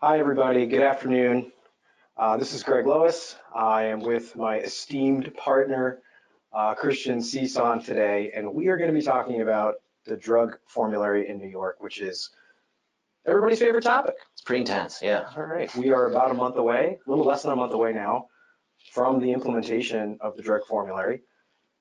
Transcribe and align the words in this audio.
Hi, 0.00 0.20
everybody. 0.20 0.64
Good 0.66 0.82
afternoon. 0.82 1.50
Uh, 2.16 2.36
this 2.36 2.54
is 2.54 2.62
Greg 2.62 2.86
Lois. 2.86 3.34
I 3.52 3.82
am 3.82 3.98
with 3.98 4.36
my 4.36 4.58
esteemed 4.58 5.34
partner, 5.34 6.02
uh, 6.52 6.76
Christian 6.76 7.18
Cison 7.18 7.84
today, 7.84 8.30
and 8.32 8.54
we 8.54 8.68
are 8.68 8.76
going 8.76 8.92
to 8.92 8.96
be 8.96 9.04
talking 9.04 9.40
about 9.40 9.74
the 10.04 10.16
drug 10.16 10.56
formulary 10.68 11.28
in 11.28 11.38
New 11.38 11.48
York, 11.48 11.78
which 11.80 12.00
is 12.00 12.30
everybody's 13.26 13.58
favorite 13.58 13.82
topic. 13.82 14.14
It's 14.34 14.42
pretty 14.42 14.60
intense, 14.60 15.00
yeah. 15.02 15.30
All 15.36 15.42
right. 15.42 15.74
We 15.74 15.90
are 15.90 16.08
about 16.08 16.30
a 16.30 16.34
month 16.34 16.58
away, 16.58 17.00
a 17.04 17.10
little 17.10 17.24
less 17.24 17.42
than 17.42 17.50
a 17.50 17.56
month 17.56 17.72
away 17.72 17.92
now, 17.92 18.28
from 18.92 19.18
the 19.18 19.32
implementation 19.32 20.16
of 20.20 20.36
the 20.36 20.44
drug 20.44 20.64
formulary. 20.64 21.22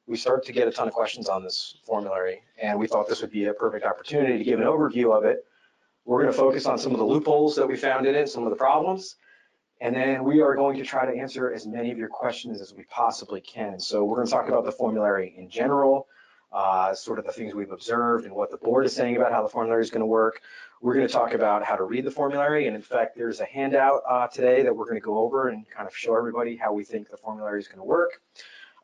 We 0.07 0.18
start 0.18 0.43
to 0.45 0.52
get 0.52 0.68
a 0.68 0.71
ton 0.71 0.88
of 0.88 0.93
questions 0.95 1.29
on 1.29 1.43
this 1.43 1.77
formulary, 1.86 2.41
and 2.59 2.79
we 2.79 2.88
thought 2.88 3.07
this 3.07 3.21
would 3.21 3.29
be 3.29 3.45
a 3.45 3.54
perfect 3.54 3.86
opportunity 3.86 4.39
to 4.39 4.43
give 4.43 4.59
an 4.59 4.65
overview 4.65 5.15
of 5.15 5.23
it. 5.23 5.45
We're 6.07 6.21
going 6.21 6.31
to 6.31 6.37
focus 6.37 6.65
on 6.65 6.77
some 6.77 6.93
of 6.93 6.99
the 6.99 7.05
loopholes 7.05 7.57
that 7.57 7.67
we 7.67 7.75
found 7.75 8.05
in 8.05 8.15
it, 8.15 8.29
some 8.29 8.45
of 8.45 8.49
the 8.49 8.55
problems, 8.55 9.17
and 9.81 9.93
then 9.93 10.23
we 10.23 10.39
are 10.39 10.55
going 10.55 10.77
to 10.77 10.83
try 10.86 11.05
to 11.05 11.11
answer 11.11 11.51
as 11.51 11.68
many 11.68 11.91
of 11.91 11.97
your 11.97 12.07
questions 12.07 12.61
as 12.61 12.73
we 12.73 12.83
possibly 12.83 13.41
can. 13.41 13.77
So 13.77 14.05
we're 14.05 14.15
going 14.15 14.27
to 14.27 14.32
talk 14.32 14.47
about 14.47 14.63
the 14.63 14.71
formulary 14.71 15.35
in 15.37 15.49
general, 15.49 16.07
uh, 16.54 16.93
sort 16.96 17.19
of 17.19 17.25
the 17.25 17.33
things 17.33 17.54
we've 17.54 17.73
observed 17.73 18.23
and 18.23 18.33
what 18.33 18.51
the 18.51 18.57
board 18.57 18.85
is 18.85 18.96
saying 18.96 19.18
about 19.18 19.33
how 19.33 19.43
the 19.43 19.49
formulary 19.49 19.82
is 19.82 19.89
going 19.89 19.99
to 19.99 20.05
work. 20.05 20.39
We're 20.82 20.93
going 20.93 21.05
to 21.05 21.11
talk 21.11 21.33
about 21.33 21.65
how 21.65 21.75
to 21.75 21.83
read 21.83 22.05
the 22.05 22.11
formulary, 22.11 22.68
and 22.68 22.75
in 22.77 22.82
fact, 22.82 23.18
there's 23.18 23.41
a 23.41 23.46
handout 23.46 24.01
uh, 24.10 24.27
today 24.27 24.63
that 24.63 24.74
we're 24.74 24.85
going 24.85 24.96
to 24.96 25.05
go 25.05 25.18
over 25.18 25.49
and 25.49 25.69
kind 25.69 25.89
of 25.89 25.93
show 25.93 26.15
everybody 26.15 26.55
how 26.55 26.71
we 26.71 26.85
think 26.85 27.10
the 27.10 27.18
formulary 27.18 27.60
is 27.60 27.68
going 27.68 27.79
to 27.79 27.83
work. 27.83 28.21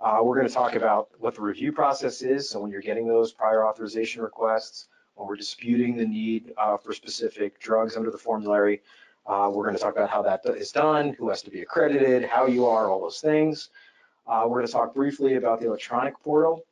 Uh, 0.01 0.19
we're 0.21 0.35
going 0.35 0.47
to 0.47 0.53
talk 0.53 0.75
about 0.75 1.07
what 1.19 1.35
the 1.35 1.41
review 1.41 1.71
process 1.71 2.21
is. 2.21 2.49
So 2.49 2.59
when 2.59 2.69
you're 2.69 2.81
getting 2.81 3.07
those 3.07 3.31
prior 3.31 3.65
authorization 3.65 4.21
requests, 4.21 4.89
when 5.15 5.27
we're 5.27 5.35
disputing 5.35 5.95
the 5.95 6.05
need 6.05 6.53
uh, 6.57 6.77
for 6.77 6.93
specific 6.93 7.59
drugs 7.59 7.95
under 7.95 8.11
the 8.11 8.17
formulary, 8.17 8.81
uh, 9.25 9.49
we're 9.51 9.63
going 9.63 9.75
to 9.75 9.81
talk 9.81 9.95
about 9.95 10.09
how 10.09 10.21
that 10.21 10.41
is 10.57 10.71
done, 10.71 11.13
who 11.17 11.29
has 11.29 11.41
to 11.41 11.49
be 11.49 11.61
accredited, 11.61 12.23
how 12.23 12.45
you 12.45 12.65
are, 12.65 12.89
all 12.89 13.01
those 13.01 13.19
things. 13.19 13.69
Uh, 14.27 14.43
we're 14.47 14.57
going 14.57 14.67
to 14.67 14.71
talk 14.71 14.93
briefly 14.93 15.35
about 15.35 15.59
the 15.59 15.67
electronic 15.67 16.19
portal. 16.21 16.65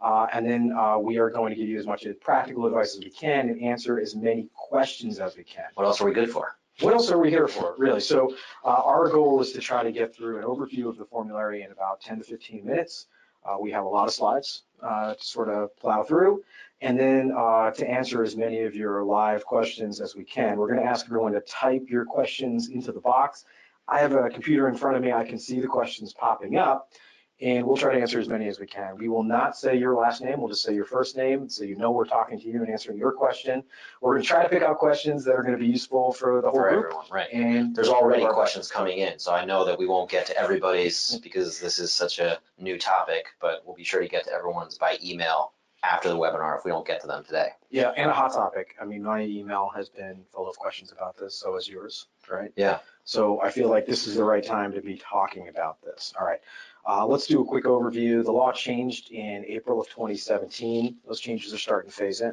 Uh, 0.00 0.26
and 0.32 0.48
then 0.48 0.72
uh, 0.78 0.96
we 0.96 1.18
are 1.18 1.28
going 1.28 1.50
to 1.50 1.56
give 1.56 1.68
you 1.68 1.78
as 1.78 1.86
much 1.86 2.06
practical 2.20 2.66
advice 2.66 2.94
as 2.94 3.00
we 3.00 3.10
can 3.10 3.48
and 3.48 3.60
answer 3.60 3.98
as 3.98 4.14
many 4.14 4.48
questions 4.54 5.18
as 5.18 5.36
we 5.36 5.42
can. 5.42 5.64
What 5.74 5.84
else 5.86 6.00
are 6.00 6.04
we 6.04 6.12
good 6.12 6.30
for? 6.30 6.58
what 6.80 6.94
else 6.94 7.10
are 7.10 7.18
we 7.18 7.30
here 7.30 7.48
for, 7.48 7.74
really? 7.76 8.00
So 8.00 8.34
uh, 8.64 8.68
our 8.68 9.08
goal 9.08 9.40
is 9.40 9.52
to 9.52 9.60
try 9.60 9.82
to 9.82 9.90
get 9.90 10.14
through 10.14 10.38
an 10.38 10.44
overview 10.44 10.88
of 10.88 10.96
the 10.96 11.04
formulary 11.04 11.62
in 11.62 11.72
about 11.72 12.00
10 12.00 12.18
to 12.18 12.24
15 12.24 12.64
minutes. 12.64 13.06
Uh, 13.44 13.56
we 13.60 13.70
have 13.70 13.84
a 13.84 13.88
lot 13.88 14.06
of 14.06 14.14
slides 14.14 14.62
uh, 14.82 15.14
to 15.14 15.24
sort 15.24 15.48
of 15.48 15.76
plow 15.76 16.02
through, 16.02 16.42
and 16.80 16.98
then 16.98 17.32
uh, 17.36 17.70
to 17.70 17.88
answer 17.88 18.22
as 18.22 18.36
many 18.36 18.62
of 18.62 18.74
your 18.74 19.02
live 19.04 19.44
questions 19.44 20.00
as 20.00 20.14
we 20.14 20.24
can. 20.24 20.58
We're 20.58 20.68
going 20.68 20.80
to 20.80 20.86
ask 20.86 21.06
everyone 21.06 21.32
to 21.32 21.40
type 21.40 21.84
your 21.88 22.04
questions 22.04 22.68
into 22.68 22.92
the 22.92 23.00
box. 23.00 23.44
I 23.88 23.98
have 24.00 24.12
a 24.12 24.28
computer 24.28 24.68
in 24.68 24.76
front 24.76 24.96
of 24.96 25.02
me. 25.02 25.12
I 25.12 25.24
can 25.24 25.38
see 25.38 25.60
the 25.60 25.66
questions 25.66 26.12
popping 26.12 26.56
up 26.56 26.92
and 27.40 27.66
we'll 27.66 27.76
try 27.76 27.94
to 27.94 28.00
answer 28.00 28.18
as 28.18 28.28
many 28.28 28.48
as 28.48 28.58
we 28.58 28.66
can. 28.66 28.96
We 28.96 29.08
will 29.08 29.22
not 29.22 29.56
say 29.56 29.76
your 29.76 29.94
last 29.94 30.22
name, 30.22 30.40
we'll 30.40 30.48
just 30.48 30.62
say 30.62 30.74
your 30.74 30.84
first 30.84 31.16
name, 31.16 31.48
so 31.48 31.64
you 31.64 31.76
know 31.76 31.90
we're 31.90 32.04
talking 32.04 32.38
to 32.40 32.48
you 32.48 32.62
and 32.62 32.68
answering 32.70 32.98
your 32.98 33.12
question. 33.12 33.62
We're 34.00 34.14
gonna 34.14 34.24
try 34.24 34.42
to 34.42 34.48
pick 34.48 34.62
out 34.62 34.78
questions 34.78 35.24
that 35.24 35.32
are 35.32 35.42
gonna 35.42 35.58
be 35.58 35.66
useful 35.66 36.12
for 36.12 36.40
the 36.40 36.50
whole 36.50 36.60
For 36.60 36.70
group. 36.70 36.84
everyone, 36.86 37.06
right. 37.10 37.28
And 37.32 37.74
There's 37.76 37.88
already 37.88 38.26
questions 38.26 38.70
coming 38.70 38.98
in, 38.98 39.18
so 39.18 39.32
I 39.32 39.44
know 39.44 39.64
that 39.66 39.78
we 39.78 39.86
won't 39.86 40.10
get 40.10 40.26
to 40.26 40.36
everybody's 40.36 41.18
because 41.18 41.60
this 41.60 41.78
is 41.78 41.92
such 41.92 42.18
a 42.18 42.38
new 42.58 42.78
topic, 42.78 43.26
but 43.40 43.62
we'll 43.64 43.76
be 43.76 43.84
sure 43.84 44.00
to 44.00 44.08
get 44.08 44.24
to 44.24 44.32
everyone's 44.32 44.76
by 44.78 44.98
email 45.04 45.52
after 45.84 46.08
the 46.08 46.16
webinar 46.16 46.58
if 46.58 46.64
we 46.64 46.70
don't 46.72 46.86
get 46.86 47.00
to 47.00 47.06
them 47.06 47.22
today. 47.24 47.50
Yeah, 47.70 47.90
and 47.96 48.10
a 48.10 48.12
hot 48.12 48.32
topic. 48.32 48.74
I 48.80 48.84
mean, 48.84 49.02
my 49.02 49.22
email 49.22 49.70
has 49.76 49.88
been 49.88 50.24
full 50.32 50.48
of 50.48 50.56
questions 50.58 50.90
about 50.90 51.16
this, 51.16 51.36
so 51.36 51.56
is 51.56 51.68
yours, 51.68 52.06
right? 52.28 52.50
Yeah. 52.56 52.80
So 53.04 53.40
I 53.40 53.50
feel 53.50 53.68
like 53.68 53.86
this 53.86 54.06
is 54.06 54.16
the 54.16 54.24
right 54.24 54.44
time 54.44 54.72
to 54.72 54.80
be 54.82 54.96
talking 54.96 55.48
about 55.48 55.80
this. 55.82 56.12
All 56.18 56.26
right. 56.26 56.40
Uh, 56.88 57.04
let's 57.06 57.26
do 57.26 57.42
a 57.42 57.44
quick 57.44 57.64
overview. 57.64 58.24
The 58.24 58.32
law 58.32 58.50
changed 58.50 59.10
in 59.10 59.44
April 59.46 59.78
of 59.78 59.88
2017. 59.88 60.96
Those 61.06 61.20
changes 61.20 61.52
are 61.52 61.58
starting 61.58 61.90
to 61.90 61.96
phase 61.96 62.22
in. 62.22 62.32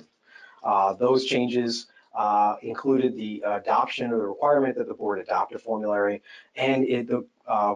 Uh, 0.63 0.93
those 0.93 1.25
changes 1.25 1.87
uh, 2.17 2.55
included 2.61 3.17
the 3.17 3.43
adoption 3.45 4.13
or 4.13 4.17
the 4.17 4.25
requirement 4.25 4.77
that 4.77 4.87
the 4.87 4.93
board 4.93 5.19
adopt 5.19 5.53
a 5.53 5.59
formulary, 5.59 6.21
and 6.55 6.85
it, 6.85 7.07
the, 7.07 7.25
uh, 7.45 7.75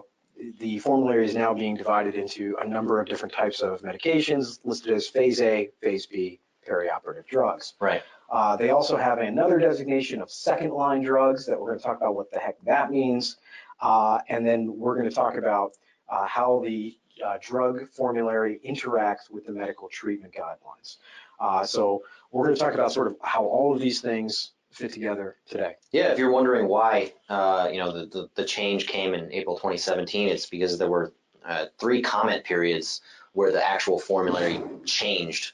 the 0.58 0.78
formulary 0.78 1.26
is 1.26 1.34
now 1.34 1.52
being 1.52 1.76
divided 1.76 2.14
into 2.14 2.56
a 2.62 2.66
number 2.66 2.98
of 2.98 3.06
different 3.06 3.34
types 3.34 3.60
of 3.60 3.82
medications 3.82 4.58
listed 4.64 4.94
as 4.94 5.06
phase 5.06 5.42
A, 5.42 5.68
phase 5.82 6.06
B, 6.06 6.40
perioperative 6.66 7.26
drugs. 7.26 7.74
Right. 7.78 8.02
Uh, 8.30 8.56
they 8.56 8.70
also 8.70 8.96
have 8.96 9.18
another 9.18 9.58
designation 9.58 10.22
of 10.22 10.30
second 10.30 10.70
line 10.70 11.02
drugs 11.02 11.44
that 11.44 11.60
we're 11.60 11.66
going 11.66 11.78
to 11.78 11.84
talk 11.84 11.98
about 11.98 12.14
what 12.14 12.30
the 12.30 12.38
heck 12.38 12.56
that 12.64 12.90
means. 12.90 13.36
Uh, 13.80 14.20
and 14.28 14.46
then 14.46 14.78
we're 14.78 14.94
going 14.96 15.08
to 15.08 15.14
talk 15.14 15.36
about 15.36 15.72
uh, 16.10 16.26
how 16.26 16.60
the 16.64 16.96
uh, 17.24 17.38
drug 17.40 17.88
formulary 17.88 18.60
interacts 18.66 19.30
with 19.30 19.46
the 19.46 19.52
medical 19.52 19.88
treatment 19.88 20.34
guidelines. 20.34 20.96
Uh, 21.38 21.64
so 21.64 22.02
we're 22.30 22.44
going 22.44 22.54
to 22.54 22.60
talk 22.60 22.74
about 22.74 22.92
sort 22.92 23.06
of 23.06 23.16
how 23.22 23.44
all 23.44 23.74
of 23.74 23.80
these 23.80 24.00
things 24.00 24.52
fit 24.70 24.92
together 24.92 25.36
today. 25.48 25.74
Yeah, 25.92 26.12
if 26.12 26.18
you're 26.18 26.30
wondering 26.30 26.68
why, 26.68 27.12
uh, 27.28 27.68
you 27.72 27.78
know, 27.78 27.92
the, 27.92 28.06
the, 28.06 28.28
the, 28.36 28.44
change 28.44 28.86
came 28.86 29.14
in 29.14 29.32
April 29.32 29.56
2017, 29.56 30.28
it's 30.28 30.46
because 30.46 30.78
there 30.78 30.88
were 30.88 31.12
uh, 31.44 31.66
three 31.78 32.02
comment 32.02 32.44
periods 32.44 33.00
where 33.32 33.50
the 33.50 33.66
actual 33.66 33.98
formulary 33.98 34.62
changed 34.84 35.52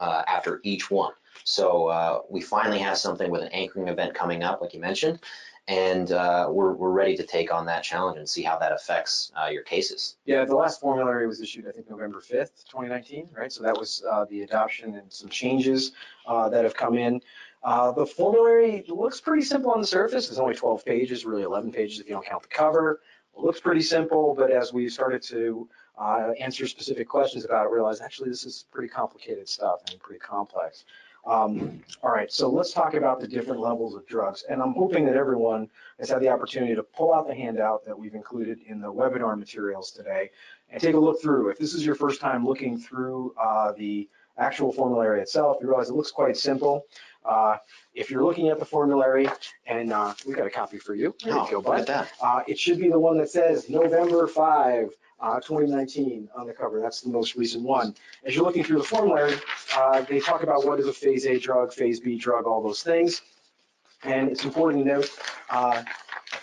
uh, 0.00 0.22
after 0.26 0.60
each 0.64 0.90
one. 0.90 1.12
So 1.44 2.26
we 2.28 2.42
finally 2.42 2.78
have 2.80 2.98
something 2.98 3.30
with 3.30 3.40
an 3.40 3.48
anchoring 3.48 3.88
event 3.88 4.14
coming 4.14 4.42
up, 4.42 4.60
like 4.60 4.74
you 4.74 4.80
mentioned, 4.80 5.20
and 5.68 6.12
uh, 6.12 6.48
we're, 6.50 6.72
we're 6.72 6.90
ready 6.90 7.14
to 7.14 7.22
take 7.22 7.52
on 7.52 7.66
that 7.66 7.82
challenge 7.82 8.16
and 8.16 8.26
see 8.26 8.42
how 8.42 8.58
that 8.58 8.72
affects 8.72 9.30
uh, 9.40 9.48
your 9.48 9.62
cases. 9.62 10.16
Yeah, 10.24 10.46
the 10.46 10.56
last 10.56 10.80
formulary 10.80 11.26
was 11.26 11.42
issued, 11.42 11.68
I 11.68 11.72
think, 11.72 11.90
November 11.90 12.20
5th, 12.20 12.64
2019, 12.70 13.28
right? 13.36 13.52
So 13.52 13.62
that 13.62 13.76
was 13.76 14.02
uh, 14.10 14.24
the 14.30 14.42
adoption 14.42 14.94
and 14.94 15.12
some 15.12 15.28
changes 15.28 15.92
uh, 16.26 16.48
that 16.48 16.64
have 16.64 16.74
come 16.74 16.96
in. 16.96 17.20
Uh, 17.62 17.92
the 17.92 18.06
formulary 18.06 18.82
looks 18.88 19.20
pretty 19.20 19.42
simple 19.42 19.70
on 19.70 19.80
the 19.80 19.86
surface. 19.86 20.30
It's 20.30 20.38
only 20.38 20.54
12 20.54 20.86
pages, 20.86 21.26
really 21.26 21.42
11 21.42 21.70
pages 21.70 22.00
if 22.00 22.08
you 22.08 22.14
don't 22.14 22.24
count 22.24 22.42
the 22.42 22.48
cover. 22.48 23.00
It 23.36 23.44
looks 23.44 23.60
pretty 23.60 23.82
simple, 23.82 24.34
but 24.34 24.50
as 24.50 24.72
we 24.72 24.88
started 24.88 25.20
to 25.24 25.68
uh, 26.00 26.30
answer 26.40 26.66
specific 26.66 27.08
questions 27.08 27.44
about 27.44 27.66
it, 27.66 27.70
realized 27.70 28.00
actually 28.00 28.30
this 28.30 28.44
is 28.44 28.64
pretty 28.72 28.88
complicated 28.88 29.48
stuff 29.48 29.80
and 29.90 30.00
pretty 30.00 30.20
complex. 30.20 30.86
Um, 31.26 31.82
all 32.02 32.10
right, 32.10 32.32
so 32.32 32.48
let's 32.48 32.72
talk 32.72 32.94
about 32.94 33.20
the 33.20 33.28
different 33.28 33.60
levels 33.60 33.94
of 33.94 34.06
drugs. 34.06 34.44
And 34.48 34.62
I'm 34.62 34.72
hoping 34.72 35.04
that 35.06 35.16
everyone 35.16 35.68
has 35.98 36.08
had 36.10 36.20
the 36.20 36.28
opportunity 36.28 36.74
to 36.74 36.82
pull 36.82 37.12
out 37.12 37.26
the 37.26 37.34
handout 37.34 37.84
that 37.84 37.98
we've 37.98 38.14
included 38.14 38.60
in 38.66 38.80
the 38.80 38.92
webinar 38.92 39.38
materials 39.38 39.90
today 39.90 40.30
and 40.70 40.80
take 40.80 40.94
a 40.94 40.98
look 40.98 41.20
through. 41.20 41.50
If 41.50 41.58
this 41.58 41.74
is 41.74 41.84
your 41.84 41.94
first 41.94 42.20
time 42.20 42.46
looking 42.46 42.78
through 42.78 43.34
uh, 43.40 43.72
the 43.72 44.08
actual 44.38 44.72
formulary 44.72 45.20
itself, 45.20 45.58
you 45.60 45.68
realize 45.68 45.90
it 45.90 45.94
looks 45.94 46.10
quite 46.10 46.36
simple. 46.36 46.86
Uh, 47.24 47.56
if 47.94 48.10
you're 48.10 48.24
looking 48.24 48.48
at 48.48 48.58
the 48.58 48.64
formulary, 48.64 49.28
and 49.66 49.92
uh, 49.92 50.14
we 50.26 50.34
got 50.34 50.46
a 50.46 50.50
copy 50.50 50.78
for 50.78 50.94
you. 50.94 51.14
There 51.22 51.34
you 51.34 51.46
go, 51.50 51.60
bud. 51.60 51.90
Uh, 52.22 52.42
it 52.46 52.58
should 52.58 52.78
be 52.78 52.88
the 52.88 52.98
one 52.98 53.18
that 53.18 53.28
says 53.28 53.68
November 53.68 54.26
5, 54.26 54.90
uh, 55.20 55.40
2019 55.40 56.28
on 56.36 56.46
the 56.46 56.52
cover. 56.52 56.80
That's 56.80 57.00
the 57.00 57.10
most 57.10 57.34
recent 57.34 57.64
one. 57.64 57.94
As 58.24 58.34
you're 58.34 58.44
looking 58.44 58.64
through 58.64 58.78
the 58.78 58.84
formulary, 58.84 59.34
uh, 59.76 60.02
they 60.02 60.20
talk 60.20 60.42
about 60.42 60.64
what 60.64 60.78
is 60.78 60.86
a 60.86 60.92
phase 60.92 61.26
A 61.26 61.38
drug, 61.38 61.72
phase 61.72 62.00
B 62.00 62.16
drug, 62.16 62.46
all 62.46 62.62
those 62.62 62.82
things. 62.82 63.22
And 64.04 64.30
it's 64.30 64.44
important 64.44 64.84
to 64.84 64.92
note 64.92 65.10
uh, 65.50 65.82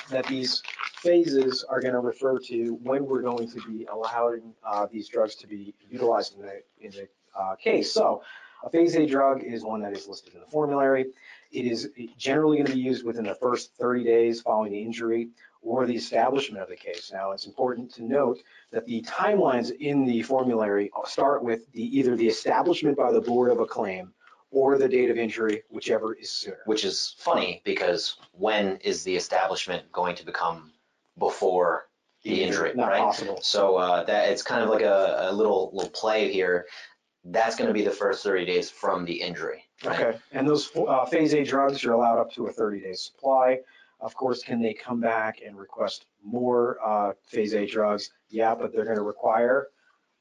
that 0.10 0.26
these 0.28 0.62
phases 0.98 1.64
are 1.64 1.80
going 1.80 1.94
to 1.94 2.00
refer 2.00 2.38
to 2.40 2.74
when 2.84 3.06
we're 3.06 3.22
going 3.22 3.50
to 3.50 3.62
be 3.68 3.86
allowing 3.86 4.54
uh, 4.66 4.88
these 4.92 5.08
drugs 5.08 5.36
to 5.36 5.48
be 5.48 5.74
utilized 5.90 6.36
in 6.36 6.42
the, 6.42 6.62
in 6.82 6.92
the 6.92 7.08
uh, 7.40 7.56
case. 7.56 7.92
So 7.92 8.24
a 8.64 8.70
phase 8.70 8.96
A 8.96 9.06
drug 9.06 9.44
is 9.44 9.64
one 9.64 9.82
that 9.82 9.96
is 9.96 10.08
listed 10.08 10.34
in 10.34 10.40
the 10.40 10.48
formulary. 10.48 11.08
It 11.52 11.66
is 11.66 11.90
generally 12.18 12.58
going 12.58 12.68
to 12.68 12.74
be 12.74 12.80
used 12.80 13.06
within 13.06 13.26
the 13.26 13.36
first 13.36 13.76
30 13.78 14.04
days 14.04 14.42
following 14.42 14.72
the 14.72 14.82
injury 14.82 15.30
or 15.62 15.86
the 15.86 15.96
establishment 15.96 16.62
of 16.62 16.70
the 16.70 16.76
case. 16.76 17.12
Now, 17.14 17.32
it's 17.32 17.48
important 17.48 17.94
to 17.96 18.04
note 18.04 18.40
that 18.72 18.86
the 18.86 19.02
timelines 19.02 19.72
in 19.72 20.06
the 20.06 20.22
formulary 20.22 20.92
start 21.06 21.44
with 21.44 21.72
the, 21.74 21.84
either 21.98 22.16
the 22.16 22.28
establishment 22.28 22.98
by 22.98 23.12
the 23.12 23.22
board 23.22 23.52
of 23.52 23.60
a 23.60 23.66
claim 23.66 24.14
or 24.52 24.78
the 24.78 24.88
date 24.88 25.10
of 25.10 25.18
injury, 25.18 25.64
whichever 25.70 26.14
is 26.14 26.32
sooner. 26.32 26.60
Which 26.66 26.86
is 26.86 27.16
funny 27.18 27.62
because 27.66 28.18
when 28.32 28.78
is 28.78 29.04
the 29.04 29.16
establishment 29.16 29.92
going 29.92 30.16
to 30.16 30.26
become 30.26 30.72
before 31.18 31.88
the 32.24 32.44
injury, 32.44 32.72
Not 32.76 32.90
right? 32.90 33.00
possible. 33.00 33.40
So 33.42 33.76
uh, 33.78 34.04
that 34.06 34.30
it's 34.30 34.42
kind 34.42 34.64
of 34.64 34.70
like 34.70 34.82
a, 34.82 35.28
a 35.30 35.34
little 35.34 35.70
little 35.74 35.92
play 35.92 36.32
here. 36.32 36.66
That's 37.26 37.56
going 37.56 37.68
to 37.68 37.74
be 37.74 37.84
the 37.84 37.92
first 37.92 38.24
30 38.24 38.46
days 38.46 38.70
from 38.70 39.04
the 39.04 39.14
injury. 39.14 39.66
Right? 39.84 40.00
Okay, 40.00 40.18
and 40.32 40.48
those 40.48 40.72
uh, 40.76 41.06
phase 41.06 41.34
A 41.34 41.44
drugs, 41.44 41.84
you're 41.84 41.94
allowed 41.94 42.20
up 42.20 42.32
to 42.34 42.48
a 42.48 42.54
30-day 42.54 42.94
supply. 42.94 43.60
Of 44.00 44.14
course, 44.16 44.44
can 44.44 44.62
they 44.62 44.74
come 44.74 45.00
back 45.00 45.40
and 45.46 45.58
request 45.58 46.06
more 46.24 46.78
uh, 46.86 47.14
phase 47.26 47.54
A 47.54 47.66
drugs? 47.66 48.12
Yeah, 48.30 48.54
but 48.54 48.72
they're 48.72 48.86
going 48.86 48.98
to 48.98 49.04
require 49.04 49.70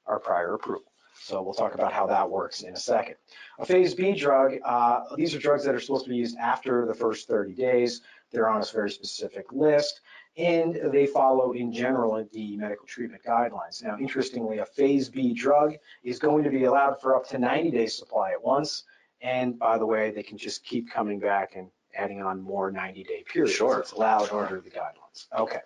our 0.06 0.18
prior 0.18 0.54
approval. 0.54 0.92
So 1.20 1.42
we'll 1.42 1.54
talk 1.54 1.74
about 1.74 1.92
how 1.92 2.06
that 2.06 2.28
works 2.28 2.62
in 2.62 2.72
a 2.72 2.78
second. 2.78 3.16
A 3.58 3.64
phase 3.64 3.94
B 3.94 4.12
drug, 4.12 4.54
uh, 4.64 5.00
these 5.16 5.34
are 5.34 5.38
drugs 5.38 5.64
that 5.64 5.74
are 5.74 5.80
supposed 5.80 6.04
to 6.04 6.10
be 6.10 6.16
used 6.16 6.36
after 6.38 6.86
the 6.86 6.94
first 6.94 7.28
30 7.28 7.52
days. 7.54 8.00
They're 8.32 8.48
on 8.48 8.60
a 8.60 8.64
very 8.64 8.90
specific 8.90 9.52
list 9.52 10.00
and 10.36 10.81
they 10.92 11.06
follow 11.06 11.52
in 11.52 11.72
general 11.72 12.26
the 12.32 12.56
medical 12.56 12.86
treatment 12.86 13.22
guidelines. 13.26 13.82
Now, 13.82 13.96
interestingly, 13.98 14.58
a 14.58 14.66
phase 14.66 15.08
B 15.08 15.32
drug 15.32 15.75
is 16.02 16.19
going 16.19 16.42
to 16.44 16.50
be 16.50 16.64
allowed 16.64 17.00
for 17.00 17.14
up 17.14 17.26
to 17.28 17.38
90 17.38 17.70
days 17.70 17.96
supply 17.96 18.32
at 18.32 18.42
once. 18.42 18.84
And 19.20 19.58
by 19.58 19.78
the 19.78 19.86
way, 19.86 20.10
they 20.10 20.22
can 20.22 20.36
just 20.36 20.64
keep 20.64 20.90
coming 20.90 21.20
back 21.20 21.52
and 21.56 21.69
adding 21.96 22.20
on 22.22 22.40
more 22.42 22.70
90 22.72 23.04
day 23.04 23.25
periods. 23.26 23.54
Sure. 23.54 23.78
It's 23.78 23.92
allowed 23.92 24.28
Sure. 24.28 24.44
under 24.44 24.60
the 24.60 24.70
guidelines. 24.70 25.26
Okay. 25.38 25.60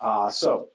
Uh, 0.00 0.30
so 0.30 0.68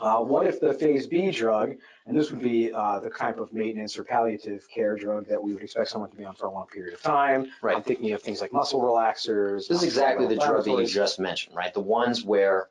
uh, 0.00 0.18
what 0.18 0.46
if 0.46 0.60
the 0.60 0.74
phase 0.74 1.06
B 1.06 1.30
drug, 1.30 1.74
and 2.06 2.18
this 2.18 2.30
would 2.30 2.42
be 2.42 2.72
uh, 2.72 3.00
the 3.00 3.08
type 3.10 3.38
of 3.38 3.52
maintenance 3.52 3.98
or 3.98 4.04
palliative 4.04 4.68
care 4.68 4.94
drug 4.94 5.26
that 5.28 5.42
we 5.42 5.54
would 5.54 5.62
expect 5.62 5.88
someone 5.88 6.10
to 6.10 6.16
be 6.16 6.24
on 6.24 6.34
for 6.34 6.46
a 6.46 6.50
long 6.50 6.66
period 6.66 6.92
of 6.92 7.02
time. 7.02 7.46
Right. 7.62 7.76
I'm 7.76 7.82
thinking 7.82 8.12
of 8.12 8.22
things 8.22 8.40
like 8.40 8.52
muscle 8.52 8.80
relaxers. 8.80 9.68
This 9.68 9.78
is 9.78 9.84
exactly 9.84 10.26
the 10.26 10.36
drug 10.36 10.64
that 10.64 10.70
you 10.70 10.86
just 10.86 11.18
mentioned, 11.18 11.56
right? 11.56 11.72
The 11.72 11.80
ones 11.80 12.24
where 12.24 12.68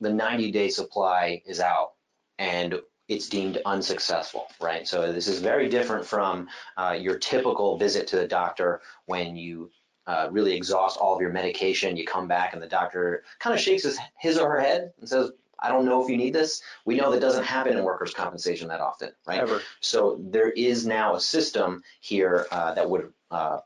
the 0.00 0.12
90 0.12 0.52
day 0.52 0.68
supply 0.68 1.42
is 1.46 1.58
out 1.58 1.92
and 2.38 2.80
it's 3.08 3.28
deemed 3.28 3.60
unsuccessful, 3.64 4.46
right? 4.60 4.86
So 4.86 5.12
this 5.12 5.26
is 5.26 5.40
very 5.40 5.68
different 5.68 6.06
from 6.06 6.48
uh, 6.76 6.96
your 7.00 7.18
typical 7.18 7.76
visit 7.76 8.06
to 8.08 8.16
the 8.16 8.28
doctor 8.28 8.82
when 9.06 9.34
you 9.34 9.70
uh, 10.06 10.28
really 10.30 10.54
exhaust 10.54 10.98
all 10.98 11.14
of 11.14 11.20
your 11.20 11.32
medication. 11.32 11.96
You 11.96 12.04
come 12.04 12.28
back 12.28 12.52
and 12.52 12.62
the 12.62 12.68
doctor 12.68 13.24
kind 13.40 13.54
of 13.54 13.60
shakes 13.60 13.82
his, 13.82 13.98
his 14.18 14.38
or 14.38 14.50
her 14.50 14.60
head 14.60 14.92
and 15.00 15.08
says, 15.08 15.32
I 15.58 15.68
don't 15.68 15.84
know 15.84 16.02
if 16.02 16.08
you 16.08 16.16
need 16.16 16.34
this. 16.34 16.62
We 16.84 16.96
know 16.96 17.10
that 17.10 17.20
doesn't 17.20 17.44
happen 17.44 17.76
in 17.76 17.84
workers' 17.84 18.14
compensation 18.14 18.68
that 18.68 18.80
often, 18.80 19.10
right? 19.26 19.40
Ever. 19.40 19.60
So 19.80 20.18
there 20.20 20.50
is 20.50 20.86
now 20.86 21.16
a 21.16 21.20
system 21.20 21.82
here 22.00 22.46
uh, 22.50 22.74
that 22.74 22.88
would 22.88 23.12
uh, 23.30 23.58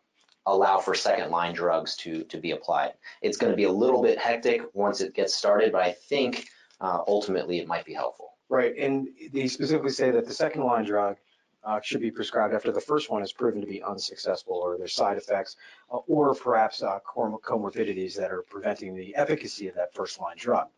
allow 0.47 0.79
for 0.79 0.95
second 0.95 1.31
line 1.31 1.55
drugs 1.55 1.97
to, 1.97 2.25
to 2.25 2.39
be 2.39 2.53
applied. 2.53 2.95
It's 3.21 3.37
going 3.37 3.53
to 3.53 3.57
be 3.57 3.65
a 3.65 3.73
little 3.73 4.03
bit 4.03 4.19
hectic 4.19 4.63
once 4.75 5.01
it 5.01 5.15
gets 5.15 5.35
started, 5.35 5.73
but 5.73 5.83
I 5.83 5.93
think 5.93 6.49
uh, 6.81 7.01
ultimately 7.07 7.59
it 7.59 7.69
might 7.69 7.85
be 7.85 7.95
helpful. 7.95 8.31
Right, 8.49 8.77
and 8.77 9.09
they 9.33 9.49
specifically 9.49 9.93
say 9.93 10.11
that 10.11 10.27
the 10.27 10.35
second 10.35 10.65
line 10.65 10.85
drug 10.85 11.17
uh, 11.65 11.81
should 11.83 12.01
be 12.01 12.11
prescribed 12.11 12.55
after 12.55 12.73
the 12.73 12.81
first 12.81 13.11
one 13.11 13.23
is 13.23 13.33
proven 13.33 13.61
to 13.61 13.67
be 13.67 13.83
unsuccessful 13.83 14.57
or 14.57 14.77
there's 14.77 14.95
side 14.95 15.17
effects 15.17 15.57
uh, 15.93 15.99
or 16.09 16.35
perhaps 16.35 16.83
uh, 16.83 16.99
comorbidities 17.07 18.17
that 18.17 18.31
are 18.33 18.43
preventing 18.43 18.95
the 18.95 19.15
efficacy 19.17 19.69
of 19.69 19.75
that 19.75 19.95
first 19.95 20.21
line 20.21 20.37
drug. 20.37 20.69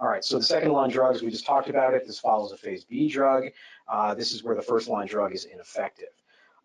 All 0.00 0.08
right, 0.08 0.24
so 0.24 0.38
the 0.38 0.44
second 0.44 0.72
line 0.72 0.90
drugs, 0.90 1.22
we 1.22 1.30
just 1.30 1.46
talked 1.46 1.68
about 1.68 1.94
it. 1.94 2.06
This 2.06 2.20
follows 2.20 2.52
a 2.52 2.56
phase 2.56 2.84
B 2.84 3.08
drug. 3.08 3.44
Uh, 3.88 4.14
this 4.14 4.32
is 4.32 4.44
where 4.44 4.54
the 4.54 4.62
first 4.62 4.88
line 4.88 5.06
drug 5.06 5.34
is 5.34 5.44
ineffective. 5.44 6.08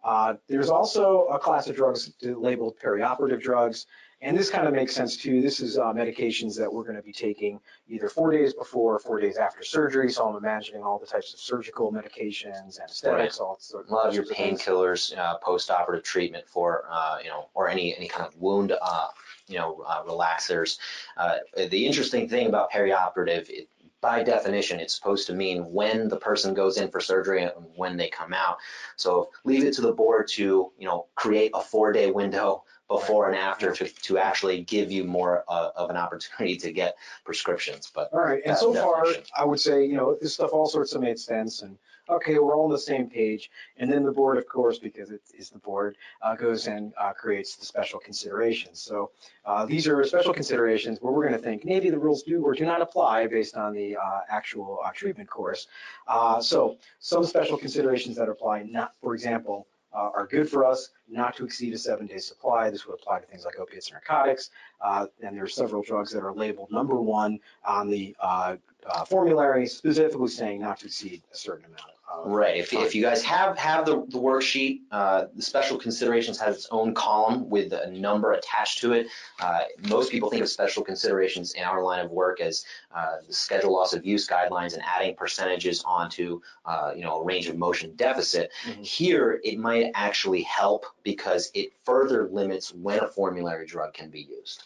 Uh, 0.03 0.35
there's 0.49 0.69
also 0.69 1.25
a 1.27 1.39
class 1.39 1.67
of 1.67 1.75
drugs 1.75 2.11
labeled 2.21 2.75
perioperative 2.77 3.41
drugs, 3.41 3.87
and 4.23 4.37
this 4.37 4.49
kind 4.49 4.67
of 4.67 4.73
makes 4.73 4.95
sense 4.95 5.17
too. 5.17 5.41
This 5.41 5.59
is 5.59 5.77
uh, 5.77 5.93
medications 5.93 6.57
that 6.57 6.71
we're 6.71 6.83
going 6.83 6.95
to 6.95 7.03
be 7.03 7.11
taking 7.11 7.59
either 7.89 8.07
four 8.07 8.31
days 8.31 8.53
before 8.53 8.95
or 8.95 8.99
four 8.99 9.19
days 9.19 9.37
after 9.37 9.63
surgery. 9.63 10.09
So 10.09 10.27
I'm 10.27 10.37
imagining 10.37 10.81
all 10.81 10.97
the 10.97 11.05
types 11.05 11.33
of 11.33 11.39
surgical 11.39 11.91
medications, 11.91 12.79
anesthetics, 12.79 13.39
all 13.39 13.57
sorts 13.59 13.91
A 13.91 13.93
lot 13.93 14.07
of 14.07 14.15
your 14.15 14.25
painkillers, 14.25 15.15
uh, 15.17 15.37
post-operative 15.39 16.03
treatment 16.03 16.47
for, 16.47 16.85
uh, 16.89 17.17
you 17.21 17.29
know, 17.29 17.49
or 17.53 17.67
any 17.67 17.95
any 17.95 18.07
kind 18.07 18.25
of 18.25 18.35
wound, 18.39 18.73
uh, 18.81 19.07
you 19.47 19.57
know, 19.57 19.83
uh, 19.85 20.03
relaxers. 20.03 20.79
Uh, 21.17 21.35
the 21.69 21.85
interesting 21.85 22.29
thing 22.29 22.47
about 22.47 22.71
perioperative, 22.71 23.49
it, 23.49 23.67
by 23.99 24.21
definition, 24.21 24.79
it's 24.79 24.93
supposed 24.93 25.27
to 25.27 25.33
mean 25.33 25.71
when 25.71 26.09
the 26.09 26.17
person 26.17 26.53
goes 26.53 26.77
in 26.77 26.89
for 26.89 26.99
surgery 26.99 27.41
and 27.43 27.51
when 27.75 27.95
they 27.95 28.09
come 28.09 28.33
out. 28.33 28.57
So 28.97 29.29
leave 29.45 29.63
it 29.63 29.73
to 29.75 29.81
the 29.81 29.93
board 29.93 30.27
to, 30.29 30.71
you 30.77 30.87
know, 30.87 31.07
create 31.15 31.51
a 31.53 31.61
four-day 31.61 32.11
window 32.11 32.65
before 32.99 33.27
and 33.27 33.35
after 33.35 33.73
to, 33.73 33.87
to 33.87 34.17
actually 34.17 34.61
give 34.61 34.91
you 34.91 35.03
more 35.03 35.43
uh, 35.47 35.71
of 35.75 35.89
an 35.89 35.97
opportunity 35.97 36.55
to 36.55 36.71
get 36.71 36.95
prescriptions. 37.25 37.91
But 37.93 38.09
All 38.13 38.19
right, 38.19 38.41
and 38.45 38.55
so 38.55 38.71
the 38.71 38.81
far. 38.81 39.05
I 39.35 39.45
would 39.45 39.59
say, 39.59 39.85
you 39.85 39.97
know, 39.97 40.17
this 40.21 40.35
stuff 40.35 40.51
all 40.53 40.67
sorts 40.67 40.93
of 40.93 41.01
made 41.01 41.19
sense, 41.19 41.63
and 41.63 41.77
okay, 42.09 42.37
we're 42.37 42.55
all 42.55 42.65
on 42.65 42.71
the 42.71 42.77
same 42.77 43.09
page. 43.09 43.49
And 43.77 43.91
then 43.91 44.03
the 44.03 44.11
board, 44.11 44.37
of 44.37 44.47
course, 44.47 44.77
because 44.77 45.09
it 45.09 45.21
is 45.37 45.49
the 45.49 45.59
board, 45.59 45.97
uh, 46.21 46.35
goes 46.35 46.67
and 46.67 46.93
uh, 46.99 47.13
creates 47.13 47.55
the 47.55 47.65
special 47.65 47.99
considerations. 47.99 48.79
So 48.79 49.11
uh, 49.45 49.65
these 49.65 49.87
are 49.87 50.03
special 50.03 50.33
considerations 50.33 50.99
where 51.01 51.13
we're 51.13 51.27
going 51.27 51.39
to 51.39 51.45
think 51.47 51.65
maybe 51.65 51.89
the 51.89 51.99
rules 51.99 52.23
do 52.23 52.43
or 52.43 52.53
do 52.53 52.65
not 52.65 52.81
apply 52.81 53.27
based 53.27 53.55
on 53.55 53.73
the 53.73 53.95
uh, 53.95 54.19
actual 54.29 54.79
uh, 54.85 54.91
treatment 54.93 55.29
course. 55.29 55.67
Uh, 56.07 56.41
so 56.41 56.77
some 56.99 57.23
special 57.23 57.57
considerations 57.57 58.17
that 58.17 58.29
apply, 58.29 58.63
not, 58.63 58.93
for 59.01 59.15
example, 59.15 59.65
uh, 59.93 60.09
are 60.15 60.27
good 60.27 60.49
for 60.49 60.65
us 60.65 60.89
not 61.09 61.35
to 61.37 61.45
exceed 61.45 61.73
a 61.73 61.77
seven-day 61.77 62.17
supply. 62.17 62.69
This 62.69 62.87
would 62.87 62.95
apply 62.95 63.19
to 63.19 63.25
things 63.25 63.45
like 63.45 63.59
opiates 63.59 63.87
and 63.87 63.95
narcotics. 63.95 64.49
Uh, 64.81 65.07
and 65.21 65.35
there 65.35 65.43
are 65.43 65.47
several 65.47 65.81
drugs 65.83 66.11
that 66.11 66.23
are 66.23 66.33
labeled 66.33 66.71
number 66.71 66.99
one 66.99 67.39
on 67.65 67.89
the 67.89 68.15
uh, 68.19 68.55
uh, 68.89 69.05
formulary, 69.05 69.67
specifically 69.67 70.27
saying 70.27 70.61
not 70.61 70.79
to 70.79 70.87
exceed 70.87 71.21
a 71.31 71.37
certain 71.37 71.65
amount. 71.65 71.91
Right. 72.25 72.57
If, 72.57 72.73
if 72.73 72.95
you 72.95 73.01
guys 73.01 73.23
have 73.23 73.57
have 73.57 73.85
the, 73.85 74.05
the 74.09 74.17
worksheet, 74.19 74.81
uh, 74.91 75.25
the 75.35 75.41
special 75.41 75.77
considerations 75.77 76.39
has 76.39 76.55
its 76.55 76.67
own 76.71 76.93
column 76.93 77.49
with 77.49 77.73
a 77.73 77.89
number 77.91 78.33
attached 78.33 78.79
to 78.79 78.93
it. 78.93 79.07
Uh, 79.39 79.61
most 79.89 80.11
people 80.11 80.29
think 80.29 80.41
of 80.41 80.49
special 80.49 80.83
considerations 80.83 81.53
in 81.53 81.63
our 81.63 81.83
line 81.83 82.03
of 82.05 82.11
work 82.11 82.39
as 82.39 82.65
uh, 82.95 83.17
the 83.27 83.33
schedule 83.33 83.73
loss 83.73 83.93
of 83.93 84.05
use 84.05 84.27
guidelines 84.27 84.73
and 84.73 84.83
adding 84.83 85.15
percentages 85.15 85.83
onto 85.85 86.39
uh, 86.65 86.93
you 86.95 87.03
know 87.03 87.19
a 87.19 87.23
range 87.23 87.47
of 87.47 87.57
motion 87.57 87.93
deficit. 87.95 88.51
Mhm. 88.65 88.85
Here, 88.85 89.41
it 89.43 89.57
might 89.57 89.91
actually 89.93 90.43
help 90.43 90.85
because 91.03 91.51
it 91.53 91.73
further 91.83 92.27
limits 92.29 92.73
when 92.73 92.99
a 92.99 93.07
formulary 93.07 93.65
drug 93.65 93.93
can 93.93 94.09
be 94.09 94.21
used. 94.21 94.65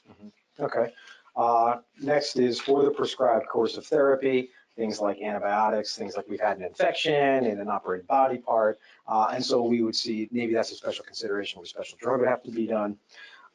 Okay. 0.60 0.94
Uh, 1.36 1.78
next 2.02 2.38
is 2.38 2.60
for 2.60 2.84
the 2.84 2.90
prescribed 2.90 3.48
course 3.48 3.78
of 3.78 3.86
therapy, 3.86 4.50
things 4.78 5.02
like 5.02 5.20
antibiotics, 5.22 5.98
things 5.98 6.16
like 6.16 6.26
we've 6.30 6.40
had 6.40 6.58
an 6.58 6.64
infection 6.64 7.46
in 7.46 7.60
an 7.60 7.68
operated 7.68 8.08
body 8.08 8.38
part. 8.38 8.80
Uh, 9.08 9.28
and 9.34 9.44
so 9.44 9.64
we 9.64 9.82
would 9.82 9.96
see 9.96 10.30
maybe 10.32 10.54
that's 10.54 10.72
a 10.72 10.76
special 10.76 11.04
consideration 11.04 11.58
where 11.58 11.66
a 11.66 11.68
special 11.68 11.98
drug 12.00 12.20
would 12.20 12.30
have 12.30 12.44
to 12.44 12.52
be 12.52 12.68
done. 12.68 12.96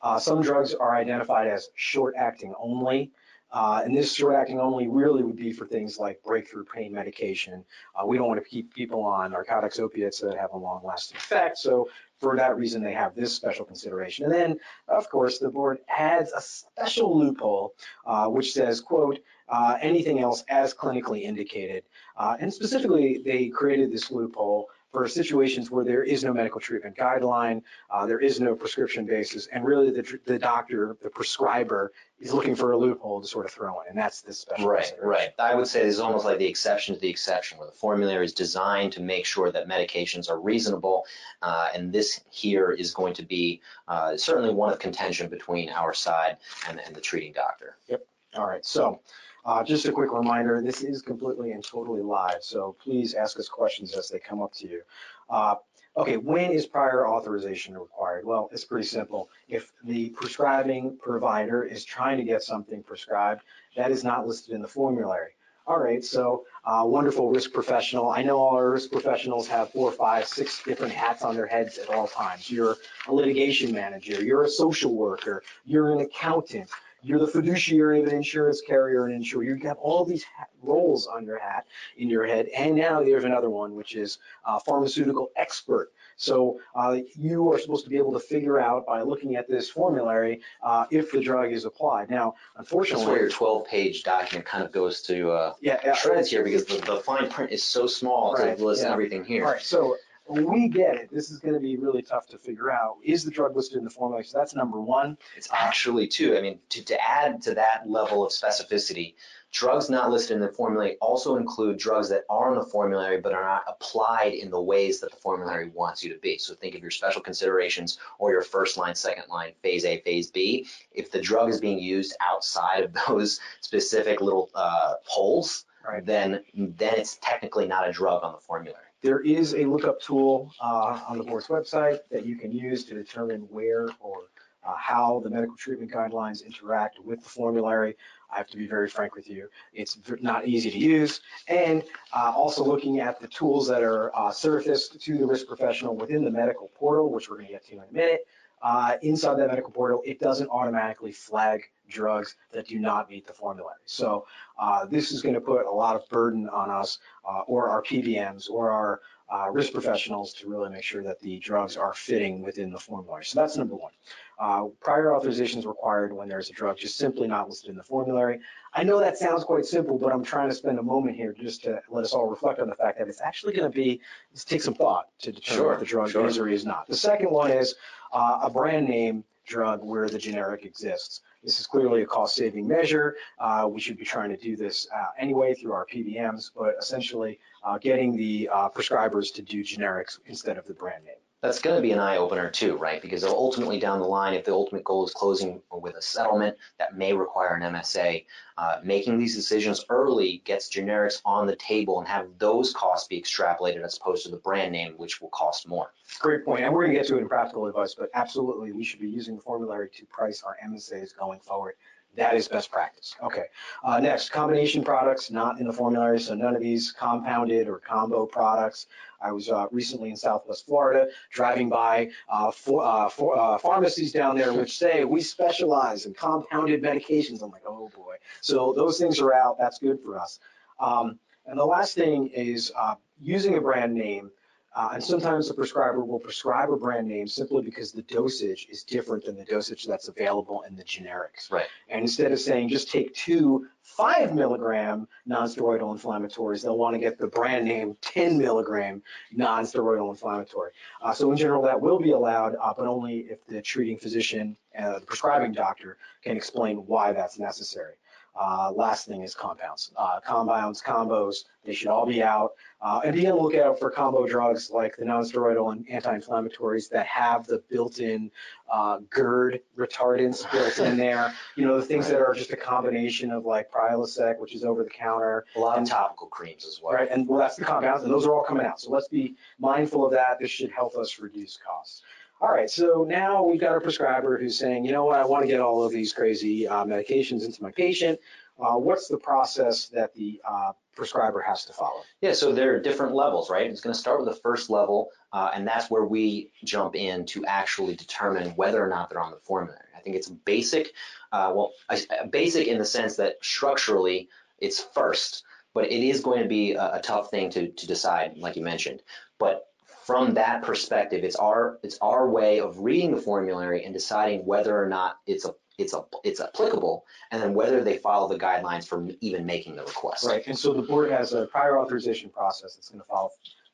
Uh, 0.03 0.19
some 0.19 0.43
drugs 0.43 0.75
are 0.75 0.97
identified 0.97 1.47
as 1.47 1.69
short 1.77 2.15
acting 2.19 2.53
only. 2.61 3.13
Uh, 3.53 3.83
and 3.85 3.95
this 3.95 4.15
short 4.15 4.35
acting 4.35 4.59
only 4.59 4.89
really 4.89 5.23
would 5.23 5.37
be 5.37 5.53
for 5.53 5.67
things 5.67 5.99
like 5.99 6.23
breakthrough 6.23 6.65
pain 6.65 6.91
medication. 6.93 7.63
Uh, 7.95 8.05
we 8.07 8.17
don't 8.17 8.27
want 8.27 8.43
to 8.43 8.49
keep 8.49 8.73
people 8.75 9.03
on 9.05 9.31
narcotics, 9.31 9.79
opiates 9.79 10.19
that 10.21 10.37
have 10.37 10.53
a 10.53 10.57
long 10.57 10.81
lasting 10.83 11.19
effect. 11.19 11.59
So 11.59 11.89
for 12.23 12.37
that 12.37 12.57
reason, 12.57 12.83
they 12.83 12.93
have 12.95 13.15
this 13.15 13.35
special 13.35 13.65
consideration. 13.65 14.25
And 14.25 14.33
then 14.33 14.51
of 14.89 15.11
course, 15.11 15.39
the 15.39 15.51
board 15.51 15.79
adds 15.89 16.31
a 16.33 16.41
special 16.41 17.19
loophole, 17.19 17.75
uh, 18.07 18.29
which 18.29 18.53
says, 18.53 18.81
quote, 18.81 19.19
uh, 19.49 19.77
anything 19.83 20.21
else 20.21 20.45
as 20.49 20.73
clinically 20.73 21.23
indicated. 21.23 21.83
Uh, 22.17 22.37
and 22.41 22.53
specifically, 22.53 23.21
they 23.25 23.49
created 23.49 23.93
this 23.93 24.11
loophole 24.11 24.69
for 24.93 25.09
situations 25.09 25.71
where 25.71 25.85
there 25.85 26.03
is 26.03 26.23
no 26.23 26.33
medical 26.35 26.61
treatment 26.61 26.97
guideline, 26.97 27.63
uh, 27.91 28.07
there 28.07 28.21
is 28.21 28.41
no 28.41 28.55
prescription 28.55 29.07
basis, 29.07 29.47
and 29.47 29.65
really 29.65 29.91
the, 29.91 30.21
the 30.27 30.39
doctor, 30.39 30.97
the 31.03 31.09
prescriber, 31.09 31.93
is 32.21 32.33
looking 32.33 32.55
for 32.55 32.73
a 32.73 32.77
loophole 32.77 33.21
to 33.21 33.27
sort 33.27 33.47
of 33.47 33.53
throw 33.53 33.81
in, 33.81 33.89
and 33.89 33.99
that's 33.99 34.21
this 34.21 34.39
special 34.39 34.69
Right, 34.69 34.93
right. 35.03 35.31
I 35.39 35.55
would 35.55 35.67
say 35.67 35.83
this 35.83 35.95
is 35.95 36.01
almost 36.01 36.25
like 36.25 36.39
the 36.39 36.47
exception 36.47 36.95
to 36.95 37.01
the 37.01 37.09
exception, 37.09 37.59
where 37.59 37.67
the 37.67 37.73
formulary 37.73 38.27
is 38.27 38.35
designed 38.35 38.93
to 38.93 39.01
make 39.01 39.25
sure 39.25 39.51
that 39.51 39.67
medications 39.67 40.31
are 40.31 40.39
reasonable, 40.39 41.07
uh, 41.41 41.69
and 41.75 41.91
this 41.91 42.21
here 42.31 42.71
is 42.71 42.93
going 42.93 43.15
to 43.15 43.23
be 43.23 43.63
uh, 43.89 44.17
certainly 44.17 44.53
one 44.53 44.71
of 44.73 44.79
contention 44.79 45.29
between 45.29 45.71
our 45.71 45.95
side 45.95 46.37
and, 46.69 46.81
and 46.81 46.95
the 46.95 47.01
treating 47.01 47.33
doctor. 47.33 47.77
Yep. 47.89 48.07
All 48.37 48.47
right, 48.47 48.65
so 48.65 49.01
uh, 49.45 49.63
just 49.65 49.87
a 49.87 49.93
quick 49.93 50.13
reminder, 50.13 50.61
this 50.63 50.83
is 50.83 51.03
completely 51.03 51.53
and 51.53 51.65
totally 51.65 52.03
live, 52.03 52.43
so 52.43 52.77
please 52.83 53.15
ask 53.15 53.39
us 53.39 53.49
questions 53.49 53.95
as 53.95 54.09
they 54.09 54.19
come 54.19 54.41
up 54.41 54.53
to 54.55 54.69
you. 54.69 54.83
Uh, 55.29 55.57
Okay, 55.95 56.17
when 56.17 56.53
is 56.53 56.65
prior 56.65 57.07
authorization 57.07 57.77
required? 57.77 58.25
Well, 58.25 58.49
it's 58.51 58.65
pretty 58.65 58.87
simple. 58.87 59.29
If 59.47 59.73
the 59.85 60.09
prescribing 60.11 60.97
provider 60.97 61.65
is 61.65 61.85
trying 61.85 62.17
to 62.17 62.25
get 62.25 62.43
something 62.43 62.83
prescribed, 62.83 63.43
that 63.77 63.91
is 63.91 64.03
not 64.03 64.27
listed 64.27 64.55
in 64.55 64.63
the 64.63 64.69
formulary. 64.69 65.33
All 65.67 65.79
right, 65.79 66.03
so 66.03 66.45
uh, 66.65 66.83
wonderful 66.87 67.29
risk 67.31 67.53
professional. 67.53 68.09
I 68.09 68.23
know 68.23 68.39
all 68.39 68.57
our 68.57 68.71
risk 68.71 68.91
professionals 68.91 69.47
have 69.49 69.71
four, 69.71 69.93
five, 69.93 70.27
six 70.27 70.63
different 70.63 70.95
hats 70.95 71.23
on 71.23 71.37
their 71.37 71.47
heads 71.47 71.77
at 71.77 71.91
all 71.91 72.09
times. 72.09 72.51
You're 72.51 72.79
a 73.07 73.15
litigation 73.15 73.71
manager, 73.71 74.25
you're 74.25 74.45
a 74.45 74.49
social 74.49 74.95
worker, 74.95 75.43
you're 75.67 75.93
an 75.93 76.01
accountant, 76.01 76.71
you're 77.03 77.19
the 77.19 77.27
fiduciary 77.27 78.01
of 78.01 78.07
an 78.07 78.15
insurance 78.15 78.61
carrier 78.61 79.07
and 79.07 79.15
insurer. 79.15 79.43
You 79.43 79.57
have 79.67 79.79
all 79.79 80.05
these 80.05 80.25
roles 80.63 81.07
on 81.07 81.27
your 81.27 81.39
hat, 81.39 81.67
in 81.97 82.09
your 82.09 82.27
head. 82.27 82.47
And 82.57 82.77
now 82.77 83.03
there's 83.03 83.25
another 83.25 83.51
one, 83.51 83.75
which 83.75 83.97
is 83.97 84.19
uh, 84.45 84.59
pharmaceutical 84.61 85.31
expert. 85.37 85.93
So 86.17 86.61
uh, 86.77 86.99
you 87.17 87.51
are 87.53 87.59
supposed 87.59 87.85
to 87.85 87.91
be 87.91 87.97
able 87.97 88.13
to 88.13 88.21
figure 88.21 88.61
out 88.61 88.87
by 88.87 89.03
looking 89.03 89.35
at 89.37 89.49
this 89.49 89.69
formulary 89.69 90.41
uh, 90.63 90.87
if 90.91 91.11
the 91.11 91.21
drug 91.21 91.53
is 91.53 91.65
applied. 91.65 92.11
Now, 92.11 92.35
That's 92.57 92.73
where 92.73 92.83
unfortunately, 92.85 93.21
your 93.21 93.31
12-page 93.31 94.05
document 94.05 94.47
kind 94.47 94.65
of 94.65 94.71
goes 94.71 95.03
to 95.03 95.31
uh, 95.33 95.55
yeah, 95.61 95.95
shreds 95.95 96.31
here 96.31 96.45
because 96.45 96.65
the, 96.67 96.77
the 96.79 97.01
fine 97.01 97.29
print 97.29 97.51
is 97.51 97.65
so 97.65 97.87
small 97.87 98.35
Right, 98.35 98.57
to 98.57 98.65
list 98.65 98.83
yeah. 98.83 98.93
everything 98.93 99.25
here. 99.25 99.45
right, 99.45 99.61
so 99.61 99.97
we 100.29 100.69
get 100.69 100.97
it. 100.97 101.11
This 101.13 101.31
is 101.31 101.39
going 101.39 101.55
to 101.55 101.61
be 101.61 101.77
really 101.77 102.03
tough 102.03 102.27
to 102.29 102.39
figure 102.39 102.71
out. 102.71 102.97
Is 103.03 103.25
the 103.25 103.31
drug 103.31 103.57
listed 103.57 103.79
in 103.79 103.85
the 103.85 103.91
formulary? 103.91 104.25
So 104.25 104.39
that's 104.39 104.55
number 104.55 104.81
one. 104.81 105.19
It's 105.37 105.49
actually 105.53 106.07
two. 106.07 106.37
I 106.37 106.41
mean, 106.41 106.59
to, 106.71 106.85
to 106.85 107.01
add 107.03 107.43
to 107.43 107.55
that 107.55 107.89
level 107.89 108.25
of 108.25 108.33
specificity, 108.33 109.15
drugs 109.51 109.91
not 109.91 110.11
listed 110.11 110.37
in 110.37 110.41
the 110.41 110.49
formulary 110.49 110.97
also 111.01 111.37
include 111.37 111.77
drugs 111.79 112.09
that 112.09 112.23
are 112.31 112.51
on 112.51 112.59
the 112.59 112.65
formulary 112.65 113.21
but 113.21 113.35
are 113.35 113.45
not 113.45 113.65
applied 113.67 114.33
in 114.35 114.51
the 114.51 114.61
ways 114.61 115.01
that 115.01 115.11
the 115.11 115.17
formulary 115.17 115.71
wants 115.75 116.03
you 116.05 116.13
to 116.13 116.19
be. 116.21 116.39
So 116.39 116.55
think 116.55 116.75
of 116.75 116.83
your 116.83 116.91
special 116.91 117.21
considerations 117.21 117.99
or 118.19 118.31
your 118.31 118.43
first 118.43 118.77
line, 118.77 118.95
second 118.95 119.25
line, 119.29 119.53
phase 119.63 119.85
A, 119.85 120.01
phase 120.01 120.31
B. 120.31 120.67
If 120.93 121.11
the 121.11 121.21
drug 121.21 121.51
is 121.51 121.61
being 121.61 121.79
used 121.79 122.15
outside 122.21 122.85
of 122.85 122.95
those 123.09 123.41
specific 123.61 124.21
little 124.21 124.51
uh, 124.55 124.95
holes, 125.05 125.65
Right. 125.85 126.07
then 126.07 126.45
then 126.55 126.95
it's 126.95 127.19
technically 127.21 127.67
not 127.67 127.89
a 127.89 127.93
drug 127.93 128.23
on 128.23 128.31
the 128.35 128.39
formulary. 128.39 128.85
There 129.03 129.21
is 129.21 129.55
a 129.55 129.65
lookup 129.65 130.01
tool 130.01 130.53
uh, 130.61 131.01
on 131.09 131.19
the 131.19 131.25
board's 131.25 131.49
website 131.49 132.01
that 132.11 132.25
you 132.25 132.37
can 132.37 132.53
use 132.53 132.85
to 132.85 132.95
determine 132.95 133.41
where 133.51 133.89
or 133.99 134.29
uh, 134.65 134.77
how 134.77 135.21
the 135.25 135.31
medical 135.31 135.57
treatment 135.57 135.91
guidelines 135.91 136.47
interact 136.47 137.01
with 137.01 137.21
the 137.23 137.29
formulary. 137.29 137.97
I 138.33 138.37
have 138.37 138.47
to 138.49 138.57
be 138.57 138.69
very 138.69 138.89
frank 138.89 139.17
with 139.17 139.29
you, 139.29 139.49
it's 139.75 139.99
not 140.21 140.47
easy 140.47 140.71
to 140.71 140.79
use. 140.79 141.21
And 141.49 141.83
uh, 142.13 142.33
also 142.35 142.65
looking 142.65 143.01
at 143.01 143.21
the 143.21 143.27
tools 143.27 143.67
that 143.69 143.83
are 143.83 144.17
uh, 144.17 144.31
surfaced 144.31 145.01
to 145.01 145.19
the 145.19 145.27
risk 145.27 145.49
professional 145.49 145.97
within 145.97 146.25
the 146.25 146.31
medical 146.31 146.69
portal, 146.69 147.11
which 147.11 147.29
we're 147.29 147.37
going 147.37 147.49
to 147.49 147.53
get 147.53 147.67
to 147.67 147.73
in 147.73 147.81
a 147.81 147.93
minute. 147.93 148.27
Uh, 148.63 148.97
Inside 149.03 149.39
that 149.39 149.49
medical 149.49 149.73
portal, 149.73 150.01
it 150.07 150.21
doesn't 150.21 150.49
automatically 150.49 151.11
flag 151.11 151.65
drugs 151.93 152.37
that 152.53 152.67
do 152.67 152.79
not 152.79 153.11
meet 153.11 153.27
the 153.27 153.33
formulary. 153.33 153.77
So 153.85 154.27
uh, 154.59 154.87
this 154.87 155.13
is 155.13 155.23
going 155.23 155.35
to 155.35 155.41
put 155.41 155.67
a 155.67 155.71
lot 155.71 155.97
of 155.97 156.09
burden 156.09 156.49
on 156.49 156.71
us 156.71 156.99
uh, 157.29 157.41
or 157.47 157.69
our 157.69 157.83
PBMs 157.83 158.51
or 158.51 158.71
our 158.71 159.01
uh, 159.33 159.49
risk 159.51 159.73
professionals 159.73 160.35
to 160.35 160.49
really 160.49 160.69
make 160.69 160.83
sure 160.83 161.03
that 161.03 161.19
the 161.21 161.39
drugs 161.39 161.77
are 161.77 161.95
fitting 161.95 162.43
within 162.43 162.71
the 162.71 162.79
formulary. 162.79 163.25
So 163.25 163.41
that's 163.41 163.57
number 163.57 163.75
one. 163.75 163.93
Uh, 164.39 164.65
prior 164.81 165.15
authorization 165.15 165.59
is 165.59 165.67
required 165.67 166.13
when 166.13 166.29
there's 166.29 166.51
a 166.51 166.53
drug 166.53 166.77
just 166.77 166.99
simply 166.99 167.29
not 167.29 167.49
listed 167.49 167.71
in 167.71 167.77
the 167.77 167.83
formulary. 167.83 168.41
I 168.75 168.83
know 168.83 168.99
that 168.99 169.17
sounds 169.17 169.45
quite 169.45 169.65
simple, 169.65 169.99
but 169.99 170.13
I'm 170.13 170.25
trying 170.25 170.51
to 170.51 170.55
spend 170.55 170.79
a 170.79 170.83
moment 170.83 171.17
here 171.17 171.33
just 171.33 171.63
to 171.65 171.81
let 171.89 172.05
us 172.05 172.13
all 172.13 172.29
reflect 172.29 172.61
on 172.61 172.69
the 172.69 172.75
fact 172.75 172.99
that 172.99 173.09
it's 173.09 173.23
actually 173.23 173.55
going 173.55 173.71
to 173.71 173.75
be, 173.75 174.01
take 174.45 174.63
some 174.63 174.75
thought 174.75 175.07
to 175.21 175.33
determine 175.33 175.65
Sure, 175.65 175.75
if 175.75 175.81
the 175.81 175.87
drug 175.87 176.11
sure. 176.11 176.27
is 176.27 176.37
or 176.37 176.49
is 176.49 176.67
not. 176.67 176.87
The 176.87 176.97
second 176.97 177.31
one 177.31 177.51
is 177.51 177.75
uh, 178.13 178.41
a 178.43 178.51
brand 178.51 178.87
name 178.89 179.25
drug 179.47 179.83
where 179.83 180.09
the 180.09 180.19
generic 180.19 180.65
exists. 180.65 181.21
This 181.43 181.59
is 181.59 181.67
clearly 181.67 182.03
a 182.03 182.07
cost 182.07 182.37
saving 182.37 182.69
measure. 182.69 183.17
Uh, 183.39 183.69
we 183.71 183.81
should 183.81 183.97
be 183.97 184.05
trying 184.05 184.31
to 184.31 184.37
do 184.37 184.57
this 184.57 184.87
uh, 184.95 185.07
anyway 185.19 185.55
through 185.55 185.73
our 185.73 185.87
PBMs, 185.87 186.51
but 186.57 186.75
essentially 186.79 187.39
uh, 187.65 187.79
getting 187.79 188.17
the 188.17 188.49
uh, 188.53 188.69
prescribers 188.69 189.33
to 189.35 189.43
do 189.43 189.65
generics 189.65 190.19
instead 190.27 190.59
of 190.59 190.67
the 190.67 190.75
brand 190.75 191.05
name. 191.05 191.15
That's 191.43 191.61
going 191.61 191.75
to 191.75 191.83
be 191.83 191.91
an 191.91 191.99
eye 191.99 192.19
opener 192.19 192.49
too, 192.49 192.77
right? 192.77 193.03
Because 193.03 193.25
ultimately 193.25 193.81
down 193.81 193.99
the 193.99 194.07
line, 194.07 194.33
if 194.33 194.45
the 194.45 194.53
ultimate 194.53 194.85
goal 194.85 195.05
is 195.05 195.13
closing 195.13 195.61
with 195.73 195.97
a 195.97 196.03
settlement 196.03 196.57
that 196.79 196.97
may 196.97 197.13
require 197.13 197.57
an 197.57 197.75
MSA, 197.75 198.25
uh, 198.59 198.77
making 198.85 199.19
these 199.19 199.35
decisions 199.35 199.85
early 199.89 200.41
gets 200.45 200.71
generics 200.71 201.21
on 201.25 201.49
the 201.49 201.57
table 201.57 201.99
and 201.99 202.07
have 202.07 202.29
those 202.39 202.73
costs 202.73 203.09
be 203.09 203.21
extrapolated 203.21 203.83
as 203.83 203.97
opposed 203.97 204.23
to 204.25 204.31
the 204.31 204.37
brand 204.37 204.71
name, 204.71 204.95
which 204.99 205.21
will 205.21 205.31
cost 205.31 205.67
more. 205.67 205.93
Great 206.21 206.45
point, 206.45 206.63
and 206.63 206.73
we're 206.73 206.85
going 206.85 206.95
to 206.95 207.01
get 207.01 207.09
to 207.09 207.17
it 207.17 207.23
in 207.23 207.29
practical 207.29 207.67
advice, 207.67 207.97
but 207.99 208.09
absolutely, 208.15 208.71
we 208.71 208.85
should 208.85 209.01
be 209.01 209.11
using 209.11 209.35
the 209.35 209.43
formulary 209.43 209.89
to 209.97 210.07
price 210.07 210.45
our 210.45 210.57
MSAs 210.65 211.17
going 211.19 211.41
forward. 211.41 211.75
That 212.15 212.35
is 212.35 212.47
best 212.47 212.71
practice. 212.71 213.15
Okay. 213.23 213.45
Uh, 213.83 213.99
next, 213.99 214.29
combination 214.29 214.85
products 214.85 215.31
not 215.31 215.61
in 215.61 215.67
the 215.67 215.73
formulary, 215.73 216.21
so 216.21 216.35
none 216.35 216.55
of 216.55 216.61
these 216.61 216.93
compounded 216.93 217.69
or 217.69 217.79
combo 217.79 218.27
products. 218.27 218.87
I 219.23 219.33
was 219.33 219.49
uh, 219.49 219.67
recently 219.71 220.11
in 220.11 220.17
Southwest 220.17 220.67
Florida, 220.67 221.09
driving 221.31 221.71
by 221.71 222.11
uh, 222.29 222.51
for, 222.51 222.85
uh, 222.85 223.09
for, 223.09 223.39
uh, 223.39 223.57
pharmacies 223.57 224.13
down 224.13 224.37
there 224.37 224.53
which 224.53 224.77
say 224.77 225.05
we 225.05 225.23
specialize 225.23 226.05
in 226.05 226.13
compounded 226.13 226.83
medications. 226.83 227.43
I'm 227.43 227.51
like, 227.51 227.63
oh 227.67 227.91
boy. 227.95 228.17
So 228.43 228.75
those 228.77 228.99
things 228.99 229.19
are 229.21 229.33
out. 229.33 229.57
That's 229.59 229.79
good 229.79 229.99
for 230.01 230.19
us. 230.19 230.39
Um, 230.81 231.19
and 231.47 231.59
the 231.59 231.65
last 231.65 231.95
thing 231.95 232.29
is 232.29 232.73
uh, 232.77 232.97
using 233.21 233.57
a 233.57 233.61
brand 233.61 233.95
name. 233.95 234.31
Uh, 234.75 234.91
and 234.95 235.05
sometimes 235.05 235.49
the 235.49 235.55
prescriber 235.55 236.05
will 236.05 236.19
prescribe 236.19 236.71
a 236.71 236.77
brand 236.77 237.07
name 237.07 237.27
simply 237.27 237.63
because 237.63 237.93
the 237.93 238.03
dosage 238.03 238.67
is 238.71 238.83
different 238.83 239.25
than 239.25 239.37
the 239.37 239.45
dosage 239.45 239.85
that's 239.87 240.09
available 240.09 240.63
in 240.67 240.75
the 240.75 240.85
generics. 240.85 241.51
Right. 241.51 241.67
And 241.89 242.01
instead 242.01 242.33
of 242.33 242.41
saying 242.41 242.71
just 242.71 242.91
take 242.91 243.15
two 243.15 243.67
five 243.83 244.35
milligram 244.35 245.07
nonsteroidal 245.29 245.95
inflammatories, 245.95 246.63
they'll 246.63 246.79
want 246.79 246.95
to 246.95 247.01
get 247.01 247.19
the 247.19 247.27
brand 247.27 247.67
name 247.67 247.97
10 248.01 248.39
milligram 248.39 249.03
nonsteroidal 249.37 250.09
inflammatory. 250.09 250.71
Uh, 251.03 251.13
so 251.13 251.31
in 251.31 251.37
general, 251.37 251.63
that 251.63 251.79
will 251.79 251.99
be 251.99 252.13
allowed, 252.13 252.55
uh, 252.63 252.73
but 252.77 252.87
only 252.87 253.27
if 253.31 253.45
the 253.47 253.61
treating 253.61 253.99
physician, 253.99 254.57
uh, 254.79 254.99
the 255.01 255.07
prescribing 255.07 255.53
doctor, 255.53 255.99
can 256.23 256.37
explain 256.37 256.79
why 256.87 257.13
that's 257.13 257.39
necessary. 257.39 257.95
Uh, 258.41 258.73
last 258.75 259.07
thing 259.07 259.23
is 259.23 259.35
compounds. 259.35 259.93
Uh, 259.97 260.19
compounds, 260.21 260.81
combos, 260.83 261.45
they 261.65 261.75
should 261.75 261.89
all 261.89 262.07
be 262.07 262.23
out. 262.23 262.53
Uh, 262.81 263.01
and 263.05 263.15
be 263.15 263.27
on 263.29 263.37
the 263.37 263.43
lookout 263.43 263.79
for 263.79 263.91
combo 263.91 264.27
drugs 264.27 264.71
like 264.71 264.97
the 264.97 265.05
nonsteroidal 265.05 265.71
and 265.73 265.87
anti-inflammatories 265.89 266.89
that 266.89 267.07
have 267.07 267.47
the 267.47 267.63
built-in 267.71 268.31
uh, 268.73 268.99
GERD 269.11 269.61
retardants 269.79 270.51
built 270.53 270.79
in 270.79 270.97
there. 270.97 271.33
You 271.57 271.67
know, 271.67 271.77
the 271.79 271.87
things 271.87 272.09
that 272.09 272.21
are 272.21 272.33
just 272.35 272.51
a 272.53 272.57
combination 272.57 273.31
of 273.31 273.45
like 273.45 273.71
Prilosec, 273.71 274.39
which 274.39 274.55
is 274.55 274.65
over 274.65 274.83
the 274.83 274.91
counter, 274.91 275.45
A 275.55 275.61
lot 275.61 275.79
of 275.79 275.89
topical 275.89 276.27
creams 276.27 276.65
as 276.65 276.81
well. 276.83 276.95
right? 276.95 277.09
And 277.11 277.29
well, 277.29 277.39
that's 277.39 277.57
the 277.57 277.65
compounds, 277.65 278.03
and 278.03 278.11
those 278.13 278.27
are 278.27 278.35
all 278.35 278.43
coming 278.45 278.67
out. 278.67 278.81
So 278.81 278.91
let's 278.91 279.09
be 279.09 279.37
mindful 279.61 280.05
of 280.05 280.11
that. 280.13 280.39
This 280.41 280.51
should 280.51 280.73
help 280.73 280.97
us 280.97 281.19
reduce 281.21 281.59
costs. 281.59 282.03
All 282.43 282.51
right, 282.51 282.69
so 282.69 283.07
now 283.09 283.45
we've 283.45 283.61
got 283.61 283.77
a 283.77 283.81
prescriber 283.81 284.37
who's 284.37 284.59
saying, 284.59 284.85
you 284.85 284.91
know 284.91 285.05
what, 285.05 285.21
I 285.21 285.25
want 285.25 285.45
to 285.45 285.47
get 285.47 285.61
all 285.61 285.85
of 285.85 285.93
these 285.93 286.13
crazy 286.13 286.67
uh, 286.67 286.85
medications 286.85 287.45
into 287.45 287.63
my 287.63 287.71
patient. 287.71 288.19
Uh, 288.59 288.73
what's 288.73 289.07
the 289.07 289.17
process 289.17 289.87
that 289.91 290.13
the 290.17 290.41
uh, 290.45 290.73
prescriber 290.97 291.41
has 291.41 291.65
to 291.67 291.73
follow? 291.73 292.03
Yeah, 292.21 292.33
so 292.33 292.51
there 292.51 292.75
are 292.75 292.81
different 292.81 293.15
levels, 293.15 293.49
right? 293.49 293.71
It's 293.71 293.81
going 293.81 293.95
to 293.95 293.99
start 293.99 294.19
with 294.19 294.29
the 294.29 294.41
first 294.41 294.71
level, 294.71 295.11
uh, 295.33 295.53
and 295.55 295.65
that's 295.65 295.89
where 295.89 296.05
we 296.05 296.51
jump 296.65 296.97
in 296.97 297.27
to 297.27 297.45
actually 297.47 297.95
determine 297.95 298.49
whether 298.57 298.85
or 298.85 298.89
not 298.89 299.09
they're 299.09 299.21
on 299.23 299.31
the 299.31 299.39
formulary. 299.45 299.79
I 299.97 300.01
think 300.01 300.17
it's 300.17 300.29
basic, 300.29 300.95
uh, 301.31 301.53
well, 301.55 301.71
I- 301.89 302.27
basic 302.29 302.67
in 302.67 302.79
the 302.79 302.85
sense 302.85 303.15
that 303.17 303.37
structurally 303.41 304.29
it's 304.59 304.81
first, 304.83 305.45
but 305.75 305.85
it 305.85 306.05
is 306.05 306.19
going 306.19 306.43
to 306.43 306.49
be 306.49 306.73
a, 306.73 306.95
a 306.95 307.01
tough 307.01 307.31
thing 307.31 307.51
to, 307.51 307.69
to 307.69 307.87
decide, 307.87 308.37
like 308.37 308.57
you 308.57 308.65
mentioned. 308.65 309.01
But 309.39 309.69
from 310.05 310.35
that 310.35 310.63
perspective, 310.63 311.25
it's 311.25 311.37
our 311.37 311.79
it's 311.83 311.99
our 312.01 312.29
way 312.29 312.61
of 312.61 312.79
reading 312.79 313.15
the 313.15 313.21
formulary 313.21 313.85
and 313.85 313.95
deciding 313.95 314.45
whether 314.45 314.77
or 314.81 314.89
not 314.89 315.19
it's 315.27 315.45
a 315.45 315.55
it's 315.79 315.95
a 315.95 316.03
it's 316.25 316.41
applicable, 316.41 317.05
and 317.31 317.43
then 317.43 317.55
whether 317.55 317.83
they 317.83 317.99
follow 317.99 318.29
the 318.29 318.39
guidelines 318.39 318.87
for 318.87 319.07
even 319.21 319.47
making 319.47 319.77
the 319.77 319.83
request. 319.83 320.27
Right, 320.27 320.47
and 320.47 320.59
so 320.59 320.73
the 320.73 320.83
board 320.83 321.11
has 321.11 321.33
a 321.33 321.47
prior 321.47 321.79
authorization 321.79 322.31
process 322.31 322.75
that's 322.75 322.89
going 322.91 323.01
to 323.01 323.07
follow 323.07 323.31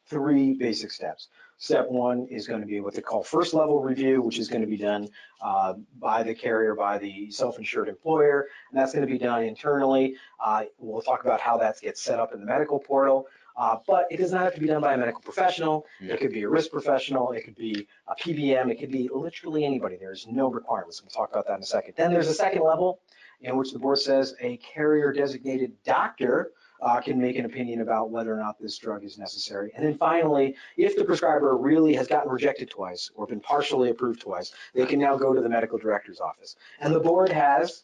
three 0.07 0.55
basic 0.55 0.91
steps. 0.91 1.29
Step 1.59 1.89
one 1.91 2.27
is 2.31 2.47
going 2.47 2.61
to 2.61 2.67
be 2.67 2.81
what 2.81 2.95
they 2.95 3.03
call 3.03 3.23
first 3.23 3.53
level 3.53 3.83
review, 3.83 4.23
which 4.23 4.39
is 4.39 4.49
going 4.49 4.61
to 4.61 4.67
be 4.67 4.77
done 4.77 5.09
uh, 5.43 5.75
by 5.99 6.23
the 6.23 6.35
carrier, 6.35 6.75
by 6.75 6.99
the 6.99 7.31
self-insured 7.31 7.89
employer, 7.89 8.47
and 8.71 8.81
that's 8.81 8.93
going 8.93 9.05
to 9.05 9.13
be 9.13 9.19
done 9.19 9.43
internally. 9.43 10.17
Uh, 10.43 10.65
We'll 10.79 11.03
talk 11.03 11.25
about 11.25 11.41
how 11.41 11.59
that 11.59 11.81
gets 11.81 12.01
set 12.01 12.21
up 12.21 12.33
in 12.33 12.41
the 12.41 12.47
medical 12.47 12.79
portal, 12.79 13.27
uh, 13.59 13.77
but 13.89 14.07
it 14.11 14.19
does 14.19 14.33
not 14.33 14.45
have 14.45 14.55
to 14.55 14.61
be 14.61 14.69
done 14.69 14.81
by 14.81 14.95
a 14.95 14.97
medical 14.97 15.21
professional. 15.21 15.85
It 16.01 16.21
could 16.21 16.33
be 16.33 16.45
a 16.45 16.49
risk 16.49 16.71
professional, 16.71 17.33
it 17.33 17.43
could 17.43 17.57
be 17.57 17.89
a 18.07 18.15
PBM, 18.15 18.71
it 18.71 18.79
could 18.79 18.93
be 18.93 19.11
literally 19.13 19.65
anybody. 19.65 19.97
There's 19.97 20.27
no 20.29 20.49
requirements. 20.49 21.03
We'll 21.03 21.11
talk 21.11 21.31
about 21.33 21.47
that 21.49 21.57
in 21.57 21.63
a 21.63 21.67
second. 21.67 21.95
Then 21.97 22.13
there's 22.13 22.29
a 22.29 22.35
second 22.35 22.63
level 22.63 23.01
in 23.41 23.57
which 23.57 23.73
the 23.73 23.79
board 23.79 23.99
says 23.99 24.35
a 24.41 24.57
carrier 24.59 25.13
designated 25.13 25.73
doctor 25.85 26.53
uh, 26.81 27.01
can 27.01 27.21
make 27.21 27.37
an 27.37 27.45
opinion 27.45 27.81
about 27.81 28.11
whether 28.11 28.33
or 28.33 28.39
not 28.39 28.61
this 28.61 28.79
drug 28.79 29.05
is 29.05 29.19
necessary. 29.19 29.73
And 29.75 29.85
then 29.85 29.99
finally, 29.99 30.55
if 30.77 30.97
the 30.97 31.05
prescriber 31.05 31.57
really 31.57 31.95
has 31.95 32.07
gotten 32.07 32.31
rejected 32.31 32.71
twice 32.71 33.11
or 33.17 33.27
been 33.27 33.41
partially 33.41 33.91
approved 33.91 34.21
twice, 34.21 34.53
they 34.73 34.87
can 34.87 35.01
now 35.01 35.17
go 35.17 35.35
to 35.35 35.41
the 35.41 35.49
medical 35.49 35.79
director's 35.79 36.21
office. 36.21 36.55
And 36.81 36.95
the 36.95 37.01
board 37.01 37.31
has 37.31 37.83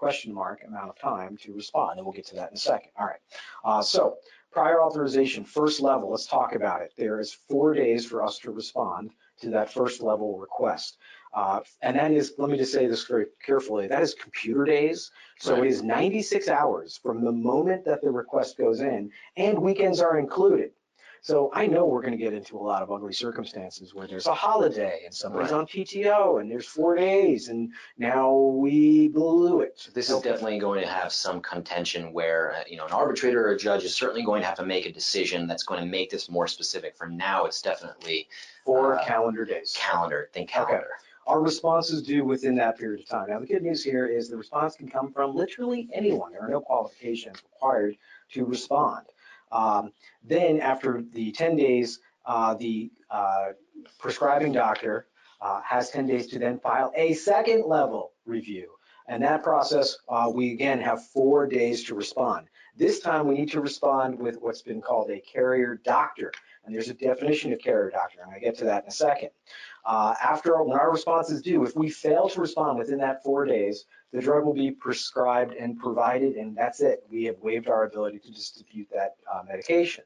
question 0.00 0.32
mark 0.32 0.62
amount 0.66 0.88
of 0.88 0.98
time 0.98 1.36
to 1.36 1.52
respond, 1.52 1.98
and 1.98 2.06
we'll 2.06 2.14
get 2.14 2.26
to 2.26 2.34
that 2.34 2.48
in 2.48 2.54
a 2.54 2.60
second. 2.60 2.90
All 2.98 3.06
right. 3.06 3.20
Uh, 3.62 3.82
so 3.82 4.16
prior 4.50 4.82
authorization, 4.82 5.44
first 5.44 5.80
level, 5.80 6.10
let's 6.10 6.26
talk 6.26 6.54
about 6.54 6.82
it. 6.82 6.92
There 6.96 7.20
is 7.20 7.32
four 7.32 7.74
days 7.74 8.04
for 8.04 8.22
us 8.24 8.38
to 8.40 8.50
respond 8.50 9.10
to 9.40 9.50
that 9.50 9.72
first 9.72 10.02
level 10.02 10.38
request. 10.38 10.98
Uh, 11.32 11.60
and 11.82 11.96
that 11.96 12.10
is, 12.10 12.34
let 12.38 12.50
me 12.50 12.58
just 12.58 12.72
say 12.72 12.86
this 12.86 13.04
very 13.04 13.26
carefully, 13.44 13.86
that 13.86 14.02
is 14.02 14.14
computer 14.14 14.64
days. 14.64 15.12
So 15.38 15.54
it 15.54 15.60
Right. 15.60 15.70
is 15.70 15.82
96 15.82 16.48
hours 16.48 16.98
from 17.00 17.24
the 17.24 17.30
moment 17.32 17.84
that 17.84 18.02
the 18.02 18.10
request 18.10 18.58
goes 18.58 18.80
in, 18.80 19.10
and 19.36 19.58
weekends 19.58 20.00
are 20.00 20.18
included. 20.18 20.72
So 21.22 21.50
I 21.52 21.66
know 21.66 21.84
we're 21.84 22.00
going 22.00 22.12
to 22.12 22.18
get 22.18 22.32
into 22.32 22.56
a 22.56 22.62
lot 22.62 22.82
of 22.82 22.90
ugly 22.90 23.12
circumstances 23.12 23.94
where 23.94 24.06
there's 24.06 24.26
a 24.26 24.32
holiday 24.34 25.02
and 25.04 25.14
somebody's 25.14 25.50
Right. 25.52 25.58
on 25.60 25.66
PTO 25.66 26.40
and 26.40 26.50
there's 26.50 26.66
four 26.66 26.94
days 26.96 27.48
and 27.48 27.72
now 27.98 28.34
we 28.34 29.08
blew 29.08 29.60
it. 29.60 29.74
So 29.78 29.90
this 29.92 30.08
is 30.08 30.18
definitely 30.20 30.58
going 30.58 30.80
to 30.80 30.86
have 30.88 31.12
some 31.12 31.40
contention 31.42 32.12
where, 32.14 32.54
uh, 32.54 32.62
you 32.66 32.76
know, 32.78 32.86
an 32.86 32.92
arbitrator 32.92 33.46
or 33.46 33.50
a 33.52 33.58
judge 33.58 33.84
is 33.84 33.94
certainly 33.94 34.22
going 34.22 34.40
to 34.40 34.46
have 34.46 34.56
to 34.56 34.64
make 34.64 34.86
a 34.86 34.92
decision 34.92 35.46
that's 35.46 35.62
going 35.62 35.80
to 35.80 35.86
make 35.86 36.08
this 36.10 36.30
more 36.30 36.46
specific. 36.48 36.96
For 36.96 37.06
now, 37.06 37.44
it's 37.44 37.60
definitely 37.60 38.28
Four 38.64 38.98
Uh, 38.98 39.04
calendar 39.04 39.44
days. 39.44 39.74
calendar, 39.78 40.30
think 40.32 40.48
calendar. 40.50 40.88
Our 41.26 41.40
response 41.40 41.90
is 41.90 42.02
due 42.02 42.24
within 42.24 42.54
that 42.56 42.78
period 42.78 43.00
of 43.00 43.06
time. 43.08 43.28
Now, 43.28 43.38
the 43.40 43.46
good 43.46 43.62
news 43.62 43.84
here 43.84 44.06
is 44.06 44.28
the 44.28 44.36
response 44.36 44.74
can 44.76 44.88
come 44.88 45.12
from 45.12 45.34
literally 45.34 45.88
anyone. 45.92 46.32
There 46.32 46.42
are 46.42 46.48
no 46.48 46.60
qualifications 46.60 47.36
required 47.52 47.96
to 48.32 48.44
respond. 48.44 49.06
Um, 49.52 49.92
then, 50.22 50.60
after 50.60 51.02
the 51.12 51.32
10 51.32 51.56
days, 51.56 52.00
uh, 52.26 52.54
the 52.54 52.90
uh, 53.10 53.48
prescribing 53.98 54.52
doctor 54.52 55.06
uh, 55.40 55.60
has 55.62 55.90
10 55.90 56.06
days 56.06 56.26
to 56.28 56.38
then 56.38 56.58
file 56.58 56.92
a 56.94 57.14
second 57.14 57.64
level 57.66 58.12
review. 58.26 58.70
And 59.08 59.22
that 59.24 59.42
process, 59.42 59.98
uh, 60.08 60.30
we 60.32 60.52
again 60.52 60.80
have 60.80 61.04
four 61.08 61.46
days 61.46 61.82
to 61.84 61.94
respond. 61.94 62.46
This 62.76 63.00
time, 63.00 63.26
we 63.26 63.34
need 63.34 63.50
to 63.50 63.60
respond 63.60 64.18
with 64.18 64.36
what's 64.40 64.62
been 64.62 64.80
called 64.80 65.10
a 65.10 65.18
carrier 65.20 65.80
doctor. 65.84 66.32
And 66.64 66.74
there's 66.74 66.88
a 66.88 66.94
definition 66.94 67.52
of 67.52 67.58
carrier 67.58 67.90
doctor. 67.90 68.20
To 68.32 68.40
get 68.40 68.56
to 68.58 68.64
that 68.66 68.84
in 68.84 68.88
a 68.88 68.92
second. 68.92 69.30
Uh, 69.84 70.14
after, 70.22 70.62
when 70.62 70.78
our 70.78 70.92
response 70.92 71.30
is 71.30 71.42
due, 71.42 71.64
if 71.64 71.74
we 71.74 71.90
fail 71.90 72.28
to 72.28 72.40
respond 72.40 72.78
within 72.78 72.98
that 72.98 73.24
four 73.24 73.44
days, 73.44 73.86
the 74.12 74.20
drug 74.20 74.44
will 74.44 74.54
be 74.54 74.70
prescribed 74.70 75.54
and 75.54 75.78
provided, 75.78 76.36
and 76.36 76.56
that's 76.56 76.80
it. 76.80 77.04
We 77.10 77.24
have 77.24 77.38
waived 77.40 77.68
our 77.68 77.84
ability 77.84 78.18
to 78.20 78.32
distribute 78.32 78.88
that 78.92 79.16
uh, 79.32 79.42
medication. 79.46 80.04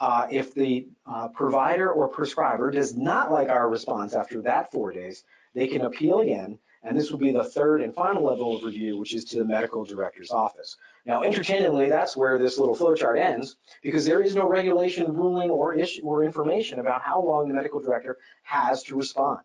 Uh, 0.00 0.28
if 0.30 0.54
the 0.54 0.86
uh, 1.06 1.28
provider 1.28 1.90
or 1.90 2.06
prescriber 2.06 2.70
does 2.70 2.96
not 2.96 3.32
like 3.32 3.48
our 3.48 3.68
response 3.68 4.14
after 4.14 4.40
that 4.42 4.70
four 4.70 4.92
days, 4.92 5.24
they 5.54 5.66
can 5.66 5.82
appeal 5.82 6.20
again, 6.20 6.56
and 6.84 6.96
this 6.96 7.10
will 7.10 7.18
be 7.18 7.32
the 7.32 7.42
third 7.42 7.82
and 7.82 7.92
final 7.92 8.22
level 8.22 8.56
of 8.56 8.62
review, 8.62 8.96
which 8.96 9.12
is 9.12 9.24
to 9.24 9.38
the 9.38 9.44
medical 9.44 9.84
director's 9.84 10.30
office. 10.30 10.76
Now, 11.04 11.24
entertainingly, 11.24 11.88
that's 11.88 12.16
where 12.16 12.38
this 12.38 12.58
little 12.58 12.76
flowchart 12.76 13.18
ends, 13.18 13.56
because 13.82 14.04
there 14.04 14.20
is 14.20 14.36
no 14.36 14.48
regulation, 14.48 15.12
ruling, 15.12 15.50
or 15.50 15.74
issue 15.74 16.02
or 16.02 16.22
information 16.22 16.78
about 16.78 17.02
how 17.02 17.20
long 17.20 17.48
the 17.48 17.54
medical 17.54 17.80
director 17.80 18.18
has 18.44 18.84
to 18.84 18.94
respond. 18.94 19.40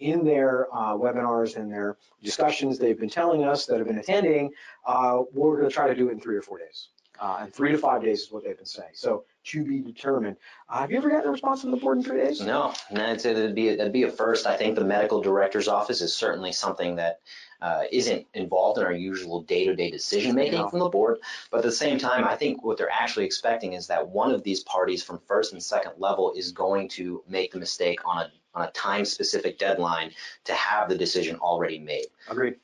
In 0.00 0.24
their 0.24 0.66
uh, 0.74 0.94
webinars 0.94 1.56
and 1.56 1.70
their 1.70 1.96
discussions, 2.22 2.78
they've 2.78 2.98
been 2.98 3.10
telling 3.10 3.44
us 3.44 3.66
that 3.66 3.78
have 3.78 3.86
been 3.86 3.98
attending, 3.98 4.50
uh, 4.86 5.20
we're 5.32 5.56
going 5.58 5.68
to 5.68 5.74
try 5.74 5.86
to 5.88 5.94
do 5.94 6.08
it 6.08 6.12
in 6.12 6.20
three 6.20 6.36
or 6.36 6.42
four 6.42 6.58
days. 6.58 6.88
Uh, 7.20 7.40
and 7.42 7.52
three 7.52 7.70
to 7.70 7.76
five 7.76 8.02
days 8.02 8.22
is 8.22 8.32
what 8.32 8.42
they've 8.42 8.56
been 8.56 8.64
saying. 8.64 8.88
So 8.94 9.24
to 9.44 9.62
be 9.62 9.80
determined. 9.80 10.38
Uh, 10.70 10.80
have 10.80 10.90
you 10.90 10.96
ever 10.96 11.10
gotten 11.10 11.28
a 11.28 11.32
response 11.32 11.60
from 11.60 11.70
the 11.70 11.76
board 11.76 11.98
in 11.98 12.02
three 12.04 12.16
days? 12.16 12.40
No, 12.40 12.72
and 12.88 12.98
I'd 12.98 13.20
say 13.20 13.34
that'd 13.34 13.54
be 13.54 13.68
a, 13.68 13.76
that'd 13.76 13.92
be 13.92 14.04
a 14.04 14.10
first. 14.10 14.46
I 14.46 14.56
think 14.56 14.74
the 14.74 14.84
medical 14.84 15.20
director's 15.20 15.68
office 15.68 16.00
is 16.00 16.14
certainly 16.16 16.52
something 16.52 16.96
that 16.96 17.20
uh, 17.60 17.82
isn't 17.92 18.26
involved 18.32 18.78
in 18.78 18.84
our 18.84 18.92
usual 18.92 19.42
day-to-day 19.42 19.90
decision 19.90 20.34
making 20.34 20.60
No. 20.60 20.70
from 20.70 20.78
the 20.78 20.88
board. 20.88 21.18
But 21.50 21.58
at 21.58 21.64
the 21.64 21.72
same 21.72 21.98
time, 21.98 22.24
I 22.24 22.36
think 22.36 22.64
what 22.64 22.78
they're 22.78 22.90
actually 22.90 23.26
expecting 23.26 23.74
is 23.74 23.86
that 23.88 24.08
one 24.08 24.30
of 24.30 24.42
these 24.42 24.60
parties 24.60 25.02
from 25.02 25.20
first 25.28 25.52
and 25.52 25.62
second 25.62 25.92
level 25.98 26.32
is 26.34 26.52
going 26.52 26.88
to 26.90 27.22
make 27.28 27.52
the 27.52 27.58
mistake 27.58 28.00
on 28.06 28.22
a 28.22 28.30
on 28.54 28.66
a 28.66 28.70
time-specific 28.72 29.58
deadline 29.58 30.10
to 30.44 30.54
have 30.54 30.88
the 30.88 30.96
decision 30.96 31.36
already 31.36 31.78
made. 31.78 32.06
Agreed. 32.28 32.56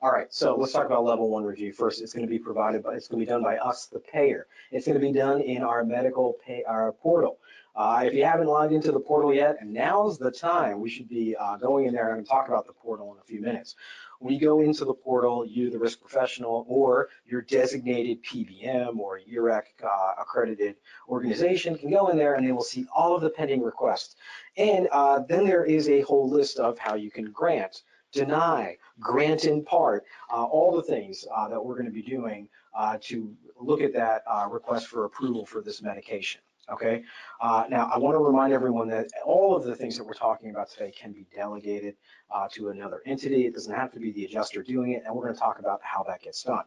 All 0.00 0.10
right, 0.10 0.32
so 0.34 0.56
let's 0.56 0.72
talk 0.72 0.86
about 0.86 1.04
level 1.04 1.30
one 1.30 1.44
review 1.44 1.72
first. 1.72 2.02
It's 2.02 2.12
going 2.12 2.26
to 2.26 2.30
be 2.30 2.38
provided 2.38 2.82
by, 2.82 2.94
it's 2.94 3.06
going 3.06 3.20
to 3.20 3.26
be 3.26 3.30
done 3.30 3.42
by 3.42 3.56
us, 3.58 3.86
the 3.86 4.00
payer. 4.00 4.48
It's 4.72 4.84
going 4.84 5.00
to 5.00 5.06
be 5.06 5.12
done 5.12 5.40
in 5.40 5.62
our 5.62 5.84
medical 5.84 6.36
pay, 6.44 6.64
our 6.64 6.90
portal. 6.90 7.38
Uh, 7.74 8.02
if 8.04 8.12
you 8.12 8.24
haven't 8.24 8.48
logged 8.48 8.72
into 8.72 8.92
the 8.92 9.00
portal 9.00 9.32
yet, 9.32 9.56
and 9.60 9.72
now's 9.72 10.18
the 10.18 10.30
time, 10.30 10.80
we 10.80 10.90
should 10.90 11.08
be 11.08 11.34
uh, 11.36 11.56
going 11.56 11.86
in 11.86 11.94
there. 11.94 12.14
To 12.14 12.22
talk 12.22 12.48
about 12.48 12.66
the 12.66 12.72
portal 12.72 13.14
in 13.14 13.20
a 13.20 13.24
few 13.24 13.40
minutes. 13.40 13.76
You 14.26 14.38
go 14.38 14.60
into 14.60 14.84
the 14.84 14.94
portal, 14.94 15.44
you, 15.44 15.70
the 15.70 15.78
risk 15.78 16.00
professional, 16.00 16.64
or 16.68 17.08
your 17.26 17.42
designated 17.42 18.22
PBM 18.22 18.98
or 18.98 19.20
URAC 19.20 19.62
uh, 19.82 20.14
accredited 20.20 20.76
organization 21.08 21.76
can 21.76 21.90
go 21.90 22.08
in 22.08 22.16
there 22.16 22.34
and 22.34 22.46
they 22.46 22.52
will 22.52 22.62
see 22.62 22.86
all 22.94 23.14
of 23.14 23.22
the 23.22 23.30
pending 23.30 23.62
requests. 23.62 24.16
And 24.56 24.88
uh, 24.92 25.20
then 25.28 25.44
there 25.44 25.64
is 25.64 25.88
a 25.88 26.02
whole 26.02 26.28
list 26.28 26.58
of 26.58 26.78
how 26.78 26.94
you 26.94 27.10
can 27.10 27.30
grant, 27.32 27.82
deny, 28.12 28.76
grant 29.00 29.44
in 29.44 29.64
part, 29.64 30.04
uh, 30.32 30.44
all 30.44 30.74
the 30.74 30.82
things 30.82 31.24
uh, 31.34 31.48
that 31.48 31.62
we're 31.62 31.74
going 31.74 31.86
to 31.86 31.92
be 31.92 32.02
doing 32.02 32.48
uh, 32.76 32.98
to 33.02 33.34
look 33.60 33.80
at 33.80 33.92
that 33.94 34.22
uh, 34.30 34.46
request 34.50 34.86
for 34.86 35.04
approval 35.04 35.44
for 35.44 35.62
this 35.62 35.82
medication. 35.82 36.40
Okay. 36.70 37.02
Uh, 37.40 37.64
now, 37.68 37.90
I 37.92 37.98
want 37.98 38.14
to 38.14 38.18
remind 38.18 38.52
everyone 38.52 38.88
that 38.88 39.08
all 39.24 39.56
of 39.56 39.64
the 39.64 39.74
things 39.74 39.96
that 39.98 40.04
we're 40.04 40.14
talking 40.14 40.50
about 40.50 40.70
today 40.70 40.92
can 40.92 41.12
be 41.12 41.26
delegated 41.34 41.96
uh, 42.30 42.48
to 42.52 42.68
another 42.68 43.02
entity. 43.04 43.46
It 43.46 43.54
doesn't 43.54 43.74
have 43.74 43.92
to 43.92 44.00
be 44.00 44.12
the 44.12 44.24
adjuster 44.24 44.62
doing 44.62 44.92
it, 44.92 45.02
and 45.04 45.14
we're 45.14 45.24
going 45.24 45.34
to 45.34 45.40
talk 45.40 45.58
about 45.58 45.80
how 45.82 46.04
that 46.04 46.22
gets 46.22 46.42
done. 46.42 46.64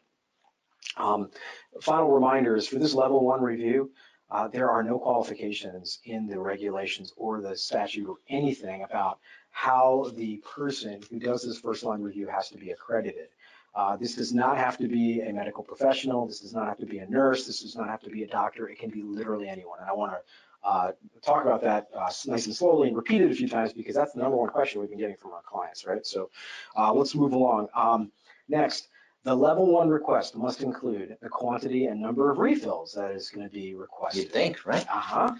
Um, 0.98 1.30
final 1.82 2.12
reminders 2.12 2.68
for 2.68 2.78
this 2.78 2.94
level 2.94 3.24
one 3.26 3.42
review. 3.42 3.92
Uh, 4.32 4.48
there 4.48 4.70
are 4.70 4.84
no 4.84 4.98
qualifications 4.98 6.00
in 6.06 6.28
the 6.28 6.40
regulations 6.40 7.14
or 7.16 7.42
the 7.42 7.56
statute 7.56 8.08
or 8.08 8.18
anything 8.30 8.84
about 8.84 9.20
how 9.52 10.12
the 10.16 10.38
person 10.38 11.00
who 11.10 11.20
does 11.20 11.44
this 11.44 11.60
first 11.60 11.84
line 11.84 12.02
review 12.02 12.28
has 12.28 12.50
to 12.50 12.58
be 12.58 12.72
accredited. 12.72 13.30
Uh, 13.76 13.98
this 13.98 14.16
does 14.16 14.34
not 14.34 14.58
have 14.58 14.78
to 14.78 14.88
be 14.88 15.22
a 15.22 15.34
medical 15.34 15.64
professional. 15.64 16.26
This 16.26 16.40
does 16.40 16.54
not 16.54 16.68
have 16.68 16.78
to 16.78 16.86
be 16.86 17.00
a 17.00 17.10
nurse. 17.10 17.46
This 17.46 17.62
does 17.62 17.76
not 17.76 17.90
have 17.90 18.02
to 18.04 18.10
be 18.10 18.24
a 18.24 18.28
doctor. 18.28 18.70
It 18.70 18.80
can 18.80 18.90
be 18.90 19.02
literally 19.02 19.50
anyone. 19.50 19.80
And 19.82 19.90
I 19.90 19.94
want 19.94 20.14
to 20.14 20.20
uh, 20.64 20.92
talk 21.22 21.44
about 21.44 21.62
that 21.62 21.88
uh, 21.96 22.12
nice 22.26 22.46
and 22.46 22.56
slowly 22.56 22.88
and 22.88 22.98
repeat 22.98 23.22
it 23.22 23.32
a 23.32 23.36
few 23.36 23.48
times 23.48 23.74
because 23.74 23.96
that's 23.96 24.14
the 24.14 24.22
number 24.22 24.38
one 24.38 24.50
question 24.50 24.82
we've 24.82 24.90
been 24.90 25.00
getting 25.00 25.18
from 25.18 25.34
our 25.34 25.42
clients, 25.46 25.86
right? 25.86 26.06
So 26.06 26.30
uh, 26.78 26.92
let's 26.94 27.14
move 27.14 27.34
along. 27.34 27.68
Um, 27.76 28.12
next, 28.48 28.88
the 29.26 29.36
level 29.36 29.66
one 29.66 29.90
request 29.90 30.36
must 30.36 30.62
include 30.62 31.18
the 31.22 31.30
quantity 31.30 31.86
and 31.86 32.00
number 32.00 32.32
of 32.32 32.38
refills 32.38 32.94
that 32.94 33.12
is 33.12 33.30
going 33.30 33.46
to 33.46 33.52
be 33.52 33.74
requested. 33.74 34.24
You'd 34.24 34.32
think, 34.32 34.66
right? 34.66 34.84
Uh-huh. 34.84 35.34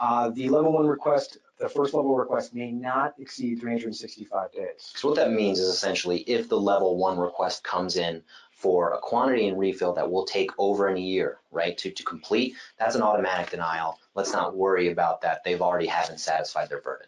Uh, 0.00 0.30
the 0.30 0.48
level 0.48 0.72
one 0.72 0.86
request, 0.86 1.38
the 1.62 1.68
first 1.68 1.94
level 1.94 2.16
request 2.16 2.54
may 2.54 2.72
not 2.72 3.14
exceed 3.18 3.60
365 3.60 4.52
days. 4.52 4.92
So 4.96 5.08
what 5.08 5.16
that 5.16 5.30
means 5.30 5.60
is 5.60 5.68
essentially 5.68 6.18
if 6.22 6.48
the 6.48 6.60
level 6.60 6.96
one 6.96 7.16
request 7.18 7.62
comes 7.62 7.96
in 7.96 8.22
for 8.50 8.92
a 8.92 8.98
quantity 8.98 9.46
and 9.46 9.56
refill 9.58 9.92
that 9.92 10.10
will 10.10 10.24
take 10.24 10.50
over 10.58 10.88
in 10.88 10.96
a 10.96 11.00
year, 11.00 11.38
right, 11.52 11.78
to, 11.78 11.92
to 11.92 12.02
complete, 12.02 12.56
that's 12.78 12.96
an 12.96 13.02
automatic 13.02 13.50
denial. 13.50 13.96
Let's 14.16 14.32
not 14.32 14.56
worry 14.56 14.90
about 14.90 15.20
that. 15.20 15.44
They've 15.44 15.62
already 15.62 15.86
haven't 15.86 16.18
satisfied 16.18 16.68
their 16.68 16.80
burden. 16.80 17.06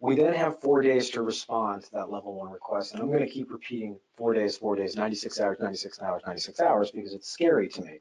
We 0.00 0.16
then 0.16 0.34
have 0.34 0.60
four 0.60 0.82
days 0.82 1.08
to 1.10 1.22
respond 1.22 1.84
to 1.84 1.90
that 1.92 2.10
level 2.10 2.34
one 2.34 2.52
request. 2.52 2.92
And 2.92 3.00
I'm 3.00 3.08
going 3.08 3.20
to 3.20 3.26
keep 3.26 3.50
repeating 3.50 3.98
four 4.16 4.34
days, 4.34 4.58
four 4.58 4.76
days, 4.76 4.96
96 4.96 5.40
hours, 5.40 5.56
96 5.58 6.02
hours, 6.02 6.22
96 6.26 6.60
hours, 6.60 6.90
because 6.90 7.14
it's 7.14 7.30
scary 7.30 7.68
to 7.68 7.82
me. 7.82 8.00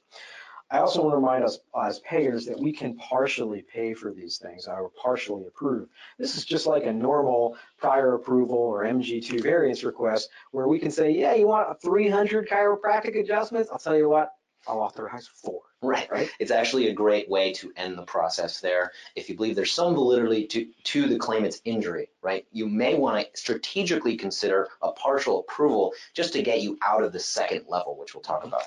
I 0.71 0.79
also 0.79 1.01
want 1.01 1.13
to 1.13 1.17
remind 1.17 1.43
us 1.43 1.59
as 1.79 1.99
payers 1.99 2.45
that 2.47 2.59
we 2.59 2.71
can 2.71 2.95
partially 2.97 3.61
pay 3.61 3.93
for 3.93 4.11
these 4.11 4.37
things 4.37 4.67
or 4.67 4.89
partially 5.01 5.45
approve. 5.45 5.89
This 6.17 6.35
is 6.35 6.45
just 6.45 6.65
like 6.65 6.85
a 6.85 6.93
normal 6.93 7.55
prior 7.77 8.15
approval 8.15 8.57
or 8.57 8.83
MG2 8.83 9.43
variance 9.43 9.83
request 9.83 10.29
where 10.51 10.67
we 10.67 10.79
can 10.79 10.89
say, 10.89 11.11
yeah, 11.11 11.35
you 11.35 11.47
want 11.47 11.79
300 11.81 12.49
chiropractic 12.49 13.19
adjustments? 13.19 13.69
I'll 13.71 13.77
tell 13.77 13.95
you 13.95 14.09
what, 14.09 14.31
I'll 14.67 14.79
authorize 14.79 15.27
four. 15.27 15.61
Right. 15.83 16.09
Right. 16.11 16.29
It's 16.39 16.49
actually 16.49 16.87
a 16.87 16.93
great 16.93 17.29
way 17.29 17.53
to 17.53 17.71
end 17.77 17.95
the 17.95 18.03
process 18.03 18.59
there. 18.59 18.91
If 19.15 19.29
you 19.29 19.35
believe 19.35 19.55
there's 19.55 19.71
some 19.71 19.93
validity 19.93 20.47
to, 20.47 20.67
to 20.85 21.07
the 21.07 21.19
claimant's 21.19 21.61
injury, 21.63 22.09
right, 22.23 22.47
you 22.51 22.67
may 22.67 22.95
want 22.95 23.19
to 23.19 23.39
strategically 23.39 24.17
consider 24.17 24.69
a 24.81 24.91
partial 24.91 25.41
approval 25.41 25.93
just 26.15 26.33
to 26.33 26.41
get 26.41 26.61
you 26.61 26.79
out 26.83 27.03
of 27.03 27.13
the 27.13 27.19
second 27.19 27.65
level, 27.69 27.97
which 27.99 28.15
we'll 28.15 28.23
talk 28.23 28.43
about. 28.45 28.63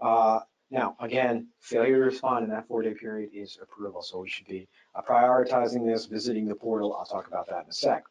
Uh, 0.00 0.40
Now, 0.70 0.96
again, 1.00 1.48
failure 1.60 1.98
to 1.98 2.04
respond 2.04 2.44
in 2.44 2.50
that 2.50 2.66
four-day 2.66 2.94
period 2.94 3.30
is 3.32 3.58
approval, 3.62 4.02
so 4.02 4.18
we 4.18 4.28
should 4.28 4.48
be 4.48 4.68
uh, 4.94 5.02
prioritizing 5.02 5.86
this, 5.86 6.06
visiting 6.06 6.48
the 6.48 6.56
portal. 6.56 6.96
I'll 6.96 7.04
talk 7.04 7.28
about 7.28 7.46
that 7.48 7.64
in 7.64 7.70
a 7.70 7.72
sec. 7.72 8.04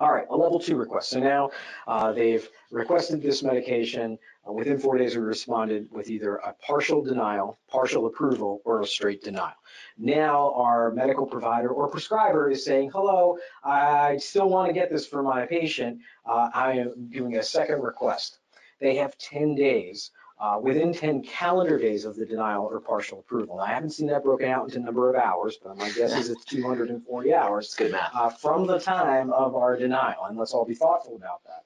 All 0.00 0.12
right, 0.12 0.26
a 0.30 0.36
level 0.36 0.60
two 0.60 0.76
request. 0.76 1.10
So 1.10 1.18
now 1.18 1.50
uh, 1.88 2.12
they've 2.12 2.48
requested 2.70 3.20
this 3.20 3.42
medication. 3.42 4.16
Uh, 4.48 4.52
Within 4.52 4.78
four 4.78 4.96
days, 4.96 5.16
we 5.16 5.22
responded 5.22 5.88
with 5.90 6.08
either 6.08 6.36
a 6.36 6.54
partial 6.54 7.02
denial, 7.02 7.58
partial 7.68 8.06
approval, 8.06 8.62
or 8.64 8.80
a 8.80 8.86
straight 8.86 9.22
denial. 9.24 9.56
Now 9.98 10.54
our 10.54 10.92
medical 10.92 11.26
provider 11.26 11.70
or 11.70 11.88
prescriber 11.88 12.48
is 12.48 12.64
saying, 12.64 12.92
hello, 12.92 13.38
I 13.64 14.18
still 14.18 14.48
want 14.48 14.68
to 14.68 14.72
get 14.72 14.88
this 14.88 15.04
for 15.04 15.22
my 15.22 15.44
patient. 15.46 15.98
Uh, 16.24 16.48
I 16.54 16.74
am 16.74 17.08
doing 17.10 17.36
a 17.36 17.42
second 17.42 17.82
request. 17.82 18.38
They 18.80 18.94
have 18.94 19.18
10 19.18 19.56
days 19.56 20.12
uh, 20.40 20.58
within 20.62 20.92
10 20.92 21.22
calendar 21.22 21.78
days 21.78 22.04
of 22.04 22.14
the 22.16 22.24
denial 22.24 22.64
or 22.70 22.80
partial 22.80 23.18
approval. 23.20 23.58
I 23.60 23.68
haven't 23.72 23.90
seen 23.90 24.06
that 24.08 24.22
broken 24.22 24.48
out 24.48 24.64
into 24.64 24.78
number 24.80 25.10
of 25.10 25.16
hours, 25.16 25.58
but 25.62 25.76
my 25.76 25.90
guess 25.90 26.12
is 26.16 26.30
it's 26.30 26.44
240 26.44 27.34
hours 27.34 27.74
good 27.74 27.92
math. 27.92 28.10
uh, 28.14 28.28
from 28.30 28.66
the 28.66 28.78
time 28.78 29.32
of 29.32 29.54
our 29.56 29.76
denial, 29.76 30.24
and 30.26 30.38
let's 30.38 30.52
all 30.52 30.64
be 30.64 30.74
thoughtful 30.74 31.16
about 31.16 31.42
that. 31.44 31.64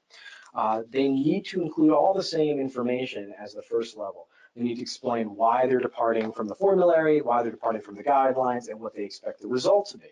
Uh, 0.55 0.83
They 0.91 1.09
need 1.09 1.45
to 1.47 1.61
include 1.63 1.93
all 1.93 2.15
the 2.15 2.23
same 2.23 2.59
information 2.61 3.35
as 3.39 3.53
the 3.55 3.63
first 3.63 3.97
level. 3.97 4.29
They 4.55 4.63
need 4.63 4.77
to 4.77 4.83
explain 4.83 5.35
why 5.35 5.67
they're 5.67 5.79
departing 5.81 6.31
from 6.33 6.47
the 6.47 6.55
formulary, 6.55 7.23
why 7.23 7.43
they're 7.43 7.51
departing 7.53 7.81
from 7.83 7.95
the 7.97 8.05
guidelines, 8.05 8.69
and 8.69 8.79
what 8.81 8.95
they 8.95 9.03
expect 9.05 9.41
the 9.41 9.49
result 9.49 9.89
to 9.91 9.99
be. 9.99 10.11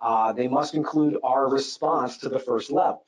Uh, 0.00 0.32
they 0.32 0.46
must 0.46 0.74
include 0.74 1.18
our 1.24 1.48
response 1.48 2.18
to 2.18 2.28
the 2.28 2.38
first 2.38 2.70
level. 2.70 3.04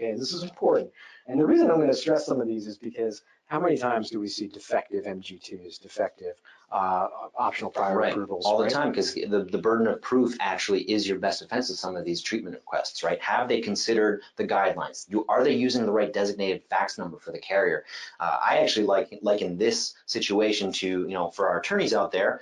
Okay, 0.00 0.14
this 0.14 0.32
is 0.32 0.42
important. 0.42 0.90
And 1.26 1.38
the 1.38 1.44
reason 1.44 1.70
I'm 1.70 1.76
going 1.76 1.88
to 1.88 1.94
stress 1.94 2.24
some 2.24 2.40
of 2.40 2.48
these 2.48 2.66
is 2.66 2.78
because 2.78 3.22
how 3.46 3.60
many 3.60 3.76
times 3.76 4.08
do 4.08 4.18
we 4.18 4.28
see 4.28 4.46
defective 4.46 5.04
MG2s, 5.04 5.78
defective 5.78 6.40
uh, 6.72 7.08
optional 7.36 7.70
prior 7.70 7.98
right. 7.98 8.12
approvals? 8.12 8.46
All 8.46 8.56
the 8.56 8.70
time, 8.70 8.90
because 8.90 9.12
the, 9.12 9.46
the 9.50 9.58
burden 9.58 9.86
of 9.88 10.00
proof 10.00 10.36
actually 10.40 10.90
is 10.90 11.06
your 11.06 11.18
best 11.18 11.40
defense 11.40 11.68
of 11.68 11.76
some 11.76 11.96
of 11.96 12.06
these 12.06 12.22
treatment 12.22 12.54
requests, 12.54 13.02
right? 13.02 13.20
Have 13.20 13.48
they 13.48 13.60
considered 13.60 14.22
the 14.36 14.46
guidelines? 14.46 15.06
Do, 15.06 15.26
are 15.28 15.44
they 15.44 15.54
using 15.54 15.84
the 15.84 15.92
right 15.92 16.12
designated 16.12 16.62
fax 16.70 16.96
number 16.96 17.18
for 17.18 17.32
the 17.32 17.40
carrier? 17.40 17.84
Uh, 18.20 18.38
I 18.42 18.58
actually 18.58 18.86
like, 18.86 19.18
like 19.20 19.42
in 19.42 19.58
this 19.58 19.94
situation 20.06 20.72
to, 20.74 20.86
you 20.86 21.08
know, 21.08 21.30
for 21.30 21.48
our 21.48 21.60
attorneys 21.60 21.92
out 21.92 22.10
there, 22.10 22.40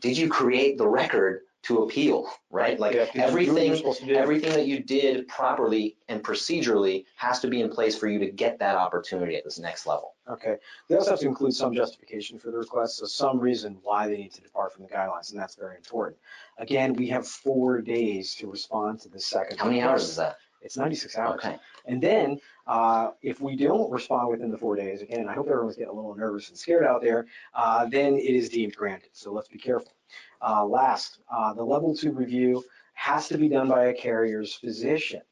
did 0.00 0.16
you 0.16 0.30
create 0.30 0.78
the 0.78 0.88
record 0.88 1.42
to 1.66 1.82
appeal, 1.82 2.28
right? 2.50 2.78
Like 2.78 2.94
Yeah, 2.94 3.06
did 3.06 3.14
you 3.14 3.20
do 3.20 3.20
what 3.20 3.42
you're 3.42 3.50
everything, 3.50 3.76
supposed 3.76 4.00
to 4.00 4.06
do? 4.06 4.14
everything 4.14 4.52
that 4.52 4.66
you 4.66 4.80
did 4.80 5.26
properly 5.26 5.96
and 6.08 6.22
procedurally 6.22 7.04
has 7.16 7.40
to 7.40 7.48
be 7.48 7.60
in 7.60 7.70
place 7.70 7.98
for 7.98 8.06
you 8.08 8.18
to 8.20 8.30
get 8.30 8.58
that 8.60 8.76
opportunity 8.76 9.36
at 9.36 9.42
this 9.44 9.58
next 9.58 9.86
level. 9.86 10.14
Okay. 10.30 10.56
They 10.88 10.94
also 10.96 11.10
have 11.10 11.20
to 11.20 11.26
include 11.26 11.54
some 11.54 11.74
justification 11.74 12.38
for 12.38 12.50
the 12.50 12.58
request, 12.58 12.98
so 12.98 13.06
some 13.06 13.40
reason 13.40 13.78
why 13.82 14.06
they 14.06 14.16
need 14.16 14.32
to 14.32 14.40
depart 14.42 14.72
from 14.72 14.84
the 14.84 14.88
guidelines, 14.90 15.30
and 15.30 15.40
that's 15.40 15.56
very 15.56 15.76
important. 15.76 16.16
Again, 16.58 16.92
we 16.94 17.08
have 17.08 17.26
four 17.26 17.80
days 17.80 18.34
to 18.36 18.48
respond 18.48 19.00
to 19.00 19.08
the 19.08 19.20
second. 19.20 19.58
How 19.58 19.66
many 19.66 19.82
hours 19.82 20.04
is 20.04 20.16
that? 20.16 20.36
It's 20.62 20.76
96 20.76 21.18
hours. 21.18 21.40
Okay. 21.44 21.58
And 21.86 22.02
then, 22.02 22.40
uh, 22.66 23.10
if 23.22 23.40
we 23.40 23.56
don't 23.56 23.90
respond 23.90 24.30
within 24.30 24.50
the 24.50 24.58
four 24.58 24.74
days, 24.74 25.02
again, 25.02 25.28
I 25.28 25.34
hope 25.34 25.48
everyone's 25.48 25.76
getting 25.76 25.90
a 25.92 25.94
little 25.94 26.14
nervous 26.14 26.48
and 26.48 26.58
scared 26.58 26.84
out 26.84 27.02
there, 27.02 27.26
uh, 27.54 27.86
then 27.86 28.14
it 28.14 28.34
is 28.34 28.48
deemed 28.48 28.74
granted. 28.74 29.10
So 29.12 29.32
let's 29.32 29.48
be 29.48 29.58
careful. 29.58 29.92
Uh, 30.40 30.64
last, 30.64 31.18
uh, 31.30 31.52
the 31.54 31.64
level 31.64 31.94
two 31.94 32.12
review 32.12 32.62
has 32.94 33.28
to 33.28 33.38
be 33.38 33.48
done 33.48 33.68
by 33.68 33.86
a 33.86 33.94
carrier's 33.94 34.54
physician. 34.54 35.22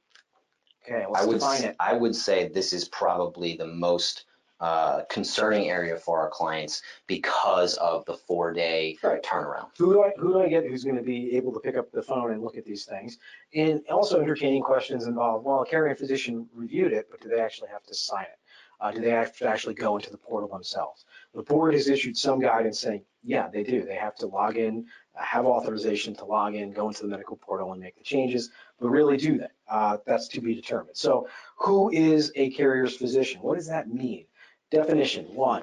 Okay, 0.84 1.04
I 1.04 1.08
let's 1.08 1.26
would, 1.26 1.34
define 1.34 1.64
it. 1.64 1.76
I 1.80 1.94
would 1.94 2.14
say 2.14 2.48
this 2.48 2.72
is 2.72 2.88
probably 2.88 3.56
the 3.56 3.66
most 3.66 4.26
uh, 4.60 5.02
concerning 5.10 5.68
area 5.68 5.96
for 5.96 6.20
our 6.20 6.30
clients 6.30 6.82
because 7.06 7.76
of 7.78 8.04
the 8.04 8.14
four-day 8.14 8.96
Right. 9.02 9.22
turnaround. 9.22 9.68
Who 9.78 9.92
do 9.92 10.04
I, 10.04 10.12
who 10.16 10.34
do 10.34 10.40
I 10.40 10.48
get 10.48 10.64
who's 10.64 10.84
going 10.84 10.96
to 10.96 11.02
be 11.02 11.36
able 11.36 11.52
to 11.52 11.60
pick 11.60 11.76
up 11.76 11.90
the 11.90 12.02
phone 12.02 12.32
and 12.32 12.42
look 12.42 12.56
at 12.56 12.64
these 12.64 12.84
things? 12.84 13.18
And 13.54 13.82
also 13.90 14.20
entertaining 14.20 14.62
questions 14.62 15.06
involve, 15.06 15.42
well, 15.44 15.62
a 15.62 15.66
carrier 15.66 15.94
physician 15.96 16.48
reviewed 16.54 16.92
it, 16.92 17.08
but 17.10 17.20
do 17.20 17.28
they 17.28 17.40
actually 17.40 17.68
have 17.70 17.82
to 17.84 17.94
sign 17.94 18.24
it? 18.24 18.38
Uh, 18.80 18.90
do 18.90 19.00
they 19.00 19.10
have 19.10 19.36
to 19.38 19.48
actually 19.48 19.74
go 19.74 19.96
into 19.96 20.10
the 20.10 20.18
portal 20.18 20.48
themselves? 20.48 21.04
The 21.34 21.42
board 21.42 21.74
has 21.74 21.88
issued 21.88 22.16
some 22.16 22.40
guidance 22.40 22.78
saying, 22.78 23.02
yeah, 23.24 23.48
they 23.48 23.62
do. 23.62 23.84
They 23.84 23.96
have 23.96 24.14
to 24.16 24.26
log 24.26 24.56
in, 24.56 24.86
have 25.14 25.46
authorization 25.46 26.14
to 26.16 26.24
log 26.24 26.54
in, 26.54 26.72
go 26.72 26.88
into 26.88 27.02
the 27.02 27.08
medical 27.08 27.36
portal 27.36 27.72
and 27.72 27.80
make 27.80 27.96
the 27.96 28.04
changes, 28.04 28.50
but 28.80 28.88
really 28.88 29.16
do 29.16 29.38
that. 29.38 29.52
Uh, 29.68 29.96
that's 30.06 30.28
to 30.28 30.40
be 30.40 30.54
determined. 30.54 30.96
So 30.96 31.28
who 31.56 31.90
is 31.90 32.30
a 32.36 32.50
carrier's 32.50 32.96
physician? 32.96 33.40
What 33.40 33.56
does 33.56 33.66
that 33.68 33.88
mean? 33.88 34.26
Definition, 34.70 35.26
one, 35.34 35.62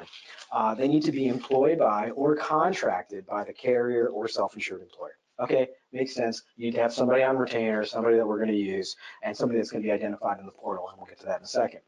uh, 0.52 0.74
they 0.74 0.88
need 0.88 1.04
to 1.04 1.12
be 1.12 1.28
employed 1.28 1.80
by 1.80 2.12
or 2.12 2.36
contracted 2.36 3.26
by 3.26 3.44
the 3.44 3.54
carrier 3.54 4.08
or 4.08 4.28
self-insured 4.28 4.82
employer. 4.82 5.18
Okay, 5.40 5.70
makes 5.92 6.14
sense. 6.14 6.44
You 6.56 6.66
need 6.66 6.76
to 6.76 6.82
have 6.82 6.94
somebody 6.94 7.24
on 7.24 7.36
retainer, 7.36 7.84
somebody 7.84 8.18
that 8.18 8.28
we're 8.28 8.38
going 8.38 8.52
to 8.52 8.56
use, 8.56 8.96
and 9.24 9.36
somebody 9.36 9.60
that's 9.60 9.72
going 9.72 9.82
to 9.82 9.88
be 9.88 9.92
identified 9.92 10.40
in 10.40 10.46
the 10.46 10.52
portal, 10.52 10.88
and 10.90 10.98
we'll 10.98 11.08
get 11.08 11.20
to 11.20 11.26
that 11.26 11.40
in 11.40 11.44
a 11.44 11.48
second. 11.48 11.82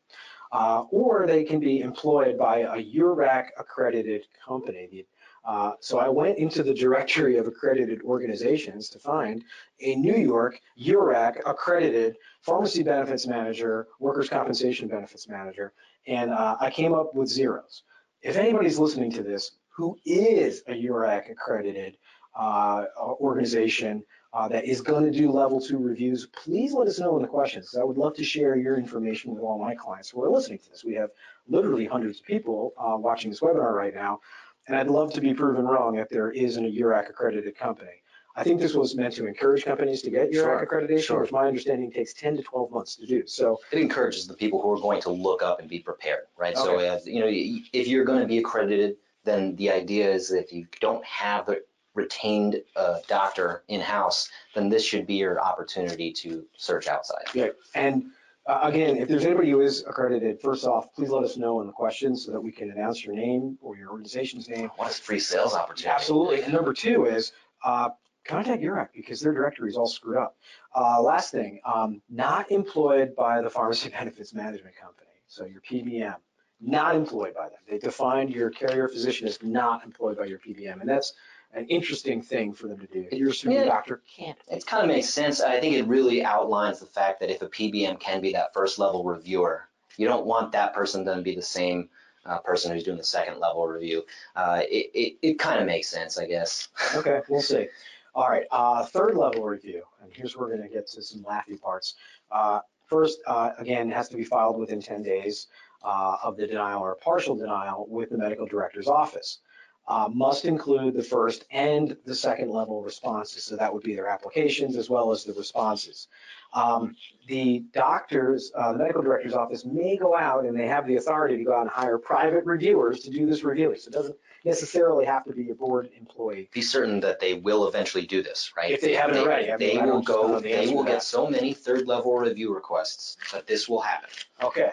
Uh, 0.53 0.83
or 0.91 1.25
they 1.25 1.43
can 1.43 1.59
be 1.59 1.79
employed 1.79 2.37
by 2.37 2.59
a 2.59 2.83
URAC 2.95 3.47
accredited 3.57 4.27
company. 4.45 5.03
Uh, 5.43 5.71
so 5.79 5.97
I 5.97 6.07
went 6.07 6.37
into 6.37 6.61
the 6.61 6.75
directory 6.75 7.37
of 7.37 7.47
accredited 7.47 8.03
organizations 8.03 8.87
to 8.89 8.99
find 8.99 9.43
a 9.81 9.95
New 9.95 10.15
York 10.15 10.59
URAC 10.79 11.41
accredited 11.45 12.17
pharmacy 12.41 12.83
benefits 12.83 13.25
manager, 13.25 13.87
workers' 13.99 14.29
compensation 14.29 14.87
benefits 14.87 15.27
manager, 15.27 15.73
and 16.05 16.29
uh, 16.29 16.55
I 16.59 16.69
came 16.69 16.93
up 16.93 17.15
with 17.15 17.29
zeros. 17.29 17.83
If 18.21 18.37
anybody's 18.37 18.77
listening 18.77 19.11
to 19.13 19.23
this 19.23 19.53
who 19.75 19.97
is 20.05 20.61
a 20.67 20.73
URAC 20.73 21.31
accredited 21.31 21.97
uh, 22.35 22.85
organization 22.97 24.03
uh, 24.34 24.48
that 24.48 24.65
is 24.65 24.82
going 24.82 25.04
to 25.04 25.12
do 25.12 25.32
level 25.32 25.62
two 25.62 25.78
reviews, 25.78 26.26
please 26.28 26.74
let 26.74 26.88
us 26.88 27.00
know 27.00 27.15
in 27.15 27.22
the 27.22 27.28
questions. 27.28 27.76
I 27.80 27.84
would 27.84 27.98
love 27.98 28.15
to 28.15 28.24
share 28.24 28.56
your 28.56 28.78
information 28.78 29.34
with 29.34 29.43
all 29.43 29.60
my 29.60 29.76
clients 29.76 30.10
who 30.10 30.24
are 30.24 30.30
listening 30.30 30.58
to 30.60 30.69
this. 30.72 30.84
We 30.84 30.96
have 30.96 31.12
literally 31.48 31.86
hundreds 31.86 32.19
of 32.19 32.26
people 32.26 32.74
uh, 32.78 32.98
watching 32.98 33.30
this 33.30 33.41
webinar 33.41 33.74
right 33.74 33.93
now, 33.93 34.22
and 34.67 34.76
I'd 34.76 34.88
love 34.88 35.13
to 35.13 35.22
be 35.22 35.34
proven 35.34 35.65
wrong 35.65 35.98
if 35.98 36.10
there 36.10 36.32
isn't 36.32 36.65
a 36.65 36.69
URAC 36.69 37.10
accredited 37.10 37.56
company. 37.56 37.91
I 38.36 38.43
think 38.43 38.60
this 38.60 38.74
was 38.74 38.96
meant 38.96 39.13
to 39.15 39.28
encourage 39.28 39.63
companies 39.63 40.02
to 40.02 40.10
get 40.10 40.34
Sure, 40.34 40.65
accreditation, 40.65 41.04
sure. 41.04 41.22
which 41.22 41.32
my 41.32 41.46
understanding 41.46 41.91
takes 41.91 42.15
10 42.15 42.38
to 42.38 42.41
12 42.41 42.72
months 42.72 42.96
to 42.96 43.06
do. 43.06 43.28
So 43.28 43.60
It 43.72 43.78
encourages 43.78 44.26
the 44.26 44.34
people 44.34 44.60
who 44.60 44.72
are 44.72 44.80
going 44.80 45.00
to 45.04 45.12
look 45.12 45.43
up 45.43 45.60
and 45.60 45.69
be 45.69 45.78
prepared, 45.78 46.24
right? 46.36 46.58
So, 46.58 46.74
Okay. 46.78 46.88
uh, 46.88 47.00
you 47.06 47.19
know, 47.19 47.28
if 47.30 47.88
you're 47.88 48.06
going 48.06 48.22
to 48.22 48.26
be 48.26 48.39
accredited, 48.39 48.96
then 49.24 49.56
the 49.58 49.69
idea 49.69 50.12
is 50.12 50.30
that 50.30 50.46
if 50.46 50.52
you 50.52 50.65
don't 50.80 51.06
have 51.06 51.46
the 51.46 51.62
retained 51.93 52.62
uh, 52.75 52.99
doctor 53.08 53.63
in-house, 53.67 54.29
then 54.56 54.69
this 54.69 54.84
should 54.84 55.06
be 55.06 55.15
your 55.15 55.39
opportunity 55.39 56.12
to 56.12 56.45
search 56.58 56.88
outside. 56.88 57.25
Yeah, 57.34 57.49
and 57.75 58.06
uh, 58.45 58.60
again, 58.63 58.97
if 58.97 59.08
there's 59.08 59.25
anybody 59.25 59.51
who 59.51 59.62
is 59.62 59.84
accredited, 59.88 60.41
first 60.41 60.65
off, 60.65 60.93
please 60.93 61.10
let 61.10 61.23
us 61.23 61.38
know 61.38 61.62
in 61.62 61.67
the 61.67 61.73
questions 61.73 62.25
so 62.25 62.32
that 62.32 62.41
we 62.41 62.51
can 62.51 62.71
announce 62.71 63.06
your 63.06 63.15
name 63.15 63.58
or 63.62 63.77
your 63.77 63.89
organization's 63.89 64.49
name. 64.49 64.69
What 64.75 64.91
a 64.91 64.93
free 64.93 65.19
sales 65.19 65.53
opportunity. 65.53 65.95
Absolutely. 65.95 66.41
And 66.41 66.51
number 66.51 66.73
two 66.73 67.06
is 67.06 67.32
uh, 67.63 67.89
contact 68.25 68.62
URAC 68.62 68.89
because 68.93 69.21
their 69.21 69.34
directory 69.34 69.69
is 69.69 69.77
all 69.77 69.88
screwed 69.88 70.17
up. 70.17 70.36
Uh, 70.75 71.01
last 71.01 71.32
thing, 71.32 71.62
um, 71.65 72.01
not 72.10 72.51
employed 72.51 73.15
by 73.15 73.41
the 73.41 73.49
pharmacy 73.49 73.89
benefits 73.97 74.34
management 74.34 74.75
company. 74.75 75.08
So 75.27 75.45
your 75.45 75.62
PBM, 75.62 76.15
not 76.60 76.95
employed 76.95 77.34
by 77.36 77.45
them. 77.45 77.60
They 77.69 77.77
defined 77.77 78.29
your 78.29 78.49
carrier 78.49 78.89
physician 78.89 79.27
as 79.27 79.41
not 79.41 79.84
employed 79.86 80.17
by 80.17 80.25
your 80.25 80.39
PBM, 80.39 80.82
and 80.82 80.89
that's 80.89 81.13
an 81.53 81.67
interesting 81.67 82.21
thing 82.21 82.53
for 82.53 82.67
them 82.67 82.79
to 82.79 82.87
do. 82.87 83.07
Your 83.15 83.31
Yeah. 83.43 83.65
doctor 83.65 84.01
can't. 84.07 84.37
It 84.47 84.65
kind 84.65 84.83
of 84.83 84.87
makes 84.95 85.09
sense. 85.09 85.41
I 85.41 85.59
think 85.59 85.75
it 85.75 85.85
really 85.87 86.23
outlines 86.23 86.79
the 86.79 86.85
fact 86.85 87.19
that 87.19 87.29
if 87.29 87.41
a 87.41 87.47
PBM 87.47 87.99
can 87.99 88.21
be 88.21 88.33
that 88.33 88.53
first 88.53 88.79
level 88.79 89.03
reviewer, 89.03 89.67
you 89.97 90.07
don't 90.07 90.25
want 90.25 90.51
that 90.53 90.73
person 90.73 91.05
to 91.05 91.21
be 91.21 91.35
the 91.35 91.41
same 91.41 91.89
uh, 92.25 92.39
person 92.39 92.71
who's 92.71 92.83
doing 92.83 92.97
the 92.97 93.03
second 93.03 93.39
level 93.39 93.67
review. 93.67 94.03
Uh, 94.35 94.61
it 94.69 94.89
it, 94.93 95.17
it 95.21 95.39
kind 95.39 95.59
of 95.59 95.65
makes 95.65 95.87
sense, 95.89 96.17
I 96.17 96.25
guess. 96.25 96.69
Okay, 96.95 97.21
we'll 97.29 97.41
see. 97.41 97.67
All 98.15 98.29
right, 98.29 98.45
uh, 98.51 98.85
third 98.85 99.15
level 99.15 99.43
review, 99.43 99.83
and 100.01 100.11
here's 100.13 100.37
where 100.37 100.47
we're 100.47 100.55
gonna 100.55 100.69
get 100.69 100.87
to 100.87 101.01
some 101.01 101.23
laughy 101.23 101.59
parts. 101.59 101.95
Uh, 102.31 102.59
First, 102.87 103.19
uh, 103.25 103.51
again, 103.57 103.89
it 103.89 103.93
has 103.95 104.07
to 104.09 104.17
be 104.17 104.23
filed 104.23 104.59
within 104.59 104.79
10 104.79 105.01
days 105.01 105.47
uh, 105.83 106.17
of 106.21 106.37
the 106.37 106.45
denial 106.45 106.81
or 106.81 106.93
partial 106.95 107.33
denial 107.35 107.87
with 107.89 108.09
the 108.11 108.17
medical 108.17 108.45
director's 108.45 108.87
office. 108.87 109.39
Uh, 109.86 110.10
Must 110.13 110.46
include 110.46 110.93
the 110.93 111.04
first 111.04 111.46
and 111.52 111.98
the 112.06 112.15
second 112.15 112.50
level 112.50 112.82
responses, 112.82 113.43
so 113.43 113.58
that 113.58 113.74
would 113.74 113.84
be 113.84 113.96
their 113.96 114.08
applications 114.08 114.78
as 114.78 114.89
well 114.89 115.12
as 115.12 115.26
the 115.26 115.34
responses. 115.34 116.08
Um, 116.54 116.96
The 117.28 117.65
doctors, 117.74 118.52
uh, 118.56 118.72
the 118.74 118.78
medical 118.80 119.02
director's 119.02 119.34
office 119.34 119.65
may 119.65 119.98
go 119.98 120.15
out 120.15 120.46
and 120.46 120.58
they 120.58 120.67
have 120.67 120.88
the 120.88 120.96
authority 120.96 121.38
to 121.38 121.43
go 121.43 121.54
out 121.54 121.62
and 121.63 121.69
hire 121.69 121.98
private 121.98 122.46
reviewers 122.46 123.02
to 123.02 123.10
do 123.10 123.26
this 123.26 123.43
reviewing. 123.43 123.78
So 123.78 123.89
it 123.89 123.93
doesn't 123.93 124.15
necessarily 124.46 125.06
have 125.06 125.26
to 125.26 125.34
be 125.34 125.50
a 125.50 125.56
board 125.56 125.89
employee. 126.00 126.50
Be 126.54 126.62
certain 126.62 127.00
that 127.02 127.19
they 127.19 127.34
will 127.34 127.67
eventually 127.67 128.06
do 128.06 128.24
this, 128.24 128.52
right? 128.56 128.72
If 128.72 128.80
they 128.82 128.93
haven't 128.93 129.17
already. 129.17 129.52
I 129.52 129.58
mean, 129.58 129.80
They 129.80 129.86
will 129.86 130.02
go, 130.02 130.39
the 130.39 130.41
they 130.41 130.74
will 130.74 130.84
get 130.86 131.04
so 131.04 131.28
many 131.28 131.54
third 131.54 131.88
level 131.88 132.17
review 132.17 132.54
requests 132.54 133.17
that 133.34 133.48
this 133.48 133.67
will 133.67 133.82
happen. 133.82 134.10
Okay. 134.41 134.72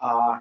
Uh, 0.00 0.38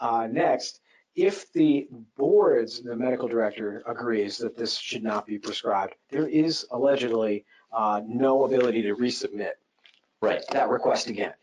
uh, 0.00 0.26
Next, 0.30 0.80
if 1.14 1.52
the 1.52 1.88
board's, 2.16 2.82
the 2.82 2.96
medical 2.96 3.28
director 3.28 3.82
agrees 3.86 4.38
that 4.38 4.56
this 4.56 4.76
should 4.76 5.02
not 5.02 5.26
be 5.26 5.38
prescribed, 5.38 5.94
there 6.10 6.26
is 6.26 6.66
allegedly 6.70 7.44
uh, 7.72 8.00
no 8.06 8.44
ability 8.44 8.82
to 8.82 8.94
resubmit 8.96 9.52
Right. 10.20 10.42
that 10.52 10.68
request 10.68 11.08
again, 11.08 11.34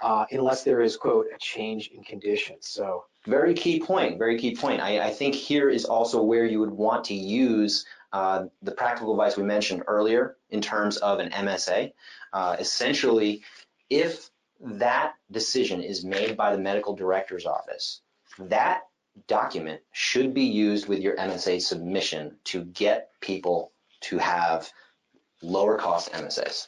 uh, 0.00 0.24
unless 0.30 0.62
there 0.62 0.80
is, 0.80 0.96
quote, 0.96 1.26
a 1.34 1.38
change 1.38 1.88
in 1.88 2.04
conditions. 2.04 2.68
So, 2.68 3.04
Very 3.26 3.52
key 3.52 3.80
point, 3.80 4.16
very 4.18 4.38
key 4.38 4.54
point. 4.54 4.80
I, 4.80 5.00
I 5.00 5.10
think 5.10 5.34
here 5.34 5.68
is 5.68 5.84
also 5.84 6.22
where 6.22 6.44
you 6.46 6.60
would 6.60 6.70
want 6.70 7.04
to 7.06 7.14
use 7.14 7.84
uh, 8.12 8.44
the 8.62 8.72
practical 8.72 9.12
advice 9.12 9.36
we 9.36 9.42
mentioned 9.42 9.82
earlier 9.86 10.36
in 10.50 10.60
terms 10.62 10.96
of 10.98 11.18
an 11.18 11.30
MSA. 11.30 11.92
Uh, 12.32 12.56
essentially, 12.58 13.42
if 13.90 14.30
that 14.60 15.14
decision 15.30 15.82
is 15.82 16.04
made 16.04 16.36
by 16.36 16.54
the 16.54 16.62
medical 16.62 16.94
director's 16.94 17.44
office, 17.44 18.00
that 18.38 18.82
document 19.26 19.80
should 19.92 20.34
be 20.34 20.44
used 20.44 20.88
with 20.88 21.00
your 21.00 21.16
MSA 21.16 21.60
submission 21.60 22.36
to 22.44 22.64
get 22.64 23.10
people 23.20 23.72
to 24.02 24.18
have 24.18 24.70
lower 25.42 25.76
cost 25.76 26.12
MSAs. 26.12 26.66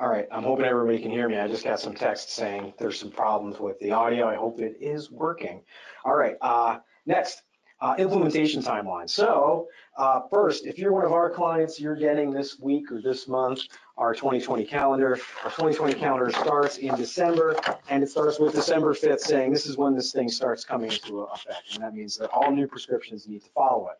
All 0.00 0.08
right, 0.08 0.26
I'm 0.32 0.44
hoping 0.44 0.64
everybody 0.64 0.98
can 0.98 1.10
hear 1.10 1.28
me. 1.28 1.36
I 1.36 1.46
just 1.46 1.62
got 1.62 1.78
some 1.78 1.94
text 1.94 2.30
saying 2.30 2.72
there's 2.78 2.98
some 2.98 3.10
problems 3.10 3.60
with 3.60 3.78
the 3.80 3.90
audio. 3.90 4.26
I 4.26 4.34
hope 4.34 4.58
it 4.58 4.78
is 4.80 5.10
working. 5.10 5.60
All 6.06 6.14
right, 6.14 6.36
uh, 6.40 6.78
next, 7.04 7.42
uh, 7.80 7.94
implementation 7.98 8.62
timeline. 8.62 9.08
So 9.08 9.68
uh, 9.96 10.20
first, 10.30 10.66
if 10.66 10.78
you're 10.78 10.92
one 10.92 11.04
of 11.04 11.12
our 11.12 11.30
clients, 11.30 11.80
you're 11.80 11.96
getting 11.96 12.30
this 12.30 12.58
week 12.58 12.92
or 12.92 13.00
this 13.00 13.26
month 13.26 13.62
our 13.96 14.14
2020 14.14 14.64
calendar. 14.64 15.18
Our 15.44 15.50
2020 15.50 15.94
calendar 15.94 16.30
starts 16.30 16.78
in 16.78 16.94
December, 16.94 17.56
and 17.88 18.02
it 18.02 18.10
starts 18.10 18.38
with 18.38 18.54
December 18.54 18.94
5th 18.94 19.20
saying 19.20 19.52
this 19.52 19.66
is 19.66 19.76
when 19.76 19.94
this 19.94 20.12
thing 20.12 20.28
starts 20.28 20.64
coming 20.64 20.90
into 20.92 21.20
effect. 21.20 21.74
And 21.74 21.82
that 21.82 21.94
means 21.94 22.16
that 22.18 22.28
all 22.30 22.50
new 22.50 22.66
prescriptions 22.66 23.26
need 23.26 23.42
to 23.42 23.50
follow 23.50 23.88
it. 23.88 23.98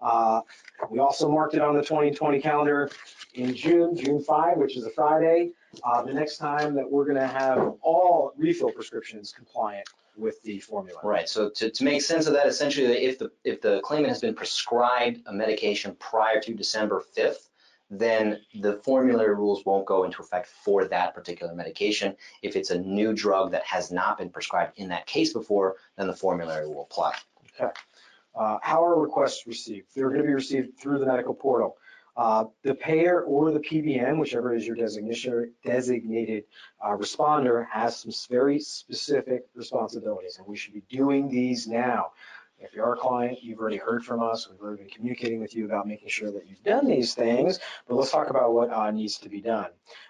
Uh, 0.00 0.42
we 0.90 0.98
also 0.98 1.28
marked 1.28 1.54
it 1.54 1.62
on 1.62 1.74
the 1.74 1.80
2020 1.80 2.40
calendar 2.40 2.90
in 3.34 3.54
June, 3.54 3.96
June 3.96 4.22
5, 4.22 4.58
which 4.58 4.76
is 4.76 4.84
a 4.84 4.90
Friday. 4.90 5.52
Uh, 5.84 6.02
the 6.02 6.12
next 6.12 6.36
time 6.36 6.74
that 6.74 6.88
we're 6.88 7.04
going 7.04 7.16
to 7.16 7.26
have 7.26 7.74
all 7.80 8.32
refill 8.36 8.70
prescriptions 8.70 9.32
compliant 9.32 9.88
with 10.16 10.42
the 10.42 10.58
formula. 10.60 11.00
Right. 11.02 11.28
So 11.28 11.50
to, 11.50 11.70
to 11.70 11.84
make 11.84 12.02
sense 12.02 12.26
of 12.26 12.32
that, 12.34 12.46
essentially, 12.46 13.04
if 13.04 13.18
the 13.18 13.30
if 13.44 13.60
the 13.60 13.80
claimant 13.82 14.08
has 14.08 14.20
been 14.20 14.34
prescribed 14.34 15.20
a 15.26 15.32
medication 15.32 15.96
prior 15.98 16.40
to 16.40 16.54
December 16.54 17.02
5th, 17.16 17.48
then 17.90 18.40
the 18.60 18.74
formulary 18.84 19.34
rules 19.34 19.64
won't 19.64 19.86
go 19.86 20.04
into 20.04 20.20
effect 20.22 20.48
for 20.48 20.84
that 20.86 21.14
particular 21.14 21.54
medication. 21.54 22.16
If 22.42 22.56
it's 22.56 22.70
a 22.70 22.78
new 22.78 23.12
drug 23.12 23.52
that 23.52 23.64
has 23.64 23.92
not 23.92 24.18
been 24.18 24.30
prescribed 24.30 24.78
in 24.78 24.88
that 24.88 25.06
case 25.06 25.32
before, 25.32 25.76
then 25.96 26.06
the 26.06 26.16
formulary 26.16 26.66
will 26.66 26.82
apply. 26.82 27.14
Okay. 27.60 27.72
Uh, 28.34 28.58
how 28.62 28.84
are 28.84 29.00
requests 29.00 29.46
received? 29.46 29.88
They're 29.94 30.08
going 30.10 30.20
to 30.20 30.26
be 30.26 30.34
received 30.34 30.78
through 30.78 30.98
the 30.98 31.06
medical 31.06 31.34
portal. 31.34 31.78
Uh, 32.16 32.44
the 32.62 32.74
payer 32.74 33.22
or 33.22 33.50
the 33.50 33.60
PBM, 33.60 34.18
whichever 34.18 34.54
is 34.54 34.66
your 34.66 34.76
designated 35.64 36.44
uh, 36.82 36.96
responder, 36.96 37.66
has 37.70 37.98
some 37.98 38.12
very 38.30 38.58
specific 38.58 39.44
responsibilities, 39.54 40.38
and 40.38 40.46
we 40.46 40.56
should 40.56 40.72
be 40.72 40.82
doing 40.88 41.28
these 41.28 41.66
now. 41.66 42.12
If 42.58 42.72
you're 42.72 42.94
a 42.94 42.96
client, 42.96 43.42
you've 43.42 43.58
already 43.58 43.76
heard 43.76 44.02
from 44.02 44.22
us. 44.22 44.48
We've 44.48 44.58
already 44.60 44.84
been 44.84 44.90
communicating 44.90 45.40
with 45.40 45.54
you 45.54 45.66
about 45.66 45.86
making 45.86 46.08
sure 46.08 46.30
that 46.30 46.48
you've 46.48 46.62
done 46.62 46.86
these 46.86 47.14
things, 47.14 47.60
but 47.86 47.96
let's 47.96 48.10
talk 48.10 48.30
about 48.30 48.54
what 48.54 48.72
uh, 48.72 48.90
needs 48.90 49.18
to 49.18 49.28
be 49.28 49.42
done. 49.42 49.68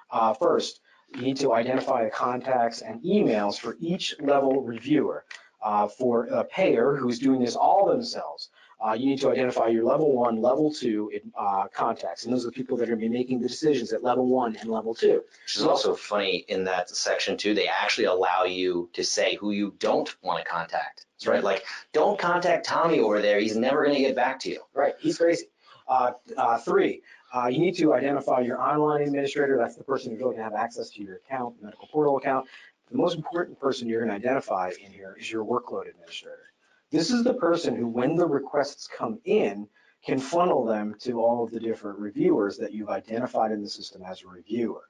Uh, 0.09 0.33
first, 0.33 0.81
you 1.15 1.23
need 1.23 1.39
to 1.39 1.55
identify 1.55 2.05
the 2.05 2.11
contacts 2.11 2.83
and 2.83 3.03
emails 3.03 3.59
for 3.59 3.77
each 3.81 4.15
level 4.21 4.63
reviewer. 4.63 5.25
Uh, 5.63 5.89
for 5.89 6.27
a 6.27 6.45
payer 6.45 6.95
who's 6.95 7.19
doing 7.19 7.41
this 7.41 7.57
all 7.57 7.87
themselves, 7.87 8.51
uh, 8.85 8.93
you 8.93 9.07
need 9.07 9.21
to 9.21 9.31
identify 9.31 9.69
your 9.69 9.85
level 9.85 10.13
one, 10.13 10.43
level 10.43 10.73
two 10.73 11.11
uh, 11.39 11.67
contacts. 11.69 12.25
And 12.25 12.33
those 12.33 12.45
are 12.45 12.49
the 12.49 12.53
people 12.53 12.77
that 12.77 12.85
are 12.85 12.97
going 12.97 13.01
to 13.01 13.09
be 13.09 13.13
making 13.13 13.41
the 13.41 13.49
decisions 13.49 13.93
at 13.93 14.03
level 14.03 14.27
one 14.27 14.57
and 14.57 14.69
level 14.69 14.95
two. 14.95 15.23
Which 15.45 15.57
is 15.57 15.63
also 15.63 15.95
funny 15.95 16.45
in 16.49 16.65
that 16.65 16.91
section 16.91 17.37
too, 17.37 17.55
they 17.55 17.69
actually 17.69 18.05
allow 18.05 18.45
you 18.45 18.91
to 18.93 19.03
say 19.03 19.37
who 19.37 19.53
you 19.53 19.75
don't 19.79 20.15
want 20.23 20.45
to 20.45 20.51
contact. 20.51 21.07
That's 21.15 21.27
right. 21.27 21.43
Like, 21.43 21.65
don't 21.93 22.19
contact 22.19 22.67
Tommy 22.67 23.01
over 23.01 23.23
there. 23.23 23.41
He's 23.41 23.57
never 23.57 23.85
going 23.85 23.97
to 23.97 24.03
get 24.03 24.15
back 24.15 24.39
to 24.41 24.51
you. 24.51 24.61
Right. 24.75 24.95
He's 25.01 25.17
crazy. 25.17 25.47
Uh, 25.89 26.13
uh, 26.37 26.59
three, 26.59 27.01
uh, 27.33 27.47
you 27.47 27.59
need 27.59 27.77
to 27.77 27.95
identify 27.95 28.41
your 28.41 28.61
online 28.61 29.03
administrator. 29.03 29.57
That's 29.57 29.77
the 29.77 29.85
person 29.85 30.11
who's 30.11 30.21
going 30.21 30.37
to 30.37 30.43
have 30.43 30.55
access 30.55 30.91
to 30.91 31.03
your 31.03 31.17
account, 31.17 31.55
medical 31.63 31.87
portal 31.89 32.19
account. 32.19 32.47
The 32.91 32.99
most 32.99 33.17
important 33.17 33.59
person 33.59 33.89
you're 33.89 34.05
going 34.05 34.11
to 34.11 34.17
identify 34.17 34.73
in 34.85 34.93
here 34.93 35.17
is 35.19 35.31
your 35.31 35.45
workload 35.45 35.89
administrator. 35.89 36.46
This 36.97 37.11
is 37.11 37.23
the 37.25 37.35
person 37.35 37.77
who, 37.77 37.87
when 37.87 38.17
the 38.17 38.27
requests 38.27 38.89
come 38.89 39.21
in, 39.27 39.69
can 40.03 40.19
funnel 40.19 40.65
them 40.65 40.95
to 41.01 41.21
all 41.21 41.45
of 41.45 41.51
the 41.51 41.61
different 41.61 41.99
reviewers 41.99 42.57
that 42.57 42.73
you've 42.73 42.89
identified 42.89 43.53
in 43.53 43.61
the 43.61 43.69
system 43.69 44.01
as 44.03 44.23
a 44.23 44.29
reviewer. 44.29 44.85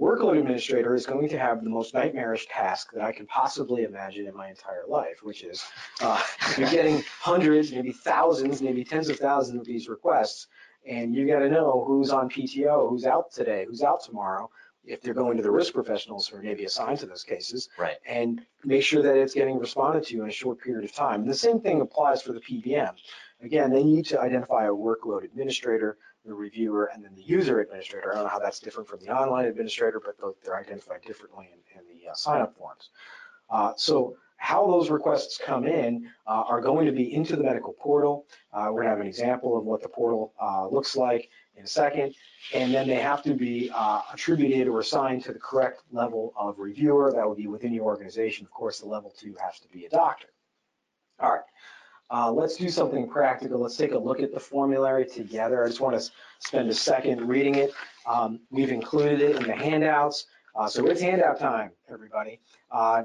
Workload 0.00 0.38
administrator 0.38 0.94
is 0.94 1.04
going 1.04 1.28
to 1.30 1.38
have 1.40 1.64
the 1.64 1.68
most 1.68 1.94
nightmarish 1.94 2.46
task 2.46 2.92
that 2.92 3.02
I 3.02 3.10
can 3.10 3.26
possibly 3.26 3.82
imagine 3.82 4.28
in 4.28 4.36
my 4.36 4.50
entire 4.50 4.84
life, 4.86 5.24
which 5.24 5.42
is 5.42 5.64
uh, 6.00 6.22
you're 6.56 6.70
getting 6.70 7.02
hundreds, 7.18 7.72
maybe 7.72 7.90
thousands, 7.90 8.62
maybe 8.62 8.84
tens 8.84 9.08
of 9.08 9.16
thousands 9.16 9.58
of 9.58 9.66
these 9.66 9.88
requests, 9.88 10.46
and 10.86 11.12
you 11.12 11.26
got 11.26 11.40
to 11.40 11.48
know 11.48 11.82
who's 11.84 12.10
on 12.10 12.30
PTO, 12.30 12.88
who's 12.88 13.04
out 13.04 13.32
today, 13.32 13.66
who's 13.68 13.82
out 13.82 14.00
tomorrow, 14.04 14.48
if 14.84 15.00
they're 15.00 15.14
going 15.14 15.36
to 15.36 15.42
the 15.42 15.50
risk 15.50 15.74
professionals 15.74 16.26
who 16.26 16.36
are 16.36 16.42
maybe 16.42 16.64
assigned 16.64 16.98
to 16.98 17.06
those 17.06 17.22
cases. 17.22 17.68
Right. 17.78 17.96
And 18.06 18.42
make 18.64 18.82
sure 18.82 19.02
that 19.02 19.16
it's 19.16 19.34
getting 19.34 19.58
responded 19.58 20.04
to 20.06 20.22
in 20.22 20.28
a 20.28 20.32
short 20.32 20.60
period 20.60 20.84
of 20.84 20.92
time. 20.92 21.22
And 21.22 21.30
the 21.30 21.34
same 21.34 21.60
thing 21.60 21.80
applies 21.80 22.22
for 22.22 22.32
the 22.32 22.40
PBM. 22.40 22.92
Again, 23.42 23.70
they 23.70 23.82
need 23.82 24.04
to 24.06 24.20
identify 24.20 24.66
a 24.66 24.70
workload 24.70 25.24
administrator, 25.24 25.98
the 26.24 26.34
reviewer, 26.34 26.90
and 26.94 27.04
then 27.04 27.14
the 27.14 27.22
user 27.22 27.60
administrator. 27.60 28.12
I 28.12 28.14
don't 28.16 28.24
know 28.24 28.30
how 28.30 28.38
that's 28.38 28.60
different 28.60 28.88
from 28.88 29.00
the 29.00 29.10
online 29.10 29.46
administrator, 29.46 30.00
but 30.04 30.16
they're 30.44 30.56
identified 30.56 31.02
differently 31.02 31.50
in, 31.52 31.80
in 31.80 31.86
the 31.86 32.10
uh, 32.10 32.14
sign-up 32.14 32.56
forms. 32.56 32.90
Uh, 33.50 33.72
so 33.76 34.16
how 34.36 34.66
those 34.66 34.90
requests 34.90 35.38
come 35.38 35.66
in 35.66 36.08
uh, 36.26 36.42
are 36.48 36.60
going 36.60 36.84
to 36.84 36.90
be 36.90 37.14
into 37.14 37.36
the 37.36 37.44
medical 37.44 37.72
portal. 37.74 38.26
Uh, 38.52 38.66
we're 38.72 38.82
going 38.82 38.86
to 38.86 38.90
have 38.90 39.00
an 39.00 39.06
example 39.06 39.56
of 39.56 39.64
what 39.64 39.80
the 39.80 39.88
portal 39.88 40.32
uh, 40.42 40.66
looks 40.66 40.96
like 40.96 41.28
in 41.56 41.64
a 41.64 41.68
second. 41.68 42.14
And 42.54 42.74
then 42.74 42.88
they 42.88 42.96
have 42.96 43.22
to 43.24 43.34
be 43.34 43.70
uh, 43.74 44.02
attributed 44.12 44.68
or 44.68 44.80
assigned 44.80 45.24
to 45.24 45.32
the 45.32 45.38
correct 45.38 45.82
level 45.92 46.32
of 46.36 46.58
reviewer. 46.58 47.12
That 47.14 47.28
would 47.28 47.38
be 47.38 47.46
within 47.46 47.72
your 47.72 47.84
organization. 47.84 48.44
Of 48.44 48.50
course, 48.50 48.80
the 48.80 48.86
level 48.86 49.12
two 49.16 49.34
has 49.42 49.60
to 49.60 49.68
be 49.68 49.86
a 49.86 49.90
doctor. 49.90 50.28
All 51.20 51.30
right. 51.30 51.42
Uh, 52.10 52.30
let's 52.30 52.56
do 52.56 52.68
something 52.68 53.08
practical. 53.08 53.60
Let's 53.60 53.76
take 53.76 53.92
a 53.92 53.98
look 53.98 54.20
at 54.20 54.34
the 54.34 54.40
formulary 54.40 55.06
together. 55.06 55.64
I 55.64 55.68
just 55.68 55.80
want 55.80 55.98
to 55.98 56.10
spend 56.40 56.68
a 56.68 56.74
second 56.74 57.26
reading 57.26 57.54
it. 57.54 57.72
Um, 58.06 58.40
we've 58.50 58.70
included 58.70 59.22
it 59.22 59.36
in 59.36 59.44
the 59.44 59.54
handouts. 59.54 60.26
Uh, 60.54 60.68
so 60.68 60.86
it's 60.88 61.00
handout 61.00 61.38
time, 61.38 61.70
everybody. 61.90 62.38
Uh, 62.70 63.04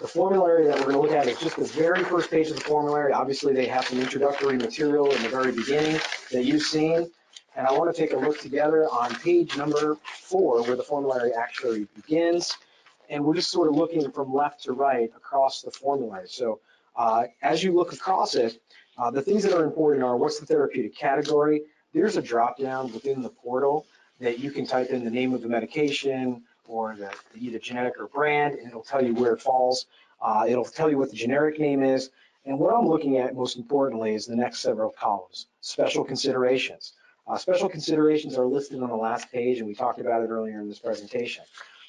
the 0.00 0.06
formulary 0.06 0.66
that 0.66 0.76
we're 0.76 0.92
going 0.92 0.96
to 0.96 1.00
look 1.00 1.12
at 1.12 1.28
is 1.28 1.38
just 1.38 1.56
the 1.56 1.64
very 1.64 2.04
first 2.04 2.30
page 2.30 2.48
of 2.48 2.56
the 2.56 2.62
formulary. 2.62 3.12
Obviously, 3.12 3.54
they 3.54 3.66
have 3.66 3.86
some 3.86 4.00
introductory 4.00 4.58
material 4.58 5.10
in 5.12 5.22
the 5.22 5.28
very 5.28 5.52
beginning 5.52 5.98
that 6.30 6.44
you've 6.44 6.62
seen. 6.62 7.10
And 7.56 7.66
I 7.66 7.72
want 7.72 7.94
to 7.94 8.00
take 8.00 8.12
a 8.12 8.16
look 8.16 8.40
together 8.40 8.88
on 8.88 9.14
page 9.16 9.56
number 9.56 9.96
four, 10.04 10.62
where 10.62 10.76
the 10.76 10.82
formulary 10.82 11.32
actually 11.34 11.86
begins. 11.94 12.56
And 13.10 13.24
we're 13.24 13.34
just 13.34 13.50
sort 13.50 13.68
of 13.68 13.74
looking 13.74 14.10
from 14.10 14.32
left 14.32 14.62
to 14.64 14.72
right 14.72 15.10
across 15.16 15.60
the 15.60 15.70
formulary. 15.70 16.28
So 16.28 16.60
uh, 16.96 17.24
as 17.42 17.62
you 17.62 17.72
look 17.72 17.92
across 17.92 18.34
it, 18.34 18.60
uh, 18.98 19.10
the 19.10 19.22
things 19.22 19.42
that 19.42 19.54
are 19.54 19.64
important 19.64 20.04
are 20.04 20.16
what's 20.16 20.38
the 20.38 20.46
therapeutic 20.46 20.96
category? 20.96 21.62
There's 21.92 22.16
a 22.16 22.22
drop 22.22 22.58
down 22.58 22.92
within 22.92 23.22
the 23.22 23.28
portal 23.28 23.86
that 24.20 24.38
you 24.38 24.50
can 24.50 24.66
type 24.66 24.90
in 24.90 25.04
the 25.04 25.10
name 25.10 25.34
of 25.34 25.42
the 25.42 25.48
medication 25.48 26.42
or 26.66 26.94
the, 26.96 27.10
the 27.34 27.44
either 27.44 27.58
genetic 27.58 27.94
or 27.98 28.06
brand, 28.06 28.54
and 28.54 28.68
it'll 28.68 28.82
tell 28.82 29.04
you 29.04 29.14
where 29.14 29.32
it 29.32 29.42
falls. 29.42 29.86
Uh, 30.22 30.44
it'll 30.48 30.64
tell 30.64 30.88
you 30.88 30.96
what 30.96 31.10
the 31.10 31.16
generic 31.16 31.58
name 31.58 31.82
is. 31.82 32.10
And 32.44 32.58
what 32.58 32.74
I'm 32.74 32.86
looking 32.86 33.18
at 33.18 33.34
most 33.34 33.56
importantly 33.56 34.14
is 34.14 34.26
the 34.26 34.36
next 34.36 34.60
several 34.60 34.90
columns, 34.90 35.46
special 35.60 36.04
considerations. 36.04 36.94
Uh, 37.26 37.38
special 37.38 37.68
considerations 37.68 38.36
are 38.36 38.46
listed 38.46 38.82
on 38.82 38.88
the 38.88 38.96
last 38.96 39.30
page, 39.30 39.58
and 39.58 39.66
we 39.66 39.74
talked 39.74 40.00
about 40.00 40.22
it 40.22 40.28
earlier 40.28 40.60
in 40.60 40.68
this 40.68 40.78
presentation. 40.78 41.44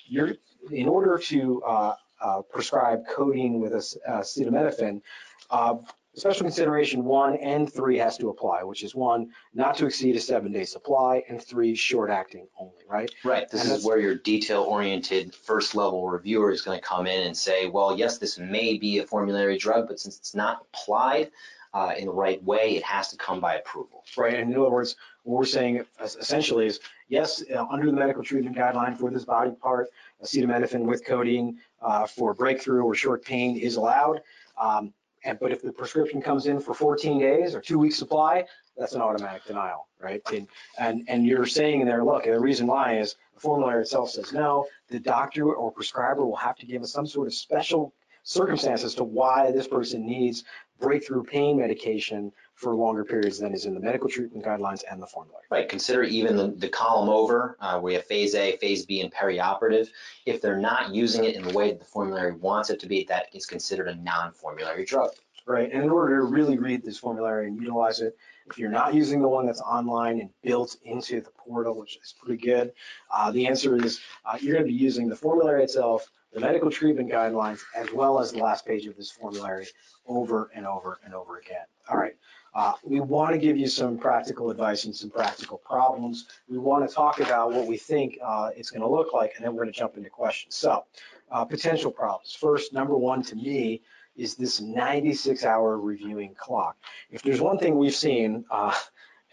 You're, 0.08 0.36
in 0.72 0.88
order 0.88 1.18
to 1.18 1.64
uh, 1.64 1.96
uh, 2.22 2.42
prescribe 2.42 3.02
codeine 3.10 3.60
with 3.60 3.74
acetaminophen, 3.74 5.02
uh, 5.50 5.76
special 6.16 6.44
consideration 6.44 7.04
one 7.04 7.36
and 7.38 7.72
three 7.72 7.98
has 7.98 8.18
to 8.20 8.30
apply, 8.30 8.64
which 8.64 8.84
is 8.84 8.94
one, 8.94 9.32
not 9.56 9.76
to 9.78 9.88
exceed 9.88 10.16
a 10.16 10.20
seven-day 10.20 10.66
supply, 10.66 11.24
and 11.28 11.42
three, 11.42 11.74
short-acting 11.74 12.48
only, 12.60 12.84
right? 12.88 13.12
Right. 13.24 13.50
This 13.50 13.66
is 13.66 13.84
where 13.84 14.00
your 14.00 14.16
detail-oriented 14.16 15.34
first-level 15.34 16.08
reviewer 16.08 16.52
is 16.52 16.62
going 16.62 16.80
to 16.80 16.86
come 16.86 17.08
in 17.08 17.26
and 17.26 17.36
say, 17.36 17.68
well, 17.68 17.98
yes, 17.98 18.20
this 18.20 18.38
may 18.38 18.78
be 18.78 19.00
a 19.00 19.08
formulary 19.08 19.58
drug, 19.58 19.88
but 19.88 20.00
since 20.00 20.18
it's 20.18 20.36
not 20.36 20.68
applied, 20.74 21.32
uh, 21.74 21.94
in 21.98 22.06
the 22.06 22.14
right 22.14 22.44
way, 22.44 22.76
it 22.76 22.84
has 22.84 23.08
to 23.08 23.18
come 23.18 23.40
by 23.40 23.56
approval. 23.56 24.04
Right, 24.16 24.36
and 24.36 24.52
in 24.54 24.60
other 24.60 24.70
words, 24.70 24.96
what 25.24 25.40
we're 25.40 25.46
saying 25.46 25.86
essentially 26.02 26.68
is, 26.68 26.80
yes, 27.08 27.44
uh, 27.54 27.66
under 27.70 27.86
the 27.86 27.94
medical 27.94 28.24
treatment 28.24 28.56
guideline 28.56 28.98
for 28.98 29.10
this 29.10 29.26
body 29.26 29.52
part, 29.52 29.90
acetaminophen 30.24 30.82
with 30.82 31.06
codeine 31.06 31.58
uh, 31.82 32.06
for 32.06 32.34
breakthrough 32.34 32.84
or 32.84 32.94
short 32.94 33.24
pain 33.24 33.58
is 33.58 33.78
allowed. 33.78 34.22
Um, 34.60 34.94
and, 35.26 35.40
but 35.40 35.52
if 35.52 35.62
the 35.62 35.72
prescription 35.72 36.22
comes 36.22 36.48
in 36.48 36.60
for 36.60 36.74
14 36.74 37.20
days 37.20 37.56
or 37.56 37.62
two 37.62 37.80
weeks 37.80 37.96
supply, 37.96 38.46
that's 38.78 38.94
an 38.94 39.02
automatic 39.02 39.46
denial, 39.46 39.88
right? 40.02 40.22
And, 40.34 40.48
and, 40.78 41.06
and 41.08 41.26
you're 41.26 41.46
saying 41.46 41.86
there, 41.86 42.04
look, 42.04 42.26
the 42.26 42.40
reason 42.40 42.68
why 42.68 42.98
is 42.98 43.16
the 43.34 43.40
formulary 43.40 43.82
itself 43.82 44.10
says 44.10 44.34
no, 44.34 44.68
the 44.90 45.00
doctor 45.00 45.54
or 45.54 45.72
prescriber 45.72 46.26
will 46.26 46.36
have 46.36 46.58
to 46.58 46.66
give 46.66 46.82
us 46.82 46.92
some 46.92 47.08
sort 47.08 47.28
of 47.28 47.34
special 47.34 47.94
circumstance 48.24 48.84
as 48.84 48.96
to 48.96 49.04
why 49.04 49.52
this 49.52 49.68
person 49.68 50.06
needs 50.06 50.44
breakthrough 50.80 51.24
pain 51.24 51.58
medication 51.58 52.32
for 52.56 52.76
longer 52.76 53.04
periods 53.04 53.40
than 53.40 53.54
is 53.54 53.66
in 53.66 53.74
the 53.74 53.80
medical 53.80 54.10
treatment 54.10 54.46
guidelines 54.46 54.84
and 54.90 55.02
the 55.02 55.08
formulary. 55.08 55.44
Right. 55.50 55.68
Consider 55.68 56.04
even 56.04 56.36
the, 56.36 56.48
the 56.50 56.70
column 56.70 57.10
over 57.10 57.58
uh, 57.60 57.82
you 57.84 57.96
have 57.96 58.06
phase 58.06 58.36
A, 58.36 58.58
phase 58.58 58.86
B, 58.86 59.02
and 59.02 59.12
perioperative. 59.12 59.90
If 60.26 60.42
they're 60.42 60.60
not 60.60 60.94
using 60.94 61.24
it 61.26 61.36
in 61.36 61.44
the 61.44 61.54
way 61.54 61.72
that 61.72 61.80
the 61.80 61.86
formulary 61.86 62.34
wants 62.34 62.70
it 62.70 62.80
to 62.82 62.88
be, 62.88 63.06
that 63.10 63.26
is 63.34 63.46
considered 63.46 63.88
a 63.88 63.96
non-formulary 63.96 64.86
drug. 64.86 65.12
Right. 65.46 65.70
And 65.74 65.84
in 65.84 65.90
order 65.90 66.18
to 66.18 66.24
really 66.24 66.58
read 66.58 66.84
this 66.84 66.98
formulary 66.98 67.48
and 67.48 67.60
utilize 67.60 68.00
it, 68.00 68.18
If 68.50 68.58
you're 68.58 68.70
not 68.70 68.94
using 68.94 69.22
the 69.22 69.28
one 69.28 69.46
that's 69.46 69.62
online 69.62 70.20
and 70.20 70.30
built 70.42 70.78
into 70.84 71.22
the 71.22 71.32
portal, 71.32 71.78
which 71.80 71.98
is 71.98 72.14
pretty 72.22 72.42
good, 72.46 72.74
uh, 73.12 73.32
the 73.32 73.48
answer 73.48 73.76
is 73.84 74.02
uh, 74.26 74.38
you're 74.40 74.54
going 74.54 74.66
to 74.66 74.72
be 74.72 74.78
using 74.78 75.08
the 75.08 75.16
formulary 75.16 75.64
itself, 75.64 76.10
the 76.34 76.40
medical 76.40 76.70
treatment 76.70 77.10
guidelines, 77.10 77.62
as 77.76 77.92
well 77.94 78.20
as 78.20 78.32
the 78.32 78.40
last 78.40 78.66
page 78.66 78.86
of 78.86 78.98
this 78.98 79.12
formulary 79.12 79.68
over 80.08 80.52
and 80.56 80.66
over 80.66 81.00
and 81.06 81.14
over 81.14 81.40
again. 81.40 81.66
All 81.90 81.98
right. 81.98 82.16
Uh, 82.56 82.74
we 82.84 83.00
want 83.00 83.32
to 83.34 83.38
give 83.40 83.58
you 83.58 83.68
some 83.68 83.98
practical 83.98 84.52
advice 84.52 84.86
and 84.86 84.96
some 84.96 85.10
practical 85.10 85.58
problems. 85.58 86.28
We 86.48 86.58
want 86.58 86.88
to 86.88 86.94
talk 86.94 87.20
about 87.20 87.52
what 87.52 87.66
we 87.66 87.78
think 87.78 88.20
uh, 88.24 88.52
it's 88.56 88.70
going 88.70 88.82
to 88.82 88.88
look 88.88 89.14
like, 89.14 89.34
and 89.36 89.46
then 89.46 89.54
we're 89.54 89.64
going 89.64 89.74
to 89.74 89.80
jump 89.80 89.98
into 89.98 90.10
questions. 90.10 90.56
So, 90.56 90.86
uh, 91.32 91.46
potential 91.46 91.92
problems. 91.92 92.36
First, 92.40 92.74
number 92.74 92.96
one 92.96 93.24
to 93.24 93.36
me 93.36 93.82
is 94.16 94.36
this 94.36 94.62
96 94.62 95.44
hour 95.44 95.80
reviewing 95.80 96.36
clock. 96.36 96.78
If 97.10 97.24
there's 97.24 97.42
one 97.42 97.58
thing 97.58 97.78
we've 97.78 97.96
seen 97.96 98.46
uh, 98.52 98.74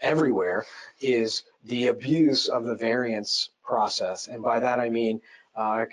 everywhere 0.01 0.65
is 0.99 1.43
the 1.65 1.87
abuse 1.87 2.47
of 2.47 2.65
the 2.65 2.75
variance 2.75 3.49
process. 3.63 4.27
And 4.27 4.41
by 4.41 4.59
that 4.59 4.79
I 4.79 4.89
mean 4.89 5.21
uh, 5.55 5.85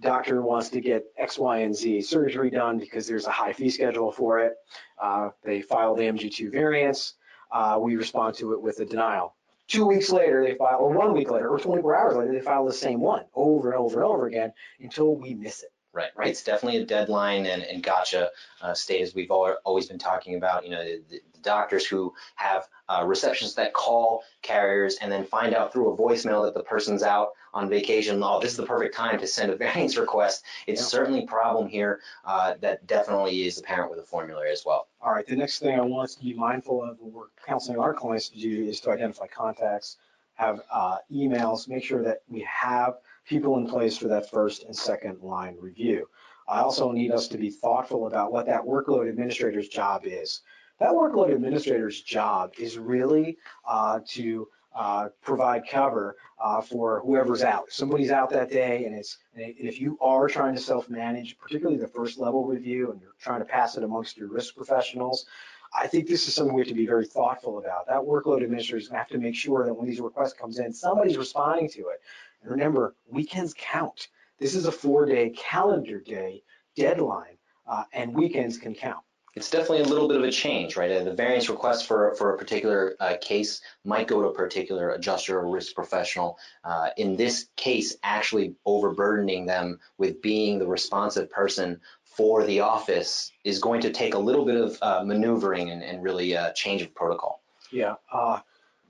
doctor 0.00 0.42
wants 0.42 0.68
to 0.70 0.80
get 0.80 1.04
X, 1.16 1.38
Y, 1.38 1.58
and 1.58 1.74
Z 1.74 2.02
surgery 2.02 2.50
done 2.50 2.78
because 2.78 3.06
there's 3.06 3.26
a 3.26 3.30
high 3.30 3.52
fee 3.52 3.70
schedule 3.70 4.12
for 4.12 4.40
it. 4.40 4.54
Uh, 5.00 5.30
they 5.44 5.62
file 5.62 5.94
the 5.94 6.02
MG2 6.02 6.50
variance. 6.50 7.14
Uh, 7.50 7.78
we 7.80 7.96
respond 7.96 8.34
to 8.36 8.52
it 8.52 8.60
with 8.60 8.80
a 8.80 8.84
denial. 8.84 9.34
Two 9.68 9.86
weeks 9.86 10.10
later, 10.10 10.44
they 10.44 10.54
file, 10.54 10.78
or 10.78 10.92
one 10.92 11.12
week 11.12 11.30
later, 11.30 11.48
or 11.48 11.58
24 11.58 11.96
hours 11.96 12.16
later, 12.16 12.32
they 12.32 12.40
file 12.40 12.64
the 12.64 12.72
same 12.72 13.00
one 13.00 13.24
over 13.34 13.72
and 13.72 13.78
over 13.78 13.96
and 13.96 14.04
over 14.04 14.26
again 14.26 14.52
until 14.80 15.16
we 15.16 15.34
miss 15.34 15.62
it. 15.62 15.70
Right, 15.92 16.10
right. 16.14 16.28
It's 16.28 16.44
definitely 16.44 16.82
a 16.82 16.84
deadline 16.84 17.46
and, 17.46 17.62
and 17.62 17.82
gotcha 17.82 18.30
uh, 18.60 18.74
state 18.74 19.00
as 19.00 19.14
we've 19.14 19.30
all, 19.30 19.56
always 19.64 19.86
been 19.86 19.98
talking 19.98 20.36
about. 20.36 20.64
You 20.64 20.70
know, 20.70 20.84
the, 20.84 21.20
doctors 21.46 21.86
who 21.86 22.12
have 22.34 22.68
uh, 22.88 23.02
receptions 23.06 23.54
that 23.54 23.72
call 23.72 24.22
carriers 24.42 24.96
and 25.00 25.10
then 25.10 25.24
find 25.24 25.54
out 25.54 25.72
through 25.72 25.92
a 25.92 25.96
voicemail 25.96 26.44
that 26.44 26.52
the 26.52 26.62
person's 26.62 27.02
out 27.02 27.30
on 27.54 27.70
vacation. 27.70 28.22
Oh, 28.22 28.38
this 28.38 28.50
is 28.50 28.56
the 28.58 28.66
perfect 28.66 28.94
time 28.94 29.18
to 29.18 29.26
send 29.26 29.50
a 29.50 29.56
variance 29.56 29.96
request. 29.96 30.44
It's 30.66 30.82
yeah. 30.82 30.86
certainly 30.86 31.24
a 31.24 31.26
problem 31.26 31.68
here 31.68 32.00
uh, 32.24 32.54
that 32.60 32.86
definitely 32.86 33.46
is 33.46 33.58
apparent 33.58 33.90
with 33.90 33.98
the 33.98 34.04
formulary 34.04 34.52
as 34.52 34.64
well. 34.66 34.88
All 35.00 35.12
right. 35.12 35.26
The 35.26 35.36
next 35.36 35.60
thing 35.60 35.78
I 35.78 35.82
want 35.82 36.10
us 36.10 36.14
to 36.16 36.24
be 36.24 36.34
mindful 36.34 36.82
of 36.82 37.00
when 37.00 37.12
we're 37.12 37.28
counseling 37.46 37.78
our 37.78 37.94
clients 37.94 38.28
to 38.28 38.38
do 38.38 38.66
is 38.66 38.80
to 38.80 38.90
identify 38.90 39.26
contacts, 39.26 39.96
have 40.34 40.60
uh, 40.70 40.98
emails, 41.10 41.68
make 41.68 41.82
sure 41.82 42.02
that 42.02 42.22
we 42.28 42.40
have 42.40 42.98
people 43.26 43.56
in 43.56 43.66
place 43.66 43.96
for 43.96 44.08
that 44.08 44.30
first 44.30 44.64
and 44.64 44.76
second 44.76 45.20
line 45.22 45.56
review. 45.58 46.08
I 46.48 46.60
also 46.60 46.92
need 46.92 47.10
us 47.10 47.26
to 47.28 47.38
be 47.38 47.50
thoughtful 47.50 48.06
about 48.06 48.30
what 48.30 48.46
that 48.46 48.62
workload 48.62 49.08
administrator's 49.08 49.68
job 49.68 50.02
is. 50.04 50.42
That 50.78 50.90
workload 50.90 51.32
administrator's 51.32 52.02
job 52.02 52.52
is 52.58 52.78
really 52.78 53.38
uh, 53.66 54.00
to 54.08 54.48
uh, 54.74 55.08
provide 55.22 55.66
cover 55.66 56.16
uh, 56.38 56.60
for 56.60 57.00
whoever's 57.00 57.42
out. 57.42 57.70
Somebody's 57.70 58.10
out 58.10 58.28
that 58.30 58.50
day, 58.50 58.84
and 58.84 58.94
it's 58.94 59.16
and 59.34 59.54
if 59.58 59.80
you 59.80 59.96
are 60.02 60.28
trying 60.28 60.54
to 60.54 60.60
self-manage, 60.60 61.38
particularly 61.38 61.78
the 61.78 61.88
first 61.88 62.18
level 62.18 62.44
review, 62.44 62.90
and 62.90 63.00
you're 63.00 63.14
trying 63.18 63.38
to 63.38 63.46
pass 63.46 63.78
it 63.78 63.84
amongst 63.84 64.18
your 64.18 64.28
risk 64.28 64.54
professionals, 64.54 65.24
I 65.72 65.86
think 65.86 66.06
this 66.06 66.28
is 66.28 66.34
something 66.34 66.54
we 66.54 66.60
have 66.60 66.68
to 66.68 66.74
be 66.74 66.86
very 66.86 67.06
thoughtful 67.06 67.58
about. 67.58 67.86
That 67.86 68.02
workload 68.02 68.44
administrator 68.44 68.76
is 68.76 68.88
going 68.88 68.96
to 68.96 68.98
have 68.98 69.08
to 69.08 69.18
make 69.18 69.34
sure 69.34 69.64
that 69.64 69.72
when 69.72 69.88
these 69.88 70.00
requests 70.00 70.34
comes 70.34 70.58
in, 70.58 70.74
somebody's 70.74 71.16
responding 71.16 71.70
to 71.70 71.88
it. 71.88 72.02
And 72.42 72.50
remember, 72.50 72.94
weekends 73.08 73.54
count. 73.56 74.08
This 74.38 74.54
is 74.54 74.66
a 74.66 74.72
four-day 74.72 75.30
calendar 75.30 76.00
day 76.00 76.42
deadline, 76.76 77.38
uh, 77.66 77.84
and 77.94 78.12
weekends 78.12 78.58
can 78.58 78.74
count. 78.74 79.05
It's 79.36 79.50
definitely 79.50 79.80
a 79.80 79.84
little 79.84 80.08
bit 80.08 80.16
of 80.16 80.24
a 80.24 80.30
change, 80.30 80.78
right? 80.78 80.90
Uh, 80.90 81.04
the 81.04 81.12
variance 81.12 81.50
request 81.50 81.86
for, 81.86 82.14
for 82.14 82.34
a 82.34 82.38
particular 82.38 82.96
uh, 82.98 83.16
case 83.20 83.60
might 83.84 84.08
go 84.08 84.22
to 84.22 84.28
a 84.28 84.32
particular 84.32 84.92
adjuster 84.92 85.38
or 85.38 85.50
risk 85.50 85.74
professional. 85.74 86.38
Uh, 86.64 86.88
in 86.96 87.16
this 87.16 87.48
case, 87.54 87.98
actually 88.02 88.54
overburdening 88.64 89.44
them 89.44 89.78
with 89.98 90.22
being 90.22 90.58
the 90.58 90.66
responsive 90.66 91.30
person 91.30 91.78
for 92.02 92.44
the 92.44 92.60
office 92.60 93.30
is 93.44 93.58
going 93.58 93.82
to 93.82 93.92
take 93.92 94.14
a 94.14 94.18
little 94.18 94.46
bit 94.46 94.56
of 94.56 94.78
uh, 94.80 95.04
maneuvering 95.04 95.68
and, 95.68 95.82
and 95.82 96.02
really 96.02 96.32
a 96.32 96.44
uh, 96.44 96.52
change 96.52 96.80
of 96.80 96.94
protocol. 96.94 97.42
Yeah. 97.70 97.96
Uh, 98.10 98.40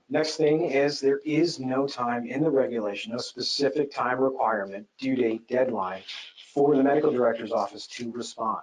Next 0.09 0.37
thing 0.37 0.71
is 0.71 1.01
there 1.01 1.19
is 1.25 1.59
no 1.59 1.85
time 1.85 2.25
in 2.25 2.41
the 2.41 2.49
regulation, 2.49 3.11
no 3.11 3.17
specific 3.17 3.91
time 3.91 4.21
requirement, 4.21 4.87
due 4.97 5.17
date, 5.17 5.49
deadline 5.49 6.01
for 6.53 6.77
the 6.77 6.83
medical 6.83 7.11
director's 7.11 7.51
office 7.51 7.87
to 7.87 8.09
respond. 8.13 8.61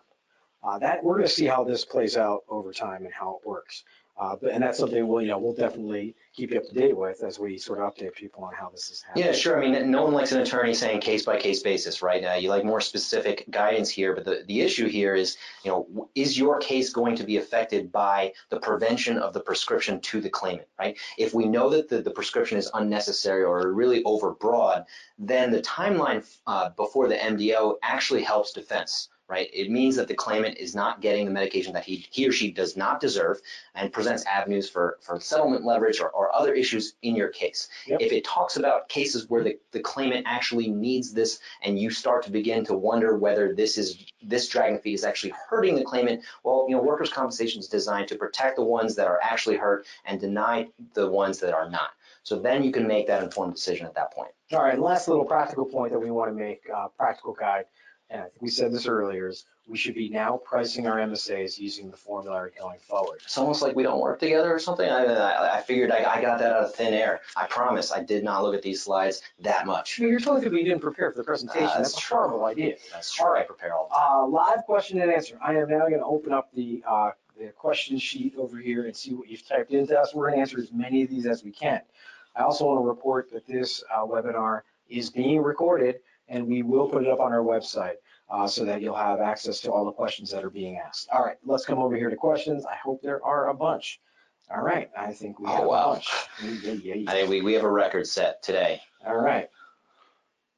Uh, 0.65 0.79
that 0.79 1.05
we're 1.05 1.17
going 1.17 1.29
to 1.29 1.33
see 1.33 1.47
how 1.47 1.63
this 1.63 1.85
plays 1.85 2.17
out 2.17 2.43
over 2.49 2.73
time 2.73 3.05
and 3.05 3.13
how 3.13 3.39
it 3.41 3.47
works. 3.47 3.85
Uh, 4.17 4.37
but, 4.41 4.53
and 4.53 4.63
that's 4.63 4.79
something 4.79 5.09
we'll, 5.09 5.21
you 5.21 5.29
know, 5.29 5.39
we'll 5.39 5.55
definitely 5.55 6.15
keep 6.33 6.53
you 6.53 6.59
up 6.59 6.65
to 6.65 6.73
date 6.73 6.97
with 6.97 7.25
as 7.25 7.41
we 7.41 7.59
sort 7.59 7.81
of 7.81 7.93
update 7.93 8.15
people 8.15 8.45
on 8.45 8.55
how 8.55 8.69
this 8.69 8.89
is 8.89 9.03
happening. 9.03 9.27
Yeah, 9.27 9.33
sure. 9.33 9.63
I 9.63 9.69
mean, 9.69 9.91
no 9.91 10.05
one 10.05 10.15
likes 10.15 10.31
an 10.31 10.41
attorney 10.41 10.73
saying 10.73 11.01
case 11.01 11.25
by 11.25 11.37
case 11.37 11.63
basis, 11.63 12.01
right? 12.01 12.25
Uh, 12.25 12.35
you 12.35 12.49
like 12.49 12.65
more 12.65 12.81
specific 12.81 13.45
guidance 13.51 13.91
here, 13.91 14.15
but 14.15 14.25
the, 14.25 14.45
the 14.47 14.61
issue 14.61 14.87
here 14.87 15.17
is, 15.17 15.37
you 15.65 15.71
know, 15.73 16.09
is 16.15 16.39
your 16.39 16.61
case 16.61 16.91
going 16.91 17.17
to 17.17 17.25
be 17.25 17.39
affected 17.39 17.91
by 17.91 18.33
the 18.51 18.61
prevention 18.61 19.19
of 19.19 19.33
the 19.33 19.41
prescription 19.41 20.01
to 20.01 20.21
the 20.21 20.31
claimant, 20.31 20.69
right? 20.79 20.97
If 21.19 21.35
we 21.35 21.47
know 21.47 21.69
that 21.71 21.89
the, 21.89 22.01
the 22.01 22.13
prescription 22.13 22.57
is 22.57 22.71
unnecessary 22.73 23.43
or 23.43 23.73
really 23.73 24.05
overbroad, 24.05 24.85
then 25.19 25.51
the 25.51 25.61
timeline 25.61 26.25
uh, 26.47 26.71
before 26.71 27.09
the 27.09 27.17
MDO 27.17 27.77
actually 27.83 28.23
helps 28.23 28.53
defense 28.53 29.09
right? 29.29 29.49
It 29.53 29.71
means 29.71 29.97
that 29.97 30.07
the 30.07 30.15
claimant 30.15 30.59
is 30.59 30.75
not 30.75 31.01
getting 31.01 31.25
the 31.25 31.31
medication 31.31 31.73
that 31.73 31.85
he, 31.85 32.07
he 32.11 32.29
or 32.29 32.33
she 32.33 32.51
does 32.51 32.77
not 32.77 33.01
deserve 33.01 33.41
and 33.75 33.93
presents 33.93 34.25
avenues 34.27 34.69
for, 34.69 34.99
for 35.01 35.19
settlement 35.19 35.65
leverage 35.65 36.01
or, 36.01 36.11
or 36.11 36.35
other 36.35 36.53
issues 36.53 36.95
in 37.03 37.17
your 37.17 37.29
case. 37.29 37.69
Yep. 37.87 38.03
If 38.03 38.13
it 38.13 38.25
talks 38.25 38.57
about 38.57 38.89
cases 38.89 39.31
where 39.31 39.43
the, 39.43 39.59
the 39.73 39.81
claimant 39.81 40.27
actually 40.29 40.69
needs 40.69 41.13
this 41.13 41.41
and 41.63 41.79
you 41.79 41.91
start 41.91 42.23
to 42.25 42.31
begin 42.31 42.65
to 42.67 42.75
wonder 42.75 43.17
whether 43.17 43.55
this 43.55 43.79
is 43.79 44.05
this 44.23 44.49
dragon 44.49 44.79
fee 44.79 44.95
is 44.95 45.05
actually 45.05 45.33
hurting 45.49 45.75
the 45.75 45.85
claimant, 45.85 46.23
well, 46.45 46.67
you 46.69 46.77
know, 46.77 46.83
workers' 46.83 47.11
compensation 47.11 47.61
is 47.61 47.69
designed 47.69 48.09
to 48.09 48.17
protect 48.17 48.57
the 48.57 48.65
ones 48.65 48.95
that 48.97 49.07
are 49.07 49.21
actually 49.23 49.57
hurt 49.57 49.87
and 50.05 50.21
deny 50.21 50.67
the 50.95 51.09
ones 51.09 51.39
that 51.39 51.55
are 51.55 51.69
not. 51.69 51.91
So 52.23 52.39
then 52.39 52.65
you 52.65 52.73
can 52.73 52.87
make 52.87 53.07
that 53.07 53.23
informed 53.23 53.55
decision 53.55 53.87
at 53.87 53.95
that 53.95 54.13
point. 54.13 54.31
All 54.53 54.63
right, 54.63 54.79
last 54.79 55.09
little 55.09 55.25
practical 55.25 55.67
point 55.67 55.93
that 55.93 55.99
we 55.99 56.11
want 56.11 56.31
to 56.31 56.35
make, 56.35 56.63
uh, 56.75 56.89
practical 56.89 57.35
guide 57.35 57.67
and 58.15 58.23
I 58.23 58.27
think 58.27 58.43
we 58.43 58.49
said 58.49 58.73
this 58.73 58.87
earlier, 58.87 59.29
is 59.29 59.45
we 59.67 59.77
should 59.77 59.97
be 59.97 60.09
now 60.09 60.41
pricing 60.45 60.87
our 60.87 60.99
MSAs 60.99 61.59
using 61.59 61.91
the 61.91 61.97
formulary 61.97 62.53
going 62.57 62.79
forward. 62.79 63.19
It's 63.25 63.37
almost 63.37 63.61
like 63.61 63.75
we 63.75 63.83
don't 63.83 63.99
work 63.99 64.21
together 64.21 64.55
or 64.55 64.61
something. 64.61 64.89
I, 64.89 65.05
I, 65.05 65.57
I 65.59 65.61
figured 65.63 65.91
I, 65.91 65.97
I, 65.97 66.23
got 66.23 66.39
that 66.39 66.53
out 66.53 66.63
of 66.63 66.75
thin 66.77 66.95
air. 66.95 67.23
I 67.35 67.47
promise 67.47 67.91
I 67.91 68.05
did 68.05 68.23
not 68.23 68.45
look 68.45 68.55
at 68.55 68.63
these 68.63 68.83
slides 68.83 69.23
that 69.41 69.67
much. 69.67 69.99
You're 69.99 70.21
totally 70.21 70.43
good, 70.43 70.53
but 70.53 70.59
you 70.59 70.65
didn't 70.65 70.81
prepare 70.81 71.11
for 71.11 71.19
the 71.19 71.25
presentation. 71.25 71.67
Uh, 71.67 71.79
that's, 71.79 71.95
that's 71.95 72.11
a 72.11 72.15
horrible 72.15 72.45
idea. 72.45 72.77
That's 72.93 73.13
true. 73.13 73.27
All 73.27 73.33
right. 73.33 73.43
I 73.43 73.47
prepare 73.47 73.75
all 73.75 73.89
the 73.89 73.97
time. 73.97 74.07
Uh, 74.13 74.27
live 74.29 74.65
question 74.65 75.01
and 75.01 75.11
answer. 75.11 75.37
I 75.45 75.57
am 75.57 75.69
now 75.69 75.81
going 75.81 75.99
to 75.99 76.05
open 76.05 76.33
up 76.33 76.51
the 76.55 76.85
uh, 76.89 77.11
the 77.37 77.49
question 77.49 77.99
sheet 77.99 78.37
over 78.39 78.59
here 78.59 78.85
and 78.85 78.97
see 78.97 79.13
what 79.13 79.29
you've 79.29 79.45
typed 79.45 79.73
into 79.73 79.99
us. 79.99 80.15
We're 80.15 80.29
going 80.29 80.37
to 80.37 80.41
answer 80.43 80.61
as 80.61 80.71
many 80.71 81.03
of 81.03 81.11
these 81.11 81.27
as 81.27 81.43
we 81.43 81.51
can. 81.51 81.81
I 82.37 82.43
also 82.43 82.67
want 82.67 82.81
to 82.81 82.87
report 82.87 83.33
that 83.33 83.45
this 83.45 83.83
uh, 83.93 84.05
webinar 84.05 84.61
is 84.89 85.11
being 85.11 85.43
recorded 85.43 85.97
and 86.29 86.47
we 86.47 86.63
will 86.63 86.89
put 86.89 87.03
it 87.05 87.11
up 87.11 87.21
on 87.21 87.33
our 87.33 87.43
website 87.43 87.97
uh, 88.31 88.47
so 88.47 88.65
that 88.65 88.81
you'll 88.81 88.97
have 88.97 89.21
access 89.21 89.61
to 89.61 89.71
all 89.71 89.85
the 89.85 89.93
questions 89.93 90.31
that 90.31 90.45
are 90.45 90.51
being 90.51 90.79
asked. 90.79 91.09
All 91.13 91.25
right, 91.25 91.37
let's 91.45 91.65
come 91.65 91.79
over 91.79 91.97
here 91.97 92.11
to 92.11 92.17
questions. 92.17 92.65
I 92.65 92.77
hope 92.77 93.03
there 93.03 93.25
are 93.25 93.51
a 93.51 93.55
bunch. 93.55 94.01
All 94.51 94.63
right, 94.63 94.91
I 94.97 95.13
think 95.13 95.39
we 95.39 95.47
oh, 95.47 95.57
have 95.57 95.65
wow. 95.65 95.91
a 95.91 95.95
bunch. 95.95 96.11
Yeah, 96.43 96.73
yeah, 96.73 96.95
yeah. 96.95 97.11
I 97.11 97.15
think 97.15 97.31
we, 97.31 97.41
we 97.41 97.53
have 97.55 97.65
a 97.65 97.71
record 97.71 98.07
set 98.07 98.43
today. 98.43 98.81
All 99.07 99.17
right. 99.17 99.49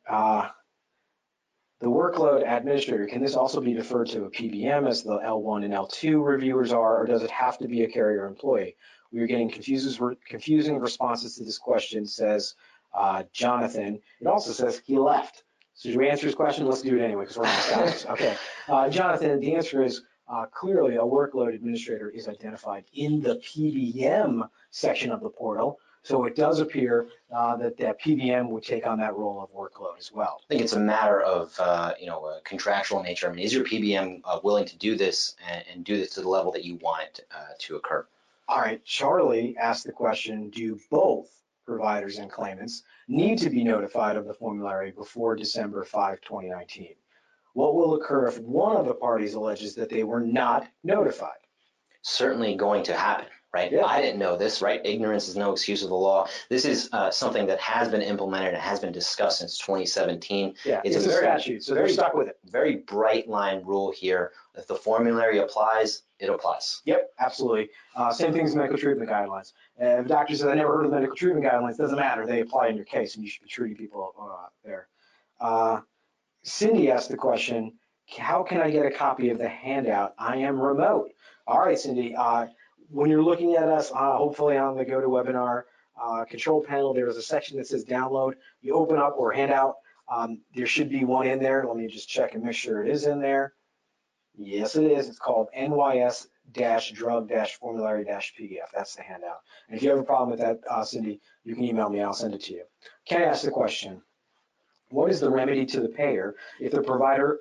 Uh, 0.08 0.48
the 1.80 1.86
workload 1.86 2.42
administrator, 2.46 3.06
can 3.06 3.22
this 3.22 3.36
also 3.36 3.60
be 3.60 3.74
deferred 3.74 4.08
to 4.08 4.24
a 4.24 4.30
PBM 4.30 4.88
as 4.88 5.02
the 5.02 5.18
L1 5.18 5.64
and 5.64 5.74
L2 5.74 6.24
reviewers 6.24 6.72
are, 6.72 7.02
or 7.02 7.06
does 7.06 7.22
it 7.22 7.30
have 7.30 7.58
to 7.58 7.68
be 7.68 7.82
a 7.82 7.88
carrier 7.88 8.26
employee? 8.26 8.76
We 9.12 9.20
are 9.20 9.26
getting 9.26 9.50
confusing 9.50 10.78
responses 10.78 11.36
to 11.36 11.44
this 11.44 11.58
question, 11.58 12.06
says 12.06 12.54
uh, 12.94 13.24
Jonathan. 13.32 14.00
It 14.20 14.26
also 14.26 14.52
says 14.52 14.82
he 14.84 14.98
left. 14.98 15.44
So 15.76 15.90
should 15.90 15.98
we 15.98 16.08
answer 16.08 16.26
his 16.26 16.34
question? 16.34 16.66
Let's 16.66 16.80
do 16.80 16.96
it 16.96 17.02
anyway 17.02 17.24
because 17.24 17.36
we're 17.36 17.46
on 17.46 17.60
scholars. 17.60 18.06
Okay. 18.10 18.36
Uh, 18.66 18.88
Jonathan, 18.88 19.38
the 19.40 19.54
answer 19.54 19.84
is 19.84 20.02
uh, 20.26 20.46
clearly 20.46 20.96
a 20.96 21.02
workload 21.02 21.54
administrator 21.54 22.08
is 22.08 22.28
identified 22.28 22.84
in 22.94 23.20
the 23.20 23.36
PBM 23.36 24.48
section 24.70 25.12
of 25.12 25.20
the 25.20 25.28
portal. 25.28 25.78
So 26.02 26.24
it 26.24 26.34
does 26.34 26.60
appear 26.60 27.08
uh, 27.30 27.56
that 27.56 27.76
that 27.78 28.00
PBM 28.00 28.48
would 28.48 28.62
take 28.62 28.86
on 28.86 28.98
that 29.00 29.16
role 29.16 29.42
of 29.42 29.52
workload 29.52 29.98
as 29.98 30.12
well. 30.12 30.40
I 30.44 30.46
think 30.48 30.62
it's 30.62 30.72
a 30.72 30.80
matter 30.80 31.20
of 31.20 31.54
uh, 31.58 31.92
you 32.00 32.06
know 32.06 32.24
uh, 32.24 32.38
contractual 32.44 33.02
nature. 33.02 33.28
I 33.28 33.32
mean, 33.32 33.44
is 33.44 33.52
your 33.52 33.64
PBM 33.64 34.20
uh, 34.24 34.38
willing 34.42 34.64
to 34.66 34.78
do 34.78 34.96
this 34.96 35.34
and, 35.46 35.64
and, 35.70 35.84
do 35.84 35.96
this 35.96 36.10
to 36.14 36.22
the 36.22 36.28
level 36.28 36.52
that 36.52 36.64
you 36.64 36.76
want 36.76 37.02
it 37.02 37.26
uh, 37.34 37.54
to 37.58 37.76
occur? 37.76 38.06
All 38.48 38.60
right. 38.60 38.82
Charlie 38.84 39.56
asked 39.58 39.84
the 39.84 39.92
question: 39.92 40.48
Do 40.50 40.78
both 40.90 41.28
providers 41.66 42.18
and 42.18 42.30
claimants 42.30 42.82
need 43.08 43.38
to 43.38 43.50
be 43.50 43.64
notified 43.64 44.16
of 44.16 44.26
the 44.26 44.34
formulary 44.34 44.92
before 44.92 45.36
December 45.36 45.84
5, 45.84 46.20
2019. 46.22 46.94
What 47.54 47.74
will 47.74 47.94
occur 47.94 48.26
if 48.26 48.38
one 48.38 48.76
of 48.76 48.86
the 48.86 48.94
parties 48.94 49.34
alleges 49.34 49.74
that 49.74 49.88
they 49.88 50.04
were 50.04 50.20
not 50.20 50.68
notified? 50.84 51.30
Certainly 52.02 52.54
going 52.54 52.84
to 52.84 52.94
happen 52.94 53.26
right? 53.56 53.72
Yeah. 53.72 53.84
I 53.86 54.00
didn't 54.02 54.18
know 54.18 54.36
this, 54.36 54.60
right? 54.60 54.80
Ignorance 54.84 55.28
is 55.28 55.36
no 55.36 55.52
excuse 55.52 55.82
of 55.82 55.88
the 55.88 55.94
law. 55.96 56.26
This 56.50 56.64
is 56.64 56.88
uh, 56.92 57.10
something 57.10 57.46
that 57.46 57.58
has 57.60 57.88
been 57.88 58.02
implemented 58.02 58.52
and 58.54 58.62
has 58.62 58.80
been 58.80 58.92
discussed 58.92 59.38
since 59.38 59.58
2017. 59.58 60.54
Yeah, 60.64 60.80
It's 60.84 60.96
it's 60.96 61.06
a 61.06 61.08
very- 61.08 61.22
statute, 61.22 61.64
so 61.64 61.74
they're 61.74 61.88
stuck 61.88 62.14
with 62.14 62.28
it. 62.28 62.38
Very 62.44 62.76
bright 62.76 63.28
line 63.28 63.62
rule 63.64 63.90
here. 63.90 64.32
If 64.54 64.66
the 64.66 64.74
formulary 64.74 65.38
applies, 65.38 66.02
it 66.18 66.28
applies. 66.28 66.82
Yep, 66.84 67.10
absolutely. 67.18 67.70
Uh, 67.94 68.12
same 68.12 68.32
thing 68.32 68.44
as 68.44 68.54
medical 68.54 68.78
treatment 68.78 69.10
guidelines. 69.10 69.52
Uh, 69.80 70.00
if 70.00 70.06
a 70.06 70.08
doctor 70.08 70.34
says, 70.34 70.46
I 70.46 70.54
never 70.54 70.76
heard 70.76 70.86
of 70.86 70.92
medical 70.92 71.16
treatment 71.16 71.44
guidelines, 71.46 71.76
doesn't 71.78 71.98
matter, 71.98 72.26
they 72.26 72.40
apply 72.40 72.68
in 72.68 72.76
your 72.76 72.84
case, 72.86 73.14
and 73.14 73.24
you 73.24 73.30
should 73.30 73.42
be 73.42 73.48
treating 73.48 73.76
people 73.76 74.12
uh, 74.20 74.48
there. 74.64 74.88
Uh, 75.40 75.80
Cindy 76.42 76.90
asked 76.90 77.08
the 77.10 77.16
question, 77.16 77.72
how 78.18 78.42
can 78.42 78.60
I 78.60 78.70
get 78.70 78.86
a 78.86 78.90
copy 78.90 79.30
of 79.30 79.38
the 79.38 79.48
handout? 79.48 80.14
I 80.18 80.36
am 80.36 80.60
remote. 80.60 81.10
All 81.46 81.60
right, 81.60 81.78
Cindy, 81.78 82.14
uh, 82.16 82.46
when 82.90 83.10
you're 83.10 83.22
looking 83.22 83.54
at 83.54 83.68
us, 83.68 83.90
uh, 83.92 84.16
hopefully 84.16 84.56
on 84.56 84.76
the 84.76 84.84
GoToWebinar 84.84 85.62
uh, 86.00 86.24
control 86.24 86.62
panel, 86.62 86.94
there's 86.94 87.16
a 87.16 87.22
section 87.22 87.56
that 87.58 87.66
says 87.66 87.84
download. 87.84 88.34
You 88.60 88.74
open 88.74 88.98
up 88.98 89.14
or 89.18 89.32
handout, 89.32 89.76
um, 90.08 90.40
there 90.54 90.66
should 90.66 90.88
be 90.88 91.04
one 91.04 91.26
in 91.26 91.40
there. 91.40 91.64
Let 91.66 91.76
me 91.76 91.86
just 91.88 92.08
check 92.08 92.34
and 92.34 92.44
make 92.44 92.54
sure 92.54 92.84
it 92.84 92.90
is 92.90 93.06
in 93.06 93.20
there. 93.20 93.54
Yes, 94.36 94.76
it 94.76 94.84
is. 94.84 95.08
It's 95.08 95.18
called 95.18 95.48
NYS 95.56 96.26
drug 96.52 97.32
formulary 97.60 98.04
PDF. 98.04 98.68
That's 98.74 98.94
the 98.94 99.02
handout. 99.02 99.40
And 99.68 99.76
if 99.76 99.82
you 99.82 99.90
have 99.90 99.98
a 99.98 100.04
problem 100.04 100.30
with 100.30 100.40
that, 100.40 100.60
uh, 100.70 100.84
Cindy, 100.84 101.20
you 101.44 101.54
can 101.54 101.64
email 101.64 101.88
me. 101.88 102.02
I'll 102.02 102.12
send 102.12 102.34
it 102.34 102.42
to 102.42 102.52
you. 102.52 102.64
Can 103.08 103.22
I 103.22 103.24
ask 103.24 103.44
the 103.44 103.50
question? 103.50 104.02
What 104.90 105.10
is 105.10 105.18
the 105.18 105.30
remedy 105.30 105.66
to 105.66 105.80
the 105.80 105.88
payer 105.88 106.36
if 106.60 106.70
the 106.70 106.82
provider 106.82 107.40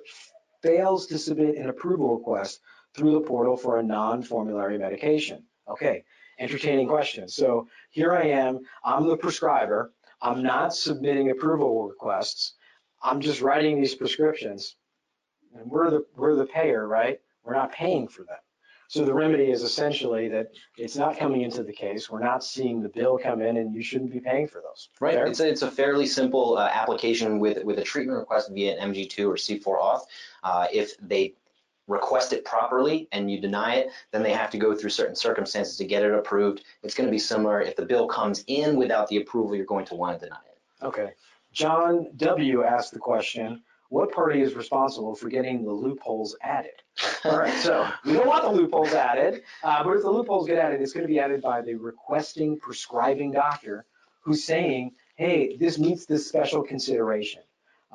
fails 0.62 1.06
to 1.06 1.18
submit 1.18 1.56
an 1.56 1.68
approval 1.68 2.16
request 2.16 2.60
through 2.96 3.12
the 3.12 3.20
portal 3.20 3.56
for 3.56 3.78
a 3.78 3.82
non-formulary 3.82 4.78
medication? 4.78 5.44
Okay, 5.68 6.04
entertaining 6.38 6.88
question. 6.88 7.28
So 7.28 7.68
here 7.90 8.14
I 8.14 8.22
am. 8.24 8.60
I'm 8.84 9.06
the 9.06 9.16
prescriber. 9.16 9.92
I'm 10.22 10.42
not 10.42 10.74
submitting 10.74 11.30
approval 11.30 11.86
requests. 11.86 12.54
I'm 13.02 13.20
just 13.20 13.42
writing 13.42 13.80
these 13.80 13.94
prescriptions. 13.94 14.76
And 15.54 15.70
we're 15.70 15.90
the, 15.90 16.06
we're 16.16 16.34
the 16.34 16.46
payer, 16.46 16.86
right? 16.88 17.20
We're 17.44 17.54
not 17.54 17.72
paying 17.72 18.08
for 18.08 18.22
them. 18.24 18.38
So 18.88 19.04
the 19.04 19.14
remedy 19.14 19.50
is 19.50 19.62
essentially 19.62 20.28
that 20.28 20.52
it's 20.78 20.96
not 20.96 21.18
coming 21.18 21.42
into 21.42 21.64
the 21.64 21.72
case. 21.72 22.08
We're 22.08 22.22
not 22.22 22.44
seeing 22.44 22.80
the 22.80 22.88
bill 22.88 23.18
come 23.18 23.42
in 23.42 23.56
and 23.56 23.74
you 23.74 23.82
shouldn't 23.82 24.12
be 24.12 24.20
paying 24.20 24.46
for 24.46 24.60
those. 24.60 24.90
Right. 25.00 25.14
Fair? 25.14 25.26
It's 25.26 25.40
a, 25.40 25.48
it's 25.48 25.62
a 25.62 25.70
fairly 25.70 26.06
simple 26.06 26.56
uh, 26.56 26.70
application 26.72 27.40
with 27.40 27.64
with 27.64 27.78
a 27.78 27.82
treatment 27.82 28.18
request 28.18 28.50
via 28.52 28.78
an 28.78 28.92
MG2 28.92 29.26
or 29.26 29.34
C4 29.34 29.80
auth. 29.80 30.02
Uh, 30.44 30.68
if 30.72 30.96
they 30.98 31.34
request 31.86 32.32
it 32.32 32.44
properly 32.44 33.08
and 33.12 33.30
you 33.30 33.40
deny 33.40 33.76
it, 33.76 33.90
then 34.12 34.22
they 34.22 34.32
have 34.32 34.50
to 34.50 34.58
go 34.58 34.74
through 34.74 34.90
certain 34.90 35.16
circumstances 35.16 35.76
to 35.76 35.84
get 35.84 36.02
it 36.02 36.12
approved. 36.12 36.64
It's 36.82 36.94
going 36.94 37.06
to 37.06 37.12
be 37.12 37.18
similar. 37.18 37.60
If 37.60 37.76
the 37.76 37.86
bill 37.86 38.08
comes 38.08 38.44
in 38.46 38.76
without 38.76 39.08
the 39.08 39.18
approval, 39.18 39.54
you're 39.54 39.66
going 39.66 39.86
to 39.86 39.94
want 39.94 40.18
to 40.18 40.26
deny 40.26 40.38
it. 40.46 40.84
Okay. 40.84 41.12
John 41.52 42.08
W. 42.16 42.64
asked 42.64 42.92
the 42.92 42.98
question, 42.98 43.62
what 43.88 44.12
party 44.12 44.42
is 44.42 44.54
responsible 44.54 45.14
for 45.14 45.28
getting 45.28 45.64
the 45.64 45.72
loopholes 45.72 46.36
added? 46.42 46.82
All 47.24 47.38
right, 47.38 47.54
so 47.54 47.88
we 48.04 48.14
don't 48.14 48.26
want 48.26 48.42
the 48.42 48.50
loopholes 48.50 48.92
added, 48.92 49.42
uh, 49.62 49.84
but 49.84 49.96
if 49.96 50.02
the 50.02 50.10
loopholes 50.10 50.46
get 50.46 50.58
added, 50.58 50.82
it's 50.82 50.92
going 50.92 51.06
to 51.06 51.12
be 51.12 51.20
added 51.20 51.40
by 51.40 51.62
the 51.62 51.74
requesting 51.74 52.58
prescribing 52.58 53.32
doctor 53.32 53.86
who's 54.20 54.44
saying, 54.44 54.92
hey, 55.14 55.56
this 55.56 55.78
meets 55.78 56.04
this 56.04 56.26
special 56.26 56.62
consideration. 56.62 57.42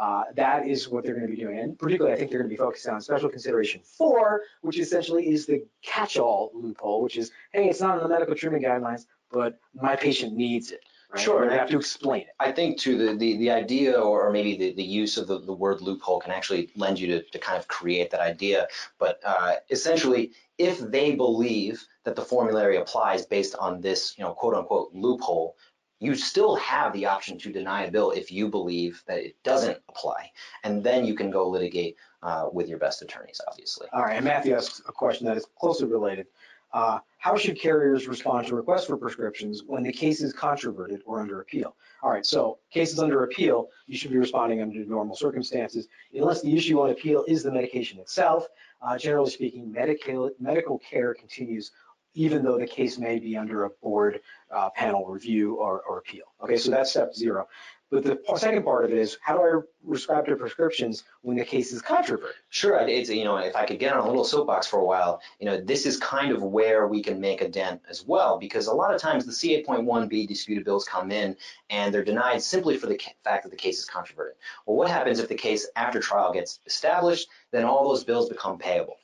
Uh, 0.02 0.24
that 0.36 0.68
is 0.68 0.90
what 0.90 1.04
they're 1.04 1.14
going 1.14 1.28
to 1.30 1.36
be 1.36 1.40
doing. 1.46 1.60
And 1.60 1.78
particularly, 1.78 2.16
I 2.16 2.18
think 2.18 2.32
they're 2.32 2.40
going 2.40 2.50
to 2.50 2.56
be 2.58 2.64
focused 2.68 2.88
on 2.88 3.00
special 3.02 3.30
consideration 3.30 3.82
four, 4.00 4.42
which 4.66 4.80
essentially 4.80 5.24
is 5.36 5.46
the 5.46 5.60
catch-all 5.84 6.50
loophole, 6.56 7.04
which 7.04 7.18
is, 7.22 7.30
hey, 7.54 7.70
it's 7.70 7.82
not 7.86 7.98
in 7.98 8.04
the 8.04 8.10
medical 8.10 8.34
treatment 8.34 8.66
guidelines, 8.66 9.06
but 9.32 9.60
my 9.76 9.96
patient 9.96 10.32
needs 10.36 10.72
it. 10.72 10.82
Right? 11.12 11.22
Sure. 11.22 11.44
And 11.44 11.52
I 11.54 11.58
have 11.58 11.70
to 11.70 11.78
explain 11.78 12.22
it. 12.22 12.34
I 12.40 12.52
think 12.52 12.80
too 12.80 12.98
the, 12.98 13.16
the, 13.16 13.38
the 13.38 13.52
idea 13.52 13.92
or 14.00 14.32
maybe 14.32 14.58
the, 14.58 14.74
the 14.74 14.84
use 15.02 15.18
of 15.18 15.28
the, 15.28 15.38
the 15.40 15.54
word 15.54 15.82
loophole 15.82 16.20
can 16.20 16.32
actually 16.32 16.72
lend 16.76 16.98
you 17.00 17.08
to, 17.14 17.22
to 17.34 17.38
kind 17.48 17.60
of 17.60 17.68
create 17.68 18.10
that 18.12 18.22
idea. 18.22 18.60
But 18.98 19.20
uh, 19.24 19.56
essentially, 19.70 20.32
if 20.58 20.80
they 20.80 21.14
believe 21.16 21.86
that 22.06 22.16
the 22.16 22.26
formulary 22.34 22.78
applies 22.78 23.26
based 23.26 23.56
on 23.56 23.82
this, 23.82 24.16
you 24.18 24.24
know, 24.24 24.34
quote 24.34 24.56
unquote 24.56 24.90
loophole, 24.94 25.58
you 26.02 26.16
still 26.16 26.56
have 26.56 26.92
the 26.94 27.06
option 27.06 27.38
to 27.38 27.52
deny 27.52 27.84
a 27.84 27.92
bill 27.92 28.10
if 28.10 28.32
you 28.32 28.50
believe 28.50 29.04
that 29.06 29.20
it 29.20 29.36
doesn't 29.44 29.78
apply. 29.88 30.32
And 30.64 30.84
then 30.84 31.06
you 31.06 31.14
can 31.14 31.30
go 31.30 31.48
litigate 31.48 31.96
uh, 32.24 32.50
with 32.52 32.68
your 32.68 32.80
best 32.80 33.04
attorneys, 33.04 33.40
obviously. 33.48 33.88
All 33.94 34.02
right, 34.02 34.16
and 34.16 34.26
Matthew 34.26 34.56
asks 34.56 34.82
a 34.88 34.92
question 34.92 35.28
that 35.28 35.38
is 35.38 35.46
closely 35.60 35.88
related. 35.88 36.26
Uh, 36.74 37.00
how 37.20 37.38
should 37.38 37.60
carriers 37.60 38.08
respond 38.08 38.48
to 38.48 38.56
requests 38.56 38.86
for 38.86 38.98
prescriptions 38.98 39.64
when 39.68 39.84
the 39.84 39.92
case 39.92 40.22
is 40.22 40.34
controverted 40.34 41.02
or 41.06 41.20
under 41.20 41.42
appeal? 41.42 41.76
All 42.02 42.10
right, 42.10 42.26
so 42.26 42.58
cases 42.72 42.98
under 43.00 43.24
appeal, 43.24 43.68
you 43.86 43.96
should 43.96 44.10
be 44.10 44.18
responding 44.18 44.60
under 44.62 44.84
normal 44.86 45.16
circumstances. 45.16 45.88
Unless 46.16 46.42
the 46.42 46.56
issue 46.56 46.82
on 46.82 46.90
appeal 46.90 47.26
is 47.28 47.44
the 47.44 47.52
medication 47.52 48.00
itself, 48.00 48.48
uh, 48.82 48.98
generally 48.98 49.30
speaking, 49.30 49.72
medical, 49.72 50.32
medical 50.40 50.80
care 50.80 51.14
continues 51.14 51.72
even 52.14 52.44
though 52.44 52.58
the 52.58 52.68
case 52.68 52.98
may 52.98 53.20
be 53.20 53.38
under 53.38 53.66
a 53.66 53.70
board 53.70 54.22
uh, 54.54 54.70
panel 54.72 55.06
review 55.06 55.56
or, 55.56 55.82
or 55.82 56.00
appeal. 56.00 56.26
Okay, 56.44 56.58
so 56.58 56.72
that's 56.72 56.92
step 56.92 57.14
zero. 57.14 57.48
But 57.92 58.04
the 58.04 58.22
second 58.38 58.64
part 58.64 58.86
of 58.86 58.92
it 58.92 58.98
is, 58.98 59.18
how 59.22 59.36
do 59.36 59.42
I 59.42 59.60
prescribe 59.86 60.26
to 60.28 60.38
prescriptions 60.38 61.04
when 61.24 61.36
the 61.36 61.44
case 61.44 61.74
is 61.74 61.82
controverted? 61.82 62.38
Sure, 62.48 62.80
it's 62.88 63.10
you 63.10 63.26
know 63.26 63.36
if 63.36 63.54
I 63.54 63.66
could 63.66 63.80
get 63.80 63.92
on 63.92 64.00
a 64.00 64.08
little 64.08 64.24
soapbox 64.24 64.66
for 64.66 64.80
a 64.80 64.86
while, 64.86 65.22
you 65.42 65.46
know 65.46 65.60
this 65.60 65.86
is 65.86 65.98
kind 65.98 66.32
of 66.32 66.42
where 66.42 66.88
we 66.88 67.04
can 67.04 67.20
make 67.20 67.42
a 67.42 67.50
dent 67.50 67.82
as 67.90 68.06
well 68.08 68.40
because 68.40 68.68
a 68.68 68.74
lot 68.74 68.96
of 68.96 69.02
times 69.02 69.26
the 69.26 69.34
C8.1b 69.34 70.26
disputed 70.26 70.64
bills 70.64 70.86
come 70.86 71.12
in 71.12 71.36
and 71.70 71.94
they're 71.94 72.06
denied 72.06 72.42
simply 72.42 72.78
for 72.78 72.88
the 72.88 72.98
fact 73.26 73.44
that 73.44 73.50
the 73.50 73.58
case 73.58 73.80
is 73.80 73.86
controverted. 73.86 74.38
Well, 74.66 74.78
what 74.78 74.90
happens 74.90 75.20
if 75.20 75.28
the 75.28 75.36
case 75.36 75.68
after 75.76 76.00
trial 76.00 76.32
gets 76.32 76.62
established? 76.66 77.28
Then 77.52 77.66
all 77.66 77.90
those 77.90 78.06
bills 78.06 78.30
become 78.30 78.58
payable. 78.58 79.00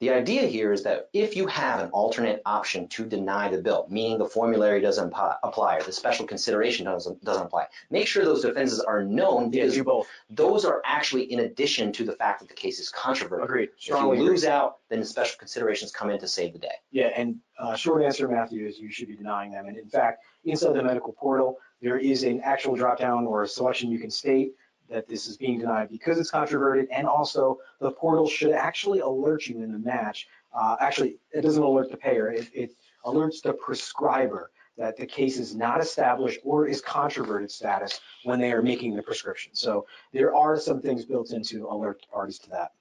The 0.00 0.08
idea 0.08 0.46
here 0.46 0.72
is 0.72 0.82
that 0.84 1.10
if 1.12 1.36
you 1.36 1.46
have 1.48 1.80
an 1.80 1.90
alternate 1.90 2.40
option 2.46 2.88
to 2.88 3.04
deny 3.04 3.50
the 3.50 3.58
bill, 3.60 3.86
meaning 3.90 4.16
the 4.16 4.24
formulary 4.24 4.80
doesn't 4.80 5.12
apply 5.42 5.76
or 5.76 5.82
the 5.82 5.92
special 5.92 6.26
consideration 6.26 6.86
doesn't, 6.86 7.22
doesn't 7.22 7.44
apply, 7.44 7.66
make 7.90 8.06
sure 8.06 8.24
those 8.24 8.40
defenses 8.40 8.80
are 8.80 9.04
known 9.04 9.50
because 9.50 9.74
do 9.74 9.84
both. 9.84 10.06
those 10.30 10.64
are 10.64 10.80
actually 10.86 11.24
in 11.30 11.40
addition 11.40 11.92
to 11.92 12.04
the 12.04 12.14
fact 12.14 12.40
that 12.40 12.48
the 12.48 12.54
case 12.54 12.80
is 12.80 12.88
controversial. 12.88 13.44
Agreed. 13.44 13.68
Strongly 13.76 13.76
If 13.76 13.86
you 13.88 13.92
Strongly 13.94 14.16
agree. 14.16 14.28
lose 14.30 14.44
out, 14.46 14.78
then 14.88 15.00
the 15.00 15.06
special 15.06 15.36
considerations 15.38 15.92
come 15.92 16.08
in 16.08 16.18
to 16.18 16.28
save 16.28 16.54
the 16.54 16.58
day. 16.58 16.68
Yeah, 16.92 17.10
and 17.14 17.36
uh, 17.58 17.76
short 17.76 18.02
answer, 18.02 18.26
Matthew, 18.26 18.66
is 18.66 18.78
you 18.78 18.90
should 18.90 19.08
be 19.08 19.16
denying 19.16 19.52
them. 19.52 19.66
And 19.66 19.76
in 19.76 19.90
fact, 19.90 20.24
inside 20.46 20.72
the 20.72 20.82
medical 20.82 21.12
portal, 21.12 21.58
there 21.82 21.98
is 21.98 22.22
an 22.22 22.40
actual 22.42 22.74
dropdown 22.74 23.26
or 23.26 23.42
a 23.42 23.46
selection 23.48 23.90
you 23.90 23.98
can 23.98 24.10
state 24.10 24.52
that 24.90 25.08
this 25.08 25.28
is 25.28 25.36
being 25.36 25.58
denied 25.58 25.88
because 25.90 26.18
it's 26.18 26.30
controverted. 26.30 26.88
And 26.90 27.06
also, 27.06 27.58
the 27.80 27.92
portal 27.92 28.28
should 28.28 28.52
actually 28.52 29.00
alert 29.00 29.46
you 29.46 29.62
in 29.62 29.72
the 29.72 29.78
match. 29.78 30.28
Uh, 30.52 30.76
actually, 30.80 31.18
it 31.32 31.42
doesn't 31.42 31.62
alert 31.62 31.90
the 31.90 31.96
payer. 31.96 32.30
It, 32.30 32.48
it 32.52 32.72
alerts 33.04 33.40
the 33.42 33.52
prescriber 33.52 34.50
that 34.76 34.96
the 34.96 35.06
case 35.06 35.38
is 35.38 35.54
not 35.54 35.80
established 35.80 36.40
or 36.42 36.66
is 36.66 36.80
controverted 36.80 37.50
status 37.50 38.00
when 38.24 38.40
they 38.40 38.52
are 38.52 38.62
making 38.62 38.94
the 38.94 39.02
prescription. 39.02 39.54
So 39.54 39.86
there 40.12 40.34
are 40.34 40.58
some 40.58 40.80
things 40.80 41.04
built 41.04 41.32
in 41.32 41.42
to 41.44 41.68
alert 41.68 42.04
parties 42.10 42.38
to 42.40 42.50
that. 42.50 42.72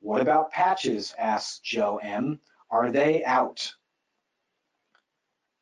What 0.00 0.20
about 0.20 0.50
patches? 0.52 1.14
asks 1.18 1.58
Joe 1.58 1.98
M. 2.02 2.38
Are 2.70 2.90
they 2.92 3.24
out? 3.24 3.72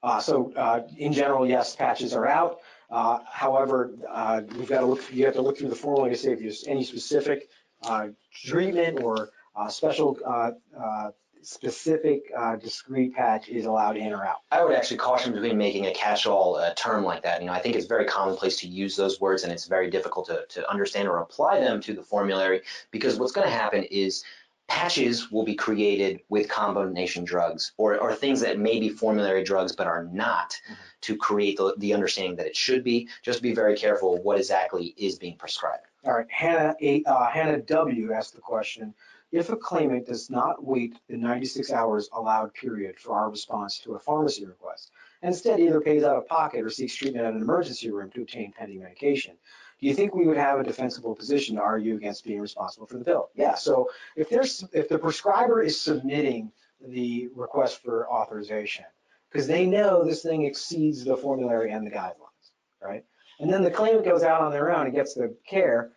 Uh, 0.02 0.20
so 0.20 0.52
uh, 0.54 0.86
in 0.98 1.12
general, 1.12 1.48
yes, 1.48 1.74
patches 1.74 2.12
are 2.12 2.26
out. 2.26 2.60
Uh, 2.90 3.18
however, 3.26 3.92
uh, 4.08 4.42
we've 4.56 4.68
got 4.68 4.80
to 4.80 4.86
look. 4.86 5.12
You 5.12 5.24
have 5.24 5.34
to 5.34 5.42
look 5.42 5.58
through 5.58 5.70
the 5.70 5.76
formula 5.76 6.08
to 6.10 6.16
see 6.16 6.30
if 6.30 6.38
there's 6.38 6.66
any 6.66 6.84
specific 6.84 7.48
uh, 7.82 8.08
treatment 8.32 9.02
or 9.02 9.30
uh, 9.56 9.68
special 9.68 10.18
uh, 10.24 10.52
uh, 10.78 11.10
specific 11.42 12.22
discrete 12.60 13.14
patch 13.14 13.48
is 13.48 13.66
allowed 13.66 13.96
in 13.96 14.12
or 14.12 14.24
out. 14.24 14.38
I 14.50 14.64
would 14.64 14.74
actually 14.74 14.96
caution 14.96 15.32
between 15.32 15.56
making 15.56 15.86
a 15.86 15.94
catch-all 15.94 16.60
term 16.74 17.04
like 17.04 17.22
that. 17.22 17.40
You 17.40 17.46
know, 17.46 17.52
I 17.52 17.60
think 17.60 17.76
it's 17.76 17.86
very 17.86 18.04
commonplace 18.04 18.58
to 18.60 18.68
use 18.68 18.96
those 18.96 19.20
words, 19.20 19.44
and 19.44 19.52
it's 19.52 19.66
very 19.66 19.88
difficult 19.88 20.26
to, 20.26 20.44
to 20.48 20.68
understand 20.68 21.06
or 21.06 21.18
apply 21.18 21.60
them 21.60 21.80
to 21.82 21.94
the 21.94 22.02
formulary 22.02 22.62
because 22.90 23.18
what's 23.20 23.30
going 23.30 23.46
to 23.46 23.52
happen 23.52 23.84
is 23.84 24.24
patches 24.68 25.30
will 25.30 25.44
be 25.44 25.54
created 25.54 26.20
with 26.28 26.48
combination 26.48 27.24
drugs 27.24 27.72
or, 27.76 27.98
or 27.98 28.14
things 28.14 28.40
that 28.40 28.58
may 28.58 28.80
be 28.80 28.88
formulary 28.88 29.44
drugs 29.44 29.74
but 29.74 29.86
are 29.86 30.04
not 30.04 30.58
to 31.02 31.16
create 31.16 31.56
the, 31.56 31.74
the 31.78 31.94
understanding 31.94 32.36
that 32.36 32.46
it 32.46 32.56
should 32.56 32.82
be. 32.82 33.08
Just 33.22 33.42
be 33.42 33.54
very 33.54 33.76
careful 33.76 34.22
what 34.22 34.38
exactly 34.38 34.94
is 34.96 35.18
being 35.18 35.36
prescribed. 35.36 35.84
All 36.04 36.14
right, 36.14 36.26
Hannah, 36.30 36.74
A- 36.80 37.02
uh, 37.04 37.30
Hannah 37.30 37.60
W. 37.62 38.12
asked 38.12 38.34
the 38.34 38.40
question, 38.40 38.94
if 39.32 39.50
a 39.50 39.56
claimant 39.56 40.06
does 40.06 40.30
not 40.30 40.64
wait 40.64 40.96
the 41.08 41.16
96 41.16 41.72
hours 41.72 42.08
allowed 42.12 42.54
period 42.54 42.98
for 42.98 43.16
our 43.16 43.28
response 43.28 43.78
to 43.80 43.94
a 43.94 43.98
pharmacy 43.98 44.46
request, 44.46 44.92
and 45.22 45.32
instead 45.34 45.58
either 45.58 45.80
pays 45.80 46.04
out 46.04 46.16
of 46.16 46.28
pocket 46.28 46.64
or 46.64 46.70
seeks 46.70 46.94
treatment 46.94 47.26
at 47.26 47.34
an 47.34 47.40
emergency 47.40 47.90
room 47.90 48.10
to 48.10 48.22
obtain 48.22 48.52
pending 48.52 48.80
medication, 48.80 49.36
do 49.80 49.86
you 49.86 49.94
think 49.94 50.14
we 50.14 50.26
would 50.26 50.36
have 50.38 50.58
a 50.58 50.64
defensible 50.64 51.14
position 51.14 51.56
to 51.56 51.62
argue 51.62 51.96
against 51.96 52.24
being 52.24 52.40
responsible 52.40 52.86
for 52.86 52.96
the 52.96 53.04
bill? 53.04 53.30
Yeah, 53.34 53.54
so 53.54 53.90
if 54.16 54.30
there's, 54.30 54.64
if 54.72 54.88
the 54.88 54.98
prescriber 54.98 55.62
is 55.62 55.80
submitting 55.80 56.50
the 56.86 57.28
request 57.34 57.82
for 57.82 58.08
authorization, 58.08 58.86
because 59.30 59.46
they 59.46 59.66
know 59.66 60.04
this 60.04 60.22
thing 60.22 60.44
exceeds 60.44 61.04
the 61.04 61.16
formulary 61.16 61.72
and 61.72 61.86
the 61.86 61.90
guidelines, 61.90 62.50
right? 62.82 63.04
And 63.38 63.52
then 63.52 63.62
the 63.62 63.70
claimant 63.70 64.04
goes 64.04 64.22
out 64.22 64.40
on 64.40 64.50
their 64.50 64.74
own 64.74 64.86
and 64.86 64.94
gets 64.94 65.12
the 65.12 65.34
care. 65.46 65.90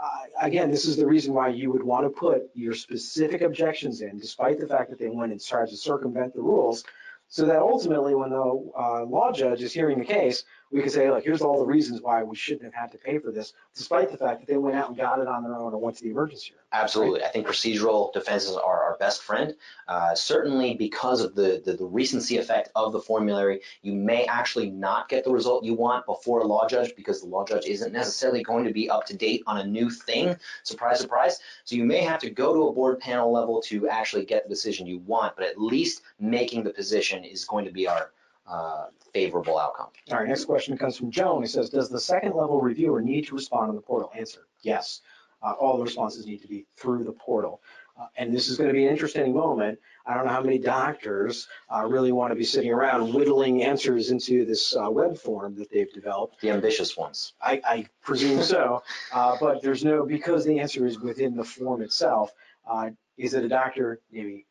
Uh, 0.00 0.20
again, 0.40 0.70
this 0.70 0.84
is 0.84 0.96
the 0.96 1.06
reason 1.06 1.34
why 1.34 1.48
you 1.48 1.72
would 1.72 1.82
want 1.82 2.04
to 2.04 2.10
put 2.10 2.50
your 2.54 2.74
specific 2.74 3.40
objections 3.40 4.00
in, 4.00 4.18
despite 4.18 4.60
the 4.60 4.68
fact 4.68 4.90
that 4.90 4.98
they 4.98 5.08
went 5.08 5.32
and 5.32 5.44
tried 5.44 5.68
to 5.68 5.76
circumvent 5.76 6.34
the 6.34 6.40
rules, 6.40 6.84
so 7.28 7.46
that 7.46 7.58
ultimately, 7.58 8.14
when 8.14 8.30
the 8.30 8.72
uh, 8.78 9.04
law 9.04 9.32
judge 9.32 9.62
is 9.62 9.72
hearing 9.72 9.98
the 9.98 10.04
case, 10.04 10.44
we 10.70 10.82
could 10.82 10.92
say, 10.92 11.10
look, 11.10 11.24
here's 11.24 11.40
all 11.40 11.60
the 11.60 11.66
reasons 11.66 12.00
why 12.02 12.22
we 12.22 12.34
shouldn't 12.34 12.64
have 12.64 12.74
had 12.74 12.92
to 12.92 12.98
pay 12.98 13.18
for 13.18 13.30
this, 13.30 13.52
despite 13.74 14.10
the 14.10 14.16
fact 14.16 14.40
that 14.40 14.48
they 14.48 14.56
went 14.56 14.76
out 14.76 14.88
and 14.88 14.96
got 14.96 15.20
it 15.20 15.28
on 15.28 15.44
their 15.44 15.54
own 15.54 15.72
or 15.72 15.78
went 15.78 15.96
to 15.98 16.02
the 16.02 16.10
emergency 16.10 16.52
room. 16.52 16.60
Absolutely. 16.72 17.22
I 17.22 17.28
think 17.28 17.46
procedural 17.46 18.12
defenses 18.12 18.56
are 18.56 18.82
our 18.82 18.96
best 18.98 19.22
friend. 19.22 19.54
Uh, 19.86 20.14
certainly 20.14 20.74
because 20.74 21.20
of 21.20 21.34
the, 21.34 21.62
the, 21.64 21.74
the, 21.74 21.84
recency 21.84 22.38
effect 22.38 22.70
of 22.74 22.92
the 22.92 22.98
formulary, 22.98 23.60
you 23.82 23.92
may 23.92 24.24
actually 24.24 24.68
not 24.70 25.08
get 25.08 25.22
the 25.22 25.30
result 25.30 25.64
you 25.64 25.74
want 25.74 26.06
before 26.06 26.40
a 26.40 26.44
law 26.44 26.66
judge 26.66 26.96
because 26.96 27.20
the 27.20 27.28
law 27.28 27.44
judge 27.44 27.66
isn't 27.66 27.92
necessarily 27.92 28.42
going 28.42 28.64
to 28.64 28.72
be 28.72 28.90
up 28.90 29.06
to 29.06 29.16
date 29.16 29.44
on 29.46 29.58
a 29.58 29.64
new 29.64 29.90
thing. 29.90 30.34
Surprise, 30.64 30.98
surprise. 30.98 31.38
So 31.64 31.76
you 31.76 31.84
may 31.84 32.00
have 32.00 32.18
to 32.20 32.30
go 32.30 32.52
to 32.52 32.66
a 32.66 32.72
board 32.72 32.98
panel 32.98 33.30
level 33.32 33.62
to 33.66 33.88
actually 33.88 34.24
get 34.24 34.44
the 34.44 34.48
decision 34.48 34.86
you 34.86 34.98
want, 35.00 35.36
but 35.36 35.44
at 35.44 35.60
least 35.60 36.02
making 36.18 36.64
the 36.64 36.70
position 36.70 37.22
is 37.22 37.44
going 37.44 37.64
to 37.64 37.70
be 37.70 37.86
our 37.86 38.10
uh, 38.46 38.86
favorable 39.12 39.58
outcome. 39.58 39.88
All 40.10 40.18
right, 40.18 40.28
next 40.28 40.44
question 40.44 40.76
comes 40.76 40.96
from 40.96 41.10
Joan. 41.10 41.42
He 41.42 41.48
says, 41.48 41.70
does 41.70 41.88
the 41.88 42.00
second 42.00 42.34
level 42.34 42.60
reviewer 42.60 43.00
need 43.00 43.26
to 43.28 43.34
respond 43.34 43.70
on 43.70 43.76
the 43.76 43.82
portal? 43.82 44.10
Answer, 44.16 44.46
yes. 44.62 45.00
Uh, 45.42 45.52
all 45.52 45.76
the 45.76 45.84
responses 45.84 46.26
need 46.26 46.40
to 46.40 46.48
be 46.48 46.66
through 46.76 47.04
the 47.04 47.12
portal. 47.12 47.60
Uh, 48.00 48.06
and 48.16 48.34
this 48.34 48.48
is 48.48 48.56
going 48.56 48.68
to 48.68 48.72
be 48.72 48.84
an 48.86 48.90
interesting 48.90 49.32
moment. 49.32 49.78
I 50.04 50.14
don't 50.14 50.26
know 50.26 50.32
how 50.32 50.42
many 50.42 50.58
doctors 50.58 51.46
uh, 51.72 51.86
really 51.86 52.12
want 52.12 52.32
to 52.32 52.34
be 52.34 52.44
sitting 52.44 52.72
around 52.72 53.14
whittling 53.14 53.62
answers 53.62 54.10
into 54.10 54.44
this 54.44 54.74
uh, 54.74 54.90
web 54.90 55.16
form 55.16 55.54
that 55.56 55.70
they've 55.70 55.92
developed. 55.92 56.40
The 56.40 56.50
ambitious 56.50 56.96
ones. 56.96 57.34
I, 57.40 57.60
I 57.64 57.86
presume 58.02 58.42
so. 58.42 58.82
Uh, 59.12 59.36
but 59.40 59.62
there's 59.62 59.84
no, 59.84 60.04
because 60.04 60.44
the 60.44 60.58
answer 60.58 60.86
is 60.86 60.98
within 60.98 61.36
the 61.36 61.44
form 61.44 61.82
itself, 61.82 62.32
uh, 62.68 62.90
is 63.16 63.34
it 63.34 63.44
a 63.44 63.48
doctor 63.48 64.00
maybe 64.10 64.44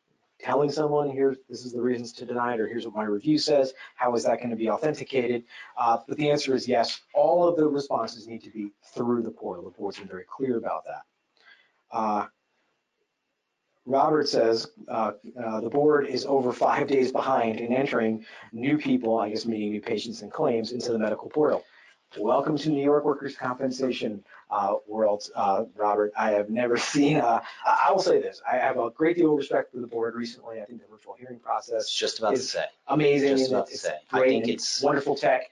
telling 0.44 0.70
someone, 0.70 1.10
here, 1.10 1.36
this 1.48 1.64
is 1.64 1.72
the 1.72 1.80
reasons 1.80 2.12
to 2.12 2.26
deny 2.26 2.52
it, 2.52 2.60
or 2.60 2.68
here's 2.68 2.84
what 2.84 2.94
my 2.94 3.04
review 3.04 3.38
says. 3.38 3.72
How 3.94 4.14
is 4.14 4.24
that 4.24 4.38
going 4.38 4.50
to 4.50 4.56
be 4.56 4.68
authenticated? 4.68 5.44
Uh, 5.78 5.98
but 6.06 6.18
the 6.18 6.30
answer 6.30 6.54
is 6.54 6.68
yes. 6.68 7.00
All 7.14 7.48
of 7.48 7.56
the 7.56 7.66
responses 7.66 8.28
need 8.28 8.42
to 8.42 8.50
be 8.50 8.70
through 8.94 9.22
the 9.22 9.30
portal. 9.30 9.64
The 9.64 9.70
board's 9.70 9.98
been 9.98 10.06
very 10.06 10.26
clear 10.28 10.58
about 10.58 10.84
that. 10.84 11.02
Uh, 11.90 12.26
Robert 13.86 14.28
says 14.28 14.68
uh, 14.88 15.12
uh, 15.42 15.60
the 15.60 15.70
board 15.70 16.06
is 16.06 16.26
over 16.26 16.52
five 16.52 16.88
days 16.88 17.10
behind 17.10 17.60
in 17.60 17.72
entering 17.72 18.24
new 18.52 18.76
people, 18.76 19.18
I 19.18 19.30
guess 19.30 19.46
meaning 19.46 19.70
new 19.70 19.80
patients 19.80 20.20
and 20.22 20.30
claims, 20.30 20.72
into 20.72 20.92
the 20.92 20.98
medical 20.98 21.30
portal. 21.30 21.64
Welcome 22.18 22.56
to 22.58 22.70
New 22.70 22.82
York 22.82 23.04
workers' 23.04 23.36
compensation 23.36 24.22
uh, 24.50 24.74
world, 24.86 25.28
uh, 25.34 25.64
Robert. 25.74 26.12
I 26.16 26.30
have 26.30 26.48
never 26.48 26.76
seen. 26.92 27.16
Uh, 27.16 27.40
I 27.66 27.90
will 27.90 28.00
say 28.00 28.20
this: 28.20 28.40
I 28.50 28.56
have 28.56 28.78
a 28.78 28.90
great 28.90 29.16
deal 29.16 29.32
of 29.32 29.38
respect 29.38 29.72
for 29.72 29.80
the 29.80 29.86
board. 29.86 30.14
Recently, 30.14 30.60
I 30.60 30.64
think 30.64 30.80
the 30.80 30.86
virtual 30.88 31.14
hearing 31.18 31.40
process 31.40 31.84
is 31.84 31.90
just 31.90 32.20
about 32.20 32.36
to 32.36 32.42
say 32.42 32.64
amazing. 32.86 33.36
Just 33.36 33.50
about 33.50 33.66
to 33.68 33.76
say. 33.76 33.94
I 34.12 34.20
think 34.20 34.48
it's 34.48 34.80
wonderful 34.80 35.16
tech. 35.16 35.50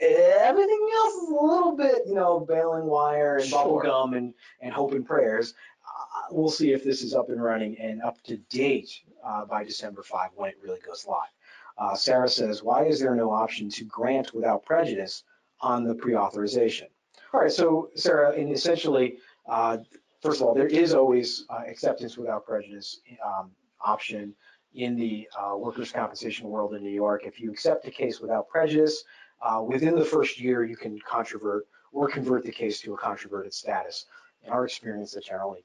Everything 0.00 0.88
else 0.96 1.14
is 1.14 1.28
a 1.28 1.44
little 1.44 1.76
bit, 1.76 2.02
you 2.06 2.14
know, 2.14 2.40
baling 2.40 2.86
wire 2.86 3.36
and 3.36 3.46
sure. 3.46 3.62
bubble 3.62 3.80
gum 3.80 4.14
and, 4.14 4.34
and 4.62 4.72
hope 4.72 4.92
and 4.92 5.06
prayers. 5.06 5.54
Uh, 5.86 6.26
we'll 6.30 6.50
see 6.50 6.72
if 6.72 6.82
this 6.82 7.02
is 7.02 7.14
up 7.14 7.28
and 7.28 7.42
running 7.42 7.76
and 7.78 8.02
up 8.02 8.20
to 8.22 8.38
date 8.48 8.90
uh, 9.22 9.44
by 9.44 9.62
December 9.62 10.02
5 10.02 10.30
when 10.36 10.48
it 10.48 10.56
really 10.62 10.80
goes 10.80 11.06
live. 11.06 11.28
Uh, 11.76 11.94
Sarah 11.94 12.30
says, 12.30 12.62
why 12.62 12.84
is 12.84 12.98
there 12.98 13.14
no 13.14 13.30
option 13.30 13.68
to 13.68 13.84
grant 13.84 14.32
without 14.32 14.64
prejudice 14.64 15.22
on 15.60 15.84
the 15.84 15.94
pre-authorization? 15.94 16.88
All 17.32 17.40
right, 17.40 17.52
so 17.52 17.90
Sarah, 17.94 18.32
essentially, 18.32 19.18
uh, 19.48 19.78
first 20.20 20.40
of 20.40 20.46
all, 20.46 20.54
there 20.54 20.66
is 20.66 20.94
always 20.94 21.44
uh, 21.48 21.62
acceptance 21.68 22.16
without 22.16 22.44
prejudice 22.44 23.00
um, 23.24 23.50
option 23.84 24.34
in 24.74 24.96
the 24.96 25.28
uh, 25.38 25.56
workers' 25.56 25.92
compensation 25.92 26.48
world 26.48 26.74
in 26.74 26.82
New 26.82 26.90
York. 26.90 27.22
If 27.24 27.40
you 27.40 27.50
accept 27.50 27.86
a 27.86 27.90
case 27.90 28.20
without 28.20 28.48
prejudice, 28.48 29.04
uh, 29.42 29.62
within 29.62 29.94
the 29.94 30.04
first 30.04 30.40
year, 30.40 30.64
you 30.64 30.76
can 30.76 30.98
controvert 31.00 31.66
or 31.92 32.08
convert 32.08 32.44
the 32.44 32.52
case 32.52 32.80
to 32.80 32.94
a 32.94 32.96
controverted 32.96 33.52
status. 33.52 34.06
In 34.44 34.52
our 34.52 34.64
experience, 34.64 35.12
that 35.12 35.24
generally 35.24 35.64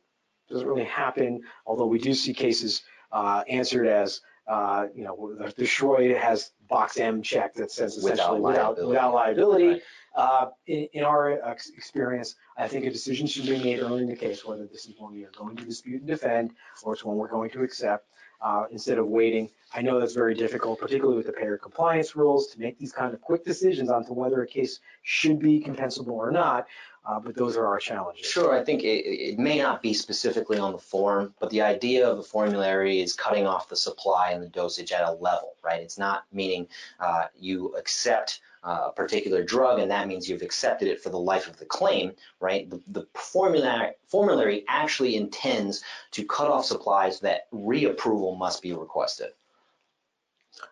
doesn't 0.49 0.67
really 0.67 0.85
happen, 0.85 1.41
although 1.65 1.85
we 1.85 1.99
do 1.99 2.13
see 2.13 2.33
cases 2.33 2.83
uh, 3.11 3.43
answered 3.47 3.87
as 3.87 4.21
uh, 4.47 4.87
you 4.93 5.03
know, 5.03 5.35
the, 5.37 5.53
the 5.57 5.65
Schroid 5.65 6.15
has 6.17 6.51
box 6.67 6.97
M 6.97 7.21
check 7.21 7.53
that 7.55 7.71
says 7.71 7.97
essentially 7.97 8.39
without, 8.39 8.77
without 8.77 8.83
liability. 8.83 8.87
Without 8.87 9.13
liability. 9.13 9.67
Right. 9.67 9.81
Uh, 10.15 10.49
in, 10.67 10.87
in, 10.93 11.03
our 11.03 11.31
experience, 11.75 12.35
I 12.57 12.67
think 12.67 12.85
a 12.85 12.91
decision 12.91 13.27
should 13.27 13.45
be 13.45 13.61
made 13.61 13.79
early 13.79 14.03
in 14.03 14.07
the 14.07 14.15
case, 14.15 14.45
whether 14.45 14.65
this 14.65 14.85
is 14.85 14.93
one 14.97 15.13
we 15.13 15.25
are 15.25 15.31
going 15.37 15.57
to 15.57 15.65
dispute 15.65 16.01
and 16.01 16.07
defend, 16.07 16.51
or 16.83 16.93
it's 16.93 17.03
one 17.03 17.17
we're 17.17 17.27
going 17.27 17.49
to 17.51 17.63
accept, 17.63 18.07
uh, 18.41 18.63
instead 18.71 18.97
of 18.97 19.07
waiting. 19.07 19.49
I 19.73 19.81
know 19.81 19.99
that's 19.99 20.13
very 20.13 20.33
difficult, 20.33 20.79
particularly 20.79 21.17
with 21.17 21.25
the 21.25 21.33
payer 21.33 21.57
compliance 21.57 22.15
rules, 22.15 22.47
to 22.47 22.59
make 22.59 22.79
these 22.79 22.93
kind 22.93 23.13
of 23.13 23.19
quick 23.19 23.43
decisions 23.43 23.89
on 23.89 24.05
to 24.05 24.13
whether 24.13 24.41
a 24.41 24.47
case 24.47 24.79
should 25.03 25.39
be 25.39 25.59
compensable 25.59 26.13
or 26.13 26.31
not. 26.31 26.67
Uh, 27.06 27.20
but 27.20 27.36
those 27.36 27.56
are 27.56 27.68
our 27.68 27.78
challenges. 27.78 28.26
Sure, 28.26 28.58
I 28.58 28.64
think 28.64 28.84
it, 28.84 29.06
it, 29.06 29.39
may 29.39 29.60
not 29.60 29.84
be 29.84 29.93
specifically 29.93 30.58
on 30.58 30.72
the 30.72 30.80
form, 30.80 31.36
but 31.39 31.51
the 31.51 31.62
idea 31.62 32.10
of 32.10 32.18
the 32.18 32.24
formulary 32.24 32.99
is 32.99 33.14
cutting 33.14 33.45
off 33.45 33.70
the 33.70 33.76
supply 33.76 34.32
and 34.32 34.41
the 34.41 34.49
dosage 34.49 34.91
at 34.91 35.08
a 35.08 35.12
level, 35.12 35.56
right? 35.64 35.82
It's 35.82 35.99
not 35.99 36.24
meaning 36.34 36.68
uh, 36.99 37.26
you 37.38 37.76
accept 37.76 38.39
uh, 38.64 38.86
a 38.88 38.91
particular 38.91 39.43
drug, 39.43 39.80
and 39.80 39.91
that 39.91 40.08
means 40.08 40.28
you've 40.28 40.41
accepted 40.41 40.88
it 40.88 40.99
for 40.99 41.12
the 41.12 41.20
life 41.20 41.47
of 41.47 41.58
the 41.58 41.66
claim, 41.66 42.14
right? 42.39 42.68
The, 42.70 42.82
the 42.88 43.08
formulary, 43.14 43.91
formulary 44.08 44.66
actually 44.68 45.16
intends 45.16 45.84
to 46.12 46.26
cut 46.26 46.49
off 46.49 46.66
supplies 46.66 47.20
that 47.20 47.51
reapproval 47.51 48.36
must 48.36 48.64
be 48.64 48.74
requested. 48.74 49.30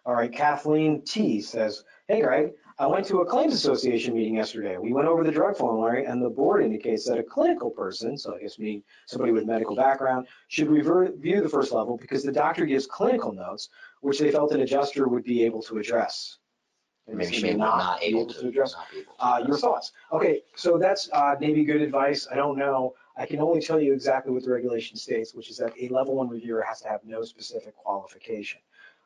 All 0.05 0.15
right, 0.15 0.31
Kathleen 0.31 1.03
T 1.03 1.41
says, 1.41 1.83
hey 2.07 2.21
Greg, 2.21 2.53
I 2.79 2.87
went 2.87 3.05
to 3.07 3.19
a 3.19 3.25
claims 3.25 3.53
association 3.53 4.15
meeting 4.15 4.35
yesterday. 4.35 4.77
We 4.77 4.93
went 4.93 5.07
over 5.07 5.23
the 5.23 5.31
drug 5.31 5.55
formulary 5.55 6.05
and 6.05 6.21
the 6.21 6.29
board 6.29 6.63
indicates 6.63 7.05
that 7.05 7.19
a 7.19 7.23
clinical 7.23 7.69
person, 7.69 8.17
so 8.17 8.35
I 8.35 8.39
guess 8.39 8.57
meaning 8.57 8.83
somebody 9.05 9.31
with 9.31 9.45
medical 9.45 9.75
background, 9.75 10.27
should 10.47 10.67
review 10.67 11.41
the 11.41 11.49
first 11.49 11.71
level 11.71 11.97
because 11.97 12.23
the 12.23 12.31
doctor 12.31 12.65
gives 12.65 12.87
clinical 12.87 13.31
notes, 13.31 13.69
which 14.01 14.19
they 14.19 14.31
felt 14.31 14.51
an 14.53 14.61
adjuster 14.61 15.07
would 15.07 15.23
be 15.23 15.43
able 15.43 15.61
to 15.63 15.77
address. 15.77 16.39
Maybe 17.07 17.35
she 17.35 17.43
may 17.43 17.53
not, 17.53 17.77
not 17.77 18.03
able, 18.03 18.21
able 18.21 18.33
to, 18.33 18.41
to 18.41 18.47
address. 18.47 18.75
Uh, 19.19 19.43
your 19.45 19.57
thoughts. 19.57 19.91
Okay, 20.11 20.41
so 20.55 20.77
that's 20.77 21.09
uh, 21.11 21.35
maybe 21.39 21.65
good 21.65 21.81
advice. 21.81 22.27
I 22.31 22.35
don't 22.35 22.57
know. 22.57 22.95
I 23.17 23.25
can 23.25 23.39
only 23.39 23.61
tell 23.61 23.79
you 23.79 23.93
exactly 23.93 24.33
what 24.33 24.43
the 24.43 24.51
regulation 24.51 24.97
states, 24.97 25.35
which 25.35 25.49
is 25.51 25.57
that 25.57 25.73
a 25.79 25.89
level 25.89 26.15
one 26.15 26.29
reviewer 26.29 26.61
has 26.61 26.81
to 26.81 26.87
have 26.87 27.01
no 27.03 27.23
specific 27.23 27.75
qualification. 27.75 28.61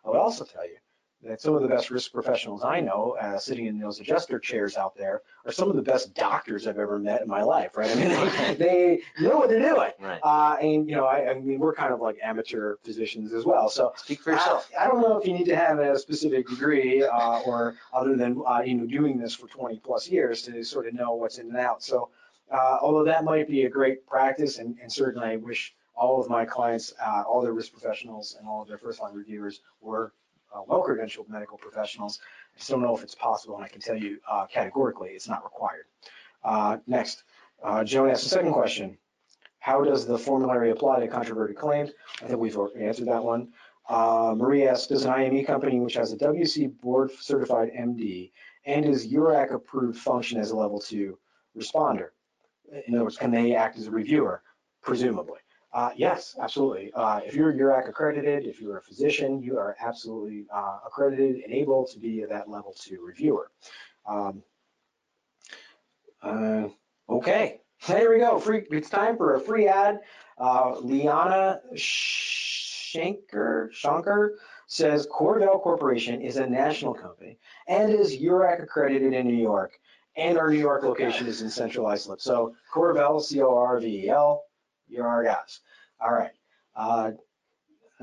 I 0.06 0.10
would 0.10 0.20
also 0.20 0.46
tell 0.46 0.66
you 0.66 0.78
that 1.24 1.42
some 1.42 1.56
of 1.56 1.62
the 1.62 1.68
best 1.68 1.90
risk 1.90 2.12
professionals 2.12 2.64
I 2.64 2.80
know, 2.80 3.18
uh, 3.20 3.40
sitting 3.40 3.66
in 3.66 3.80
those 3.80 4.00
adjuster 4.00 4.38
chairs 4.38 4.78
out 4.78 4.96
there, 4.96 5.24
are 5.46 5.52
some 5.52 5.70
of 5.70 5.76
the 5.76 5.82
best 5.82 6.14
doctors 6.14 6.68
I've 6.68 6.78
ever 6.78 7.00
met 7.00 7.22
in 7.22 7.28
my 7.28 7.42
life. 7.42 7.76
Right? 7.76 7.90
I 7.90 7.96
mean, 7.96 8.10
they, 8.10 8.56
they 9.20 9.28
know 9.28 9.38
what 9.38 9.50
they're 9.50 9.60
doing. 9.60 9.92
Right. 10.00 10.20
Uh, 10.22 10.58
and 10.62 10.88
you 10.88 10.96
know, 10.96 11.06
I, 11.06 11.32
I, 11.32 11.34
mean, 11.40 11.60
we're 11.60 11.74
kind 11.74 11.94
of 11.94 12.00
like 12.00 12.18
amateur 12.24 12.76
physicians 12.84 13.34
as 13.34 13.46
well. 13.46 13.68
So 13.70 13.94
speak 13.98 14.22
for 14.22 14.32
yourself. 14.32 14.70
I, 14.80 14.86
I 14.86 14.88
don't 14.88 15.02
know 15.02 15.18
if 15.18 15.26
you 15.26 15.34
need 15.34 15.46
to 15.46 15.56
have 15.56 15.80
a 15.80 15.98
specific 15.98 16.48
degree 16.48 17.04
uh, 17.04 17.40
or 17.42 17.76
other 17.94 18.16
than 18.16 18.42
uh, 18.48 18.62
you 18.62 18.76
know 18.76 18.86
doing 18.86 19.18
this 19.18 19.34
for 19.34 19.48
20 19.48 19.80
plus 19.80 20.08
years 20.08 20.44
to 20.44 20.64
sort 20.64 20.88
of 20.88 20.94
know 20.94 21.14
what's 21.14 21.40
in 21.40 21.48
and 21.48 21.58
out. 21.58 21.82
So 21.84 22.10
uh, 22.52 22.78
although 22.82 23.04
that 23.04 23.24
might 23.24 23.48
be 23.48 23.64
a 23.64 23.70
great 23.70 24.06
practice, 24.06 24.60
and, 24.60 24.78
and 24.82 24.92
certainly 24.92 25.28
I 25.28 25.36
wish 25.38 25.74
all 25.96 26.22
of 26.22 26.30
my 26.30 26.46
clients, 26.46 26.94
uh, 27.04 27.24
all 27.28 27.42
their 27.42 27.54
risk 27.54 27.72
professionals, 27.72 28.36
and 28.40 28.48
all 28.48 28.62
of 28.62 28.68
their 28.68 28.78
first 28.78 29.02
line 29.02 29.16
reviewers 29.16 29.62
were 29.82 30.14
uh, 30.58 30.62
well-credentialed 30.68 31.30
medical 31.30 31.58
professionals. 31.58 32.20
I 32.56 32.58
just 32.58 32.70
don't 32.70 32.82
know 32.82 32.96
if 32.96 33.04
it's 33.04 33.16
possible, 33.16 33.56
and 33.56 33.66
I 33.66 33.68
can 33.68 33.82
tell 33.82 33.96
you 33.96 34.20
uh, 34.30 34.46
categorically 34.48 35.10
it's 35.10 35.28
not 35.28 35.44
required. 35.44 35.86
Uh, 36.44 36.78
next, 36.88 37.24
uh, 37.64 37.84
Joan 37.84 38.10
asked 38.10 38.24
the 38.24 38.30
second 38.30 38.54
question. 38.54 38.98
How 39.60 39.84
does 39.84 40.06
the 40.06 40.18
formulary 40.18 40.72
apply 40.72 41.02
to 41.02 41.08
controverted 41.08 41.58
claims? 41.58 41.92
I 42.22 42.28
think 42.28 42.40
we've 42.40 42.58
already 42.58 42.86
answered 42.86 43.08
that 43.08 43.24
one. 43.24 43.50
Uh, 43.90 44.34
Marie 44.38 44.68
asks, 44.68 44.88
does 44.88 45.06
an 45.06 45.12
IME 45.12 45.46
company 45.46 45.80
which 45.80 45.96
has 45.96 46.12
a 46.12 46.18
WC 46.18 46.80
board 46.80 47.12
certified 47.20 47.72
MD 47.78 48.32
and 48.66 48.86
is 48.86 49.08
URAC 49.08 49.54
approved 49.54 49.98
function 49.98 50.40
as 50.40 50.52
a 50.52 50.56
level 50.56 50.80
two 50.80 51.18
responder? 51.58 52.10
In 52.88 52.96
other 52.96 53.06
words, 53.06 53.18
can 53.18 53.32
they 53.32 53.56
act 53.56 53.78
as 53.78 53.88
a 53.88 53.92
reviewer? 53.92 54.42
Presumably. 54.82 55.40
Uh, 55.74 55.92
yes, 55.96 56.36
absolutely. 56.42 56.92
Uh, 56.94 57.20
if 57.26 57.36
you're 57.36 57.54
URAC 57.54 57.90
accredited, 57.90 58.46
if 58.46 58.62
you're 58.62 58.78
a 58.78 58.82
physician, 58.82 59.42
you 59.42 59.58
are 59.58 59.76
absolutely 59.80 60.46
uh, 60.54 60.80
accredited 60.86 61.44
and 61.44 61.54
able 61.54 61.86
to 61.86 62.00
be 62.00 62.24
that 62.26 62.50
level 62.50 62.74
two 62.80 63.04
reviewer. 63.06 63.52
Um, 64.08 64.42
uh, 66.24 66.68
okay, 67.10 67.60
there 67.88 68.10
we 68.10 68.20
go. 68.20 68.40
Free. 68.40 68.66
It's 68.72 68.90
time 68.90 69.18
for 69.18 69.36
a 69.36 69.40
free 69.40 69.68
ad. 69.68 70.00
Uh, 70.38 70.78
Liana 70.80 71.60
Shanker, 71.76 73.72
Shankar 73.72 74.36
says 74.68 75.08
CorVel 75.08 75.62
Corporation 75.62 76.22
is 76.22 76.38
a 76.38 76.48
national 76.48 76.94
company 76.94 77.38
and 77.68 77.94
is 77.94 78.18
URAC 78.18 78.64
accredited 78.64 79.14
in 79.14 79.28
New 79.28 79.36
York, 79.36 79.80
and 80.16 80.38
our 80.38 80.50
New 80.50 80.60
York 80.60 80.84
location 80.84 81.28
is 81.28 81.42
in 81.42 81.50
Central 81.50 81.88
Islip. 81.88 82.22
So 82.22 82.56
CorVel, 82.74 83.22
C-O-R-V-E-L, 83.22 84.44
you're 84.88 85.08
our 85.08 85.24
guys. 85.24 85.60
All 86.00 86.14
right. 86.14 86.32
Uh, 86.76 87.12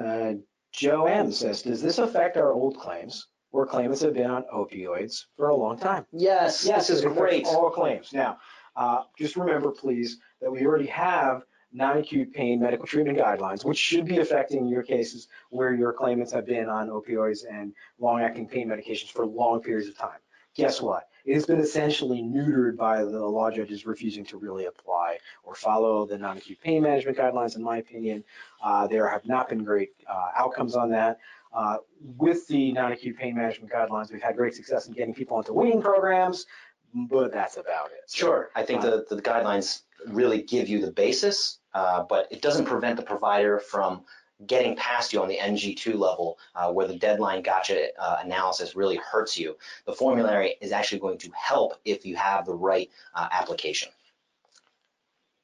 uh, 0.03 0.35
Joe 0.73 1.07
M 1.07 1.31
says, 1.31 1.63
does 1.63 1.81
this 1.81 1.99
affect 1.99 2.37
our 2.37 2.53
old 2.53 2.77
claims 2.79 3.29
where 3.51 3.67
claimants 3.67 4.03
have 4.03 4.15
been 4.15 4.31
on 4.31 4.45
opioids 4.53 5.27
for 5.37 5.49
a 5.49 5.55
long 5.57 5.79
time? 5.79 6.05
Yes, 6.13 6.65
Yes, 6.67 6.89
this 6.89 6.99
is 6.99 7.05
great. 7.05 7.47
All 7.47 7.71
claims. 7.71 8.13
Now, 8.13 8.39
uh, 8.75 9.03
just 9.17 9.37
remember, 9.37 9.71
please, 9.71 10.19
that 10.41 10.51
we 10.51 10.67
already 10.67 10.87
have 10.87 11.45
non-acute 11.73 12.33
pain 12.33 12.61
medical 12.61 12.87
treatment 12.87 13.19
guidelines, 13.19 13.65
which 13.65 13.79
should 13.79 14.05
be 14.05 14.19
affecting 14.19 14.67
your 14.67 14.83
cases 14.83 15.29
where 15.51 15.75
your 15.75 15.93
claimants 15.93 16.33
have 16.33 16.47
been 16.47 16.69
on 16.69 16.89
opioids 16.89 17.45
and 17.49 17.73
long-acting 17.99 18.49
pain 18.49 18.69
medications 18.69 19.11
for 19.11 19.27
long 19.27 19.61
periods 19.61 19.89
of 19.89 19.97
time. 19.97 20.19
Guess 20.57 20.81
what? 20.81 21.09
It 21.25 21.35
has 21.35 21.47
been 21.47 21.61
essentially 21.61 22.23
neutered 22.23 22.77
by 22.77 23.03
the 23.03 23.25
law 23.27 23.51
judges 23.51 23.87
refusing 23.87 24.25
to 24.27 24.37
really 24.37 24.67
apply 24.67 25.19
or 25.43 25.55
follow 25.55 26.05
the 26.05 26.19
non-acute 26.19 26.61
pain 26.61 26.83
management 26.83 27.17
guidelines, 27.17 27.57
in 27.57 27.63
my 27.63 27.79
opinion. 27.79 28.25
Uh, 28.63 28.87
there 28.87 29.09
have 29.09 29.25
not 29.25 29.49
been 29.49 29.65
great 29.65 29.93
uh, 30.07 30.31
outcomes 30.37 30.77
on 30.77 30.91
that. 30.91 31.19
Uh, 31.53 31.79
with 32.17 32.47
the 32.49 32.73
non-acute 32.73 33.17
pain 33.17 33.35
management 33.35 33.73
guidelines, 33.73 34.13
we've 34.13 34.23
had 34.23 34.37
great 34.37 34.55
success 34.55 34.87
in 34.87 34.93
getting 34.93 35.15
people 35.15 35.39
into 35.39 35.53
weaning 35.53 35.81
programs, 35.81 36.47
but 36.93 37.33
that's 37.33 37.57
about 37.57 37.87
it. 37.87 38.03
So, 38.07 38.27
Sure, 38.27 38.51
I 38.55 38.63
think 38.65 38.83
the, 38.83 39.07
the 39.09 39.23
guidelines 39.23 39.83
really 40.09 40.43
give 40.43 40.69
you 40.69 40.81
the 40.81 40.93
basis, 40.93 41.61
uh, 41.73 42.03
but 42.09 42.29
it 42.31 42.43
doesn't 42.43 42.67
prevent 42.67 42.97
the 42.97 43.03
provider 43.03 43.59
from 43.59 44.05
getting 44.47 44.77
past 44.77 45.13
you 45.13 45.23
on 45.23 45.29
the 45.29 45.39
MG2 45.39 45.95
level 45.95 46.39
uh, 46.55 46.71
where 46.71 46.87
the 46.87 46.97
deadline 46.97 47.43
gotcha 47.43 47.89
uh, 47.99 48.19
analysis 48.23 48.75
really 48.75 48.97
hurts 48.97 49.39
you. 49.39 49.57
The 49.87 49.93
formulary 49.93 50.57
is 50.61 50.73
actually 50.73 50.99
going 50.99 51.19
to 51.19 51.31
help 51.31 51.75
if 51.85 52.05
you 52.05 52.17
have 52.17 52.45
the 52.45 52.55
right 52.55 52.91
uh, 53.15 53.29
application. 53.31 53.91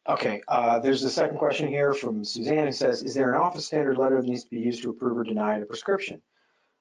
Okay, 0.09 0.43
uh, 0.49 0.79
there's 0.81 1.05
a 1.05 1.11
second 1.11 1.39
question 1.39 1.69
here 1.69 1.93
from 1.95 2.25
Suzanne 2.25 2.67
who 2.67 2.73
says, 2.73 3.03
is 3.03 3.15
there 3.15 3.33
an 3.33 3.41
office 3.41 3.67
standard 3.67 3.97
letter 3.97 4.21
that 4.21 4.29
needs 4.29 4.45
to 4.45 4.51
be 4.51 4.59
used 4.59 4.83
to 4.83 4.91
approve 4.91 5.17
or 5.17 5.25
deny 5.25 5.59
a 5.59 5.65
prescription? 5.65 6.21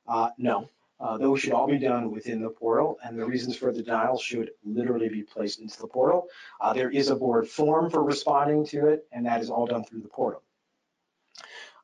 Uh, 0.08 0.30
no, 0.38 0.68
uh, 1.00 1.18
those 1.18 1.40
should 1.40 1.54
all 1.54 1.68
be 1.68 1.78
done 1.78 2.12
within 2.12 2.42
the 2.42 2.50
portal 2.50 2.98
and 3.04 3.20
the 3.20 3.26
reasons 3.26 3.56
for 3.56 3.72
the 3.72 3.84
denial 3.84 4.18
should 4.18 4.52
literally 4.66 5.10
be 5.10 5.22
placed 5.22 5.60
into 5.60 5.80
the 5.80 5.88
portal. 5.88 6.28
There 6.74 6.90
is 6.90 7.10
a 7.10 7.16
board 7.16 7.48
form 7.48 7.92
for 7.92 8.04
responding 8.04 8.66
to 8.68 8.88
it 8.88 9.06
and 9.12 9.26
that 9.26 9.42
is 9.42 9.52
all 9.52 9.68
done 9.68 9.84
through 9.84 10.02
the 10.02 10.08
portal. 10.08 10.42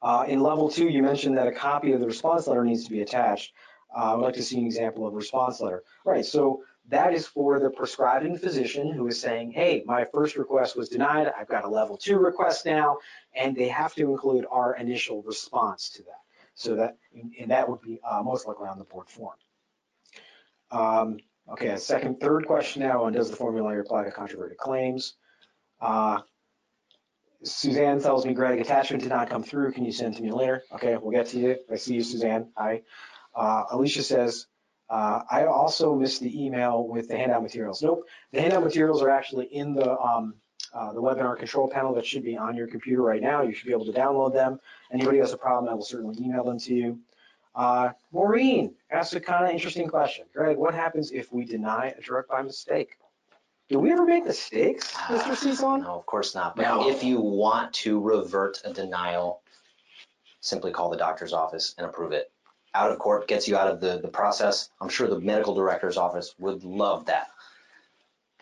Uh, 0.06 0.24
in 0.28 0.40
level 0.40 0.70
two, 0.70 0.88
you 0.88 1.02
mentioned 1.02 1.36
that 1.36 1.48
a 1.48 1.52
copy 1.52 1.92
of 1.92 2.00
the 2.00 2.06
response 2.06 2.46
letter 2.46 2.64
needs 2.64 2.84
to 2.84 2.92
be 2.92 3.02
attached. 3.02 3.54
Uh, 3.92 4.12
I 4.12 4.14
would 4.14 4.22
like 4.22 4.36
to 4.36 4.44
see 4.44 4.60
an 4.60 4.66
example 4.66 5.08
of 5.08 5.14
a 5.14 5.18
response 5.18 5.60
letter. 5.60 5.84
Right, 6.06 6.24
so 6.24 6.62
that 6.90 7.12
is 7.16 7.26
for 7.26 7.60
the 7.60 7.72
prescribing 7.72 8.38
physician 8.38 8.94
who 8.94 9.08
is 9.08 9.20
saying, 9.20 9.54
hey, 9.54 9.84
my 9.88 10.06
first 10.06 10.38
request 10.38 10.78
was 10.78 10.90
denied, 10.90 11.34
I've 11.36 11.48
got 11.48 11.66
a 11.66 11.68
level 11.68 11.98
two 11.98 12.20
request 12.20 12.68
now, 12.68 13.00
and 13.34 13.56
they 13.56 13.68
have 13.70 13.96
to 13.96 14.04
include 14.12 14.46
our 14.52 14.76
initial 14.76 15.24
response 15.24 15.90
to 15.96 16.04
that. 16.04 16.22
So 16.54 16.76
that, 16.76 16.98
and 17.40 17.50
that 17.50 17.68
would 17.68 17.82
be 17.82 18.00
uh, 18.08 18.22
most 18.22 18.46
likely 18.48 18.68
on 18.68 18.78
the 18.78 18.86
board 18.86 19.10
form. 19.10 19.38
Um, 20.70 21.18
okay, 21.52 21.76
second, 21.78 22.20
third 22.20 22.46
question 22.46 22.84
now 22.84 23.06
on 23.06 23.14
does 23.14 23.32
the 23.32 23.36
formulary 23.36 23.80
apply 23.80 24.04
to 24.04 24.12
controverted 24.12 24.60
claims? 24.60 25.16
Uh, 25.82 26.20
Suzanne 27.46 28.02
tells 28.02 28.26
me, 28.26 28.34
Greg, 28.34 28.60
attachment 28.60 29.04
did 29.04 29.10
not 29.10 29.30
come 29.30 29.44
through. 29.44 29.72
Can 29.72 29.86
you 29.86 29.92
send 29.92 30.16
it 30.16 30.18
to 30.18 30.24
me 30.24 30.32
later? 30.32 30.64
Okay, 30.74 30.98
we'll 30.98 31.12
get 31.12 31.28
to 31.28 31.40
you. 31.40 31.58
I 31.72 31.76
see 31.76 31.96
you, 31.96 32.04
Suzanne. 32.04 32.50
Hi. 32.58 32.82
Uh, 33.36 33.64
Alicia 33.72 34.04
says, 34.04 34.48
uh, 34.90 35.22
I 35.30 35.46
also 35.46 35.96
missed 35.96 36.22
the 36.22 36.46
email 36.46 36.88
with 36.88 37.08
the 37.08 37.18
handout 37.18 37.44
materials. 37.44 37.82
Nope, 37.82 38.08
the 38.32 38.42
handout 38.42 38.64
materials 38.64 39.02
are 39.02 39.10
actually 39.10 39.46
in 39.46 39.74
the 39.74 39.98
um, 40.00 40.36
uh, 40.74 40.92
the 40.92 41.02
webinar 41.02 41.38
control 41.38 41.70
panel 41.70 41.94
that 41.96 42.06
should 42.06 42.24
be 42.24 42.38
on 42.38 42.56
your 42.56 42.68
computer 42.68 43.02
right 43.02 43.22
now. 43.22 43.42
You 43.42 43.54
should 43.54 43.66
be 43.66 43.72
able 43.72 43.86
to 43.86 43.94
download 43.94 44.34
them. 44.34 44.60
Anybody 44.92 45.20
has 45.20 45.32
a 45.32 45.38
problem, 45.38 45.72
I 45.72 45.76
will 45.76 45.86
certainly 45.86 46.22
email 46.22 46.44
them 46.44 46.60
to 46.60 46.74
you. 46.74 47.00
Uh, 47.56 47.92
Maureen 48.12 48.76
asked 48.92 49.16
a 49.16 49.20
kind 49.20 49.46
of 49.46 49.52
interesting 49.52 49.88
question. 49.88 50.26
Greg, 50.34 50.58
what 50.58 50.74
happens 50.74 51.12
if 51.12 51.32
we 51.32 51.46
deny 51.46 51.94
a 51.98 52.02
drug 52.02 52.28
by 52.28 52.42
mistake? 52.42 52.98
Do 53.68 53.80
we 53.80 53.92
ever 53.92 54.06
make 54.06 54.26
mistakes, 54.26 54.94
Mr. 54.94 55.36
Cezanne? 55.36 55.82
No, 55.82 55.96
of 55.96 56.06
course 56.06 56.36
not. 56.36 56.56
But 56.56 56.64
No. 56.64 56.88
if 56.88 57.04
you 57.04 57.20
want 57.20 57.74
to 57.76 58.00
revert 58.00 58.62
a 58.64 58.72
denial, 58.72 59.42
simply 60.40 60.72
call 60.72 60.90
the 60.90 60.98
doctor's 60.98 61.34
office 61.34 61.74
and 61.78 61.88
approve 61.88 62.12
it. 62.12 62.32
Out 62.76 62.92
of 62.92 63.00
court 63.00 63.28
gets 63.28 63.48
you 63.48 63.58
out 63.58 63.68
of 63.68 63.80
the, 63.80 64.00
the 64.00 64.08
process. 64.08 64.70
I'm 64.80 64.90
sure 64.90 65.08
the 65.08 65.20
medical 65.20 65.56
director's 65.56 65.98
office 65.98 66.36
would 66.38 66.64
love 66.64 67.06
that. 67.06 67.30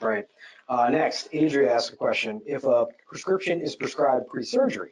Right. 0.01 0.27
Uh, 0.67 0.89
next, 0.89 1.29
Adria 1.33 1.73
asked 1.73 1.93
a 1.93 1.95
question. 1.95 2.41
If 2.45 2.65
a 2.65 2.87
prescription 3.07 3.61
is 3.61 3.75
prescribed 3.75 4.27
pre-surgery, 4.27 4.91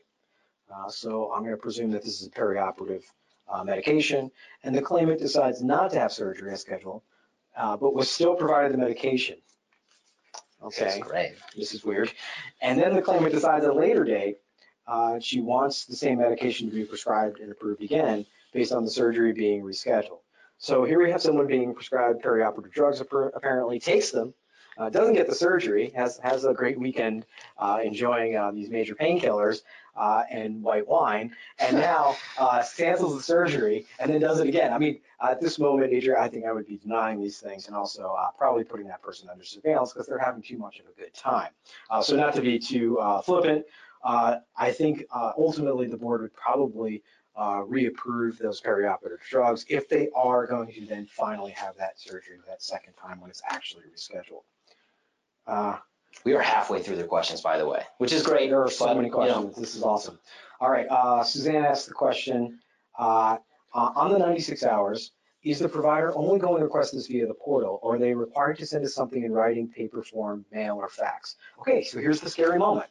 uh, 0.73 0.89
so 0.89 1.31
I'm 1.33 1.41
going 1.41 1.51
to 1.51 1.57
presume 1.57 1.91
that 1.91 2.03
this 2.03 2.21
is 2.21 2.27
a 2.27 2.29
perioperative 2.29 3.03
uh, 3.49 3.63
medication, 3.65 4.31
and 4.63 4.73
the 4.73 4.81
claimant 4.81 5.19
decides 5.19 5.61
not 5.61 5.91
to 5.91 5.99
have 5.99 6.13
surgery 6.13 6.53
as 6.53 6.61
scheduled, 6.61 7.01
uh, 7.57 7.75
but 7.75 7.93
was 7.93 8.09
still 8.09 8.35
provided 8.35 8.71
the 8.71 8.77
medication. 8.77 9.37
Okay, 10.63 10.99
great. 10.99 11.33
this 11.57 11.73
is 11.73 11.83
weird. 11.83 12.11
And 12.61 12.79
then 12.79 12.95
the 12.95 13.01
claimant 13.01 13.33
decides 13.33 13.65
at 13.65 13.71
a 13.71 13.73
later 13.73 14.03
date, 14.03 14.37
uh, 14.87 15.19
she 15.19 15.41
wants 15.41 15.85
the 15.85 15.95
same 15.95 16.19
medication 16.19 16.69
to 16.69 16.75
be 16.75 16.83
prescribed 16.83 17.39
and 17.39 17.51
approved 17.51 17.81
again 17.81 18.25
based 18.53 18.71
on 18.71 18.83
the 18.83 18.91
surgery 18.91 19.33
being 19.33 19.63
rescheduled. 19.63 20.19
So 20.57 20.83
here 20.83 21.01
we 21.01 21.09
have 21.09 21.21
someone 21.21 21.47
being 21.47 21.73
prescribed 21.73 22.21
perioperative 22.21 22.71
drugs, 22.71 23.01
appar- 23.01 23.31
apparently 23.33 23.79
takes 23.79 24.11
them, 24.11 24.33
uh, 24.77 24.89
doesn't 24.89 25.15
get 25.15 25.27
the 25.27 25.35
surgery, 25.35 25.91
has, 25.95 26.19
has 26.23 26.45
a 26.45 26.53
great 26.53 26.79
weekend 26.79 27.25
uh, 27.57 27.79
enjoying 27.83 28.35
uh, 28.35 28.51
these 28.51 28.69
major 28.69 28.93
painkillers 28.93 29.61
uh, 29.95 30.23
and 30.29 30.61
white 30.61 30.87
wine, 30.87 31.35
and 31.59 31.77
now 31.77 32.15
uh, 32.37 32.63
cancels 32.77 33.15
the 33.15 33.23
surgery 33.23 33.85
and 33.99 34.11
then 34.11 34.19
does 34.19 34.39
it 34.39 34.47
again. 34.47 34.73
I 34.73 34.77
mean, 34.77 34.99
at 35.21 35.39
this 35.41 35.59
moment, 35.59 35.93
Adria, 35.93 36.19
I 36.19 36.27
think 36.27 36.45
I 36.45 36.51
would 36.51 36.67
be 36.67 36.77
denying 36.77 37.21
these 37.21 37.39
things 37.39 37.67
and 37.67 37.75
also 37.75 38.15
uh, 38.19 38.31
probably 38.37 38.63
putting 38.63 38.87
that 38.87 39.01
person 39.01 39.29
under 39.29 39.43
surveillance 39.43 39.93
because 39.93 40.07
they're 40.07 40.17
having 40.19 40.41
too 40.41 40.57
much 40.57 40.79
of 40.79 40.85
a 40.85 40.99
good 40.99 41.13
time. 41.13 41.51
Uh, 41.89 42.01
so 42.01 42.15
not 42.15 42.33
to 42.35 42.41
be 42.41 42.57
too 42.57 42.97
uh, 42.99 43.21
flippant, 43.21 43.65
uh, 44.03 44.37
I 44.55 44.71
think 44.71 45.05
uh, 45.13 45.33
ultimately 45.37 45.87
the 45.87 45.97
board 45.97 46.21
would 46.21 46.33
probably 46.33 47.03
uh, 47.35 47.63
reapprove 47.65 48.37
those 48.37 48.61
perioperative 48.61 49.21
drugs 49.29 49.65
if 49.69 49.87
they 49.87 50.09
are 50.15 50.45
going 50.47 50.71
to 50.71 50.85
then 50.85 51.05
finally 51.05 51.51
have 51.51 51.75
that 51.77 51.99
surgery 51.99 52.37
that 52.47 52.61
second 52.61 52.93
time 52.93 53.21
when 53.21 53.29
it's 53.29 53.41
actually 53.49 53.83
rescheduled. 53.83 54.43
Uh, 55.47 55.77
We 56.23 56.33
are 56.33 56.41
halfway 56.41 56.81
through 56.81 56.97
the 56.97 57.03
questions, 57.03 57.41
by 57.41 57.57
the 57.57 57.67
way, 57.67 57.83
which 57.97 58.13
is 58.13 58.23
great. 58.23 58.49
there 58.49 58.61
are 58.61 58.69
so 58.69 58.85
but, 58.85 58.95
many 58.97 59.07
you 59.07 59.11
know, 59.11 59.17
questions. 59.17 59.55
This 59.55 59.75
is 59.75 59.83
awesome. 59.83 60.19
All 60.59 60.69
right, 60.69 60.87
uh, 60.89 61.23
Suzanne 61.23 61.65
asked 61.65 61.87
the 61.87 61.93
question, 61.93 62.59
uh, 62.99 63.37
uh, 63.73 63.91
on 63.95 64.11
the 64.11 64.19
96 64.19 64.63
hours, 64.63 65.11
is 65.43 65.57
the 65.57 65.67
provider 65.67 66.15
only 66.15 66.39
going 66.39 66.57
to 66.57 66.63
request 66.63 66.93
this 66.93 67.07
via 67.07 67.25
the 67.25 67.33
portal, 67.33 67.79
or 67.81 67.95
are 67.95 67.99
they 67.99 68.13
required 68.13 68.57
to 68.59 68.65
send 68.65 68.85
us 68.85 68.93
something 68.93 69.23
in 69.23 69.31
writing, 69.31 69.67
paper 69.67 70.03
form, 70.03 70.45
mail, 70.51 70.75
or 70.75 70.87
fax? 70.87 71.35
Okay, 71.59 71.83
so 71.83 71.99
here's 71.99 72.21
the 72.21 72.29
scary 72.29 72.59
moment. 72.59 72.89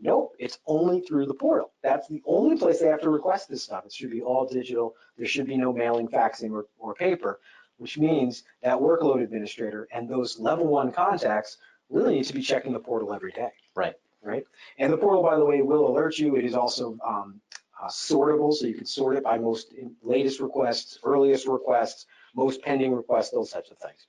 Nope, 0.00 0.32
it's 0.38 0.58
only 0.66 1.00
through 1.00 1.26
the 1.26 1.34
portal. 1.34 1.72
That's 1.82 2.08
the 2.08 2.22
only 2.24 2.56
place 2.56 2.78
they 2.78 2.86
have 2.86 3.02
to 3.02 3.10
request 3.10 3.48
this 3.48 3.64
stuff. 3.64 3.84
It 3.84 3.92
should 3.92 4.10
be 4.10 4.22
all 4.22 4.46
digital. 4.46 4.94
There 5.18 5.26
should 5.26 5.46
be 5.46 5.56
no 5.56 5.72
mailing, 5.72 6.08
faxing, 6.08 6.52
or, 6.52 6.66
or 6.78 6.94
paper, 6.94 7.40
which 7.76 7.98
means 7.98 8.44
that 8.62 8.78
workload 8.78 9.22
administrator 9.22 9.88
and 9.92 10.08
those 10.08 10.38
level 10.38 10.66
one 10.68 10.92
contacts 10.92 11.58
really 11.90 12.14
need 12.14 12.24
to 12.24 12.34
be 12.34 12.42
checking 12.42 12.72
the 12.72 12.80
portal 12.80 13.12
every 13.12 13.32
day. 13.32 13.50
Right. 13.74 13.94
Right. 14.22 14.44
And 14.78 14.92
the 14.92 14.98
portal, 14.98 15.22
by 15.22 15.36
the 15.36 15.44
way, 15.44 15.62
will 15.62 15.90
alert 15.90 16.18
you. 16.18 16.36
It 16.36 16.44
is 16.44 16.54
also 16.54 16.98
um, 17.06 17.40
uh, 17.82 17.88
sortable, 17.88 18.52
so 18.52 18.66
you 18.66 18.74
can 18.74 18.84
sort 18.84 19.16
it 19.16 19.24
by 19.24 19.38
most 19.38 19.72
latest 20.02 20.40
requests, 20.40 20.98
earliest 21.02 21.46
requests, 21.46 22.04
most 22.34 22.62
pending 22.62 22.92
requests, 22.92 23.30
those 23.30 23.50
types 23.50 23.70
of 23.70 23.78
things. 23.78 24.06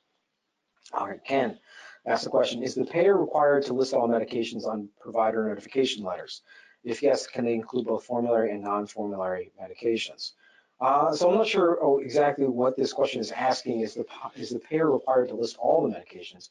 All 0.93 1.07
right, 1.07 1.23
Ken 1.23 1.57
asked 2.05 2.23
the 2.23 2.29
question, 2.29 2.63
is 2.63 2.75
the 2.75 2.85
payer 2.85 3.17
required 3.17 3.63
to 3.65 3.73
list 3.73 3.93
all 3.93 4.07
medications 4.07 4.65
on 4.65 4.89
provider 4.99 5.47
notification 5.47 6.03
letters? 6.03 6.41
If 6.83 7.03
yes, 7.03 7.27
can 7.27 7.45
they 7.45 7.53
include 7.53 7.85
both 7.85 8.03
formulary 8.03 8.51
and 8.51 8.63
non-formulary 8.63 9.51
medications? 9.61 10.31
Uh, 10.79 11.13
so 11.13 11.29
I'm 11.29 11.37
not 11.37 11.47
sure 11.47 11.77
oh, 11.81 11.99
exactly 11.99 12.47
what 12.47 12.75
this 12.75 12.91
question 12.91 13.21
is 13.21 13.31
asking. 13.31 13.81
Is 13.81 13.93
the, 13.93 14.05
is 14.35 14.49
the 14.49 14.59
payer 14.59 14.89
required 14.89 15.29
to 15.29 15.35
list 15.35 15.57
all 15.59 15.87
the 15.87 15.95
medications? 15.95 16.49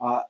Uh, 0.00 0.20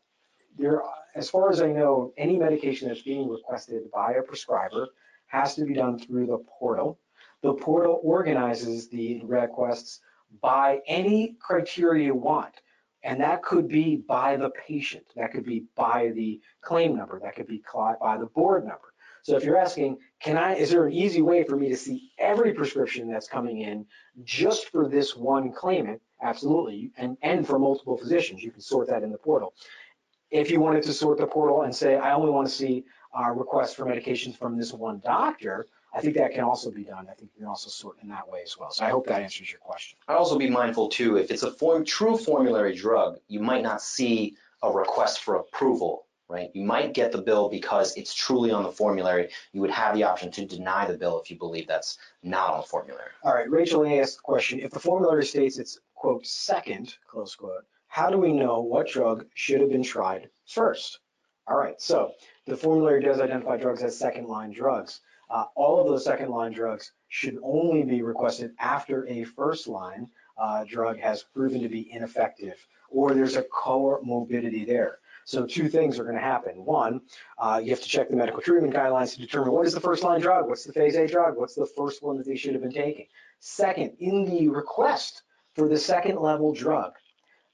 there, 0.58 0.82
as 1.14 1.30
far 1.30 1.50
as 1.50 1.60
I 1.60 1.72
know, 1.72 2.12
any 2.16 2.38
medication 2.38 2.88
that's 2.88 3.02
being 3.02 3.28
requested 3.28 3.90
by 3.90 4.12
a 4.12 4.22
prescriber 4.22 4.88
has 5.26 5.54
to 5.56 5.64
be 5.64 5.74
done 5.74 5.98
through 5.98 6.26
the 6.26 6.38
portal. 6.58 6.98
The 7.42 7.54
portal 7.54 8.00
organizes 8.02 8.88
the 8.88 9.20
requests 9.24 10.00
by 10.40 10.80
any 10.86 11.36
criteria 11.40 12.06
you 12.06 12.14
want. 12.14 12.60
And 13.04 13.20
that 13.20 13.42
could 13.42 13.66
be 13.66 13.96
by 13.96 14.36
the 14.36 14.50
patient, 14.50 15.04
that 15.16 15.32
could 15.32 15.44
be 15.44 15.64
by 15.74 16.12
the 16.14 16.40
claim 16.60 16.96
number, 16.96 17.18
that 17.20 17.34
could 17.34 17.48
be 17.48 17.62
by 17.72 18.16
the 18.16 18.26
board 18.26 18.64
number. 18.64 18.92
So 19.22 19.36
if 19.36 19.44
you're 19.44 19.56
asking, 19.56 19.98
can 20.20 20.36
I, 20.36 20.54
is 20.54 20.70
there 20.70 20.86
an 20.86 20.92
easy 20.92 21.22
way 21.22 21.44
for 21.44 21.56
me 21.56 21.68
to 21.68 21.76
see 21.76 22.10
every 22.18 22.52
prescription 22.54 23.08
that's 23.08 23.28
coming 23.28 23.60
in 23.60 23.86
just 24.24 24.68
for 24.68 24.88
this 24.88 25.16
one 25.16 25.52
claimant? 25.52 26.00
Absolutely. 26.22 26.90
And, 26.96 27.16
and 27.22 27.46
for 27.46 27.58
multiple 27.58 27.96
physicians, 27.96 28.42
you 28.42 28.50
can 28.50 28.60
sort 28.60 28.88
that 28.88 29.02
in 29.02 29.10
the 29.10 29.18
portal. 29.18 29.54
If 30.32 30.50
you 30.50 30.60
wanted 30.60 30.82
to 30.84 30.94
sort 30.94 31.18
the 31.18 31.26
portal 31.26 31.62
and 31.62 31.74
say, 31.74 31.96
I 31.96 32.14
only 32.14 32.30
want 32.30 32.48
to 32.48 32.52
see 32.52 32.84
uh, 33.16 33.30
requests 33.30 33.74
for 33.74 33.84
medications 33.84 34.34
from 34.36 34.56
this 34.56 34.72
one 34.72 35.00
doctor, 35.04 35.66
I 35.94 36.00
think 36.00 36.16
that 36.16 36.32
can 36.32 36.42
also 36.42 36.70
be 36.70 36.84
done. 36.84 37.06
I 37.10 37.12
think 37.12 37.30
you 37.34 37.40
can 37.40 37.48
also 37.48 37.68
sort 37.68 37.98
in 38.02 38.08
that 38.08 38.26
way 38.26 38.40
as 38.42 38.56
well. 38.58 38.70
So 38.70 38.86
I 38.86 38.88
hope 38.88 39.06
that 39.08 39.20
answers 39.20 39.50
your 39.50 39.60
question. 39.60 39.98
I'd 40.08 40.16
also 40.16 40.38
be 40.38 40.48
mindful 40.48 40.88
too, 40.88 41.18
if 41.18 41.30
it's 41.30 41.42
a 41.42 41.50
form, 41.52 41.84
true 41.84 42.16
formulary 42.16 42.74
drug, 42.74 43.18
you 43.28 43.40
might 43.40 43.62
not 43.62 43.82
see 43.82 44.34
a 44.62 44.70
request 44.70 45.22
for 45.22 45.36
approval, 45.36 46.06
right? 46.28 46.50
You 46.54 46.64
might 46.64 46.94
get 46.94 47.12
the 47.12 47.20
bill 47.20 47.50
because 47.50 47.94
it's 47.98 48.14
truly 48.14 48.50
on 48.52 48.62
the 48.62 48.72
formulary. 48.72 49.28
You 49.52 49.60
would 49.60 49.70
have 49.70 49.94
the 49.94 50.04
option 50.04 50.30
to 50.30 50.46
deny 50.46 50.86
the 50.86 50.96
bill 50.96 51.20
if 51.20 51.30
you 51.30 51.36
believe 51.36 51.68
that's 51.68 51.98
not 52.22 52.54
on 52.54 52.60
the 52.62 52.66
formulary. 52.66 53.10
All 53.22 53.34
right, 53.34 53.50
Rachel 53.50 53.84
A 53.84 54.00
asked 54.00 54.16
the 54.16 54.22
question, 54.22 54.60
if 54.60 54.70
the 54.70 54.80
formulary 54.80 55.26
states 55.26 55.58
it's, 55.58 55.78
quote, 55.94 56.26
second, 56.26 56.96
close 57.06 57.34
quote, 57.34 57.66
how 57.92 58.08
do 58.08 58.16
we 58.16 58.32
know 58.32 58.62
what 58.62 58.88
drug 58.88 59.26
should 59.34 59.60
have 59.60 59.68
been 59.68 59.82
tried 59.82 60.30
first? 60.46 61.00
All 61.46 61.58
right, 61.58 61.78
so 61.78 62.12
the 62.46 62.56
formulary 62.56 63.02
does 63.02 63.20
identify 63.20 63.58
drugs 63.58 63.82
as 63.82 63.98
second 63.98 64.28
line 64.28 64.50
drugs. 64.50 65.02
Uh, 65.28 65.44
all 65.56 65.78
of 65.78 65.86
those 65.86 66.02
second 66.02 66.30
line 66.30 66.52
drugs 66.52 66.92
should 67.08 67.36
only 67.42 67.82
be 67.82 68.00
requested 68.00 68.52
after 68.58 69.06
a 69.08 69.24
first 69.24 69.68
line 69.68 70.08
uh, 70.38 70.64
drug 70.64 70.98
has 71.00 71.22
proven 71.22 71.60
to 71.60 71.68
be 71.68 71.92
ineffective 71.92 72.66
or 72.88 73.12
there's 73.12 73.36
a 73.36 73.42
comorbidity 73.42 74.66
there. 74.66 75.00
So 75.26 75.44
two 75.44 75.68
things 75.68 75.98
are 75.98 76.04
going 76.04 76.16
to 76.16 76.22
happen. 76.22 76.64
One, 76.64 77.02
uh, 77.36 77.60
you 77.62 77.72
have 77.72 77.82
to 77.82 77.88
check 77.88 78.08
the 78.08 78.16
medical 78.16 78.40
treatment 78.40 78.72
guidelines 78.72 79.12
to 79.16 79.20
determine 79.20 79.52
what 79.52 79.66
is 79.66 79.74
the 79.74 79.80
first 79.80 80.02
line 80.02 80.22
drug, 80.22 80.48
what's 80.48 80.64
the 80.64 80.72
phase 80.72 80.96
A 80.96 81.06
drug, 81.06 81.36
what's 81.36 81.54
the 81.54 81.68
first 81.76 82.02
one 82.02 82.16
that 82.16 82.24
they 82.24 82.36
should 82.36 82.54
have 82.54 82.62
been 82.62 82.72
taking. 82.72 83.06
Second, 83.38 83.92
in 83.98 84.24
the 84.24 84.48
request 84.48 85.24
for 85.54 85.68
the 85.68 85.76
second 85.76 86.18
level 86.18 86.54
drug, 86.54 86.94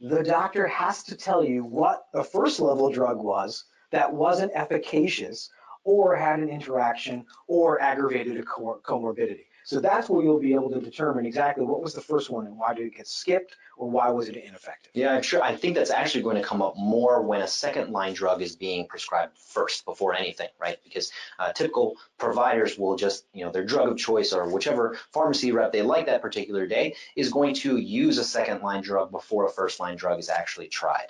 the 0.00 0.22
doctor 0.22 0.66
has 0.66 1.02
to 1.04 1.16
tell 1.16 1.44
you 1.44 1.64
what 1.64 2.06
the 2.12 2.22
first 2.22 2.60
level 2.60 2.90
drug 2.90 3.18
was 3.18 3.64
that 3.90 4.12
wasn't 4.12 4.52
efficacious 4.54 5.50
or 5.84 6.14
had 6.14 6.38
an 6.38 6.48
interaction 6.48 7.24
or 7.46 7.80
aggravated 7.80 8.38
a 8.38 8.42
comorbidity. 8.42 9.46
So 9.68 9.80
that's 9.80 10.08
where 10.08 10.24
you'll 10.24 10.40
be 10.40 10.54
able 10.54 10.70
to 10.70 10.80
determine 10.80 11.26
exactly 11.26 11.62
what 11.62 11.82
was 11.82 11.92
the 11.92 12.00
first 12.00 12.30
one 12.30 12.46
and 12.46 12.56
why 12.56 12.72
did 12.72 12.86
it 12.86 12.96
get 12.96 13.06
skipped 13.06 13.54
or 13.76 13.90
why 13.90 14.08
was 14.08 14.30
it 14.30 14.36
ineffective. 14.36 14.90
Yeah, 14.94 15.12
I'm 15.12 15.20
sure. 15.20 15.42
I 15.42 15.56
think 15.56 15.74
that's 15.74 15.90
actually 15.90 16.22
going 16.22 16.36
to 16.36 16.42
come 16.42 16.62
up 16.62 16.78
more 16.78 17.20
when 17.20 17.42
a 17.42 17.46
second 17.46 17.90
line 17.90 18.14
drug 18.14 18.40
is 18.40 18.56
being 18.56 18.86
prescribed 18.86 19.36
first 19.36 19.84
before 19.84 20.14
anything, 20.14 20.48
right? 20.58 20.78
Because 20.82 21.12
uh, 21.38 21.52
typical 21.52 21.98
providers 22.16 22.78
will 22.78 22.96
just, 22.96 23.26
you 23.34 23.44
know, 23.44 23.52
their 23.52 23.62
drug 23.62 23.90
of 23.90 23.98
choice 23.98 24.32
or 24.32 24.48
whichever 24.50 24.98
pharmacy 25.12 25.52
rep 25.52 25.70
they 25.70 25.82
like 25.82 26.06
that 26.06 26.22
particular 26.22 26.66
day 26.66 26.94
is 27.14 27.30
going 27.30 27.54
to 27.56 27.76
use 27.76 28.16
a 28.16 28.24
second 28.24 28.62
line 28.62 28.82
drug 28.82 29.10
before 29.10 29.44
a 29.44 29.50
first 29.50 29.80
line 29.80 29.98
drug 29.98 30.18
is 30.18 30.30
actually 30.30 30.68
tried. 30.68 31.08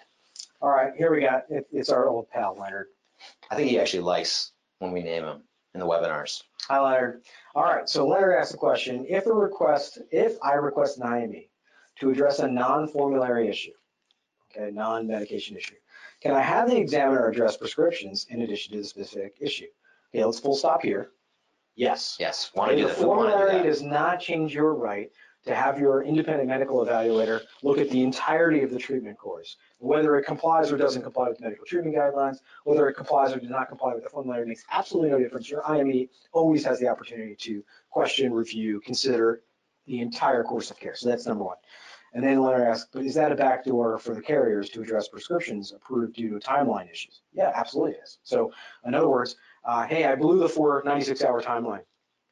All 0.61 0.71
right, 0.71 0.95
here 0.99 1.15
we 1.15 1.21
got 1.21 1.45
it, 1.49 1.69
it's 1.71 1.91
our 1.91 2.09
old 2.09 2.29
pal 2.29 2.57
Leonard. 2.59 2.89
I 3.53 3.55
think 3.55 3.71
he 3.71 3.79
actually 3.79 4.03
likes 4.03 4.51
when 4.81 4.91
we 4.91 5.05
name 5.05 5.23
him 5.23 5.43
in 5.75 5.79
the 5.79 5.87
webinars. 5.87 6.43
Hi, 6.69 6.79
Leonard. 6.81 7.23
All 7.55 7.65
right, 7.65 7.89
so 7.89 8.07
Leonard 8.07 8.37
asked 8.39 8.53
the 8.53 8.59
question, 8.59 9.07
if 9.09 9.25
a 9.25 9.33
request, 9.33 10.01
if 10.11 10.37
I 10.43 10.53
request 10.53 10.99
an 10.99 11.05
IME 11.05 11.45
to 12.01 12.11
address 12.11 12.41
a 12.41 12.47
non-formulary 12.47 13.49
issue, 13.49 13.73
okay, 14.51 14.71
non-medication 14.71 15.57
issue, 15.57 15.77
can 16.21 16.35
I 16.35 16.43
have 16.43 16.69
the 16.69 16.77
examiner 16.77 17.27
address 17.27 17.57
prescriptions 17.57 18.27
in 18.29 18.43
addition 18.43 18.75
to 18.75 18.83
the 18.83 18.87
specific 18.87 19.37
issue? 19.41 19.69
Okay, 20.15 20.23
let's 20.23 20.41
full 20.41 20.55
stop 20.55 20.83
here. 20.83 21.13
Yes. 21.75 22.17
Yes. 22.21 22.51
Want 22.55 22.73
to 22.73 22.77
do 22.77 22.87
the 22.87 22.93
formulary 22.93 23.63
does 23.63 23.81
not 23.81 24.21
change 24.21 24.53
your 24.53 24.75
right 24.75 25.11
to 25.49 25.55
have 25.55 25.81
your 25.81 26.03
independent 26.03 26.47
medical 26.47 26.85
evaluator 26.85 27.41
look 27.63 27.79
at 27.79 27.89
the 27.89 28.03
entirety 28.03 28.63
of 28.63 28.71
the 28.71 28.79
treatment 28.79 29.17
course, 29.17 29.57
whether 29.79 30.17
it 30.17 30.25
complies 30.25 30.71
or 30.71 30.77
doesn't 30.77 31.01
comply 31.01 31.27
with 31.27 31.41
medical 31.41 31.65
treatment 31.65 31.97
guidelines, 31.97 32.41
whether 32.65 32.87
it 32.87 32.95
complies 32.95 33.33
or 33.33 33.41
does 33.41 33.49
not 33.49 33.67
comply 33.67 33.95
with 33.95 34.05
the 34.05 34.11
formulary 34.11 34.45
makes 34.45 34.65
absolutely 34.71 35.11
no 35.11 35.19
difference. 35.19 35.49
Your 35.49 35.67
IME 35.67 36.07
always 36.33 36.67
has 36.67 36.79
the 36.79 36.87
opportunity 36.87 37.35
to 37.35 37.65
question, 37.89 38.31
review, 38.31 38.79
consider 38.81 39.41
the 39.87 40.01
entire 40.01 40.45
course 40.45 40.71
of 40.71 40.79
care. 40.79 40.95
So 40.95 41.09
that's 41.09 41.27
number 41.27 41.45
one. 41.45 41.57
And 42.13 42.23
then 42.23 42.43
Leonard 42.43 42.69
asked, 42.69 42.89
but 42.93 43.05
is 43.05 43.15
that 43.15 43.33
a 43.33 43.35
backdoor 43.35 43.99
for 43.99 44.15
the 44.15 44.21
carriers 44.21 44.69
to 44.71 44.83
address 44.83 45.09
prescriptions 45.09 45.73
approved 45.73 46.15
due 46.15 46.39
to 46.39 46.47
timeline 46.47 46.93
issues? 46.93 47.23
Yeah, 47.33 47.53
absolutely 47.55 47.97
is. 48.03 48.19
So 48.23 48.53
in 48.85 48.95
other 48.95 49.09
words, 49.09 49.37
uh, 49.65 49.87
hey, 49.87 50.05
I 50.05 50.15
blew 50.15 50.41
the 50.41 50.49
496 50.49 51.25
hour 51.25 51.43
timeline. 51.43 51.85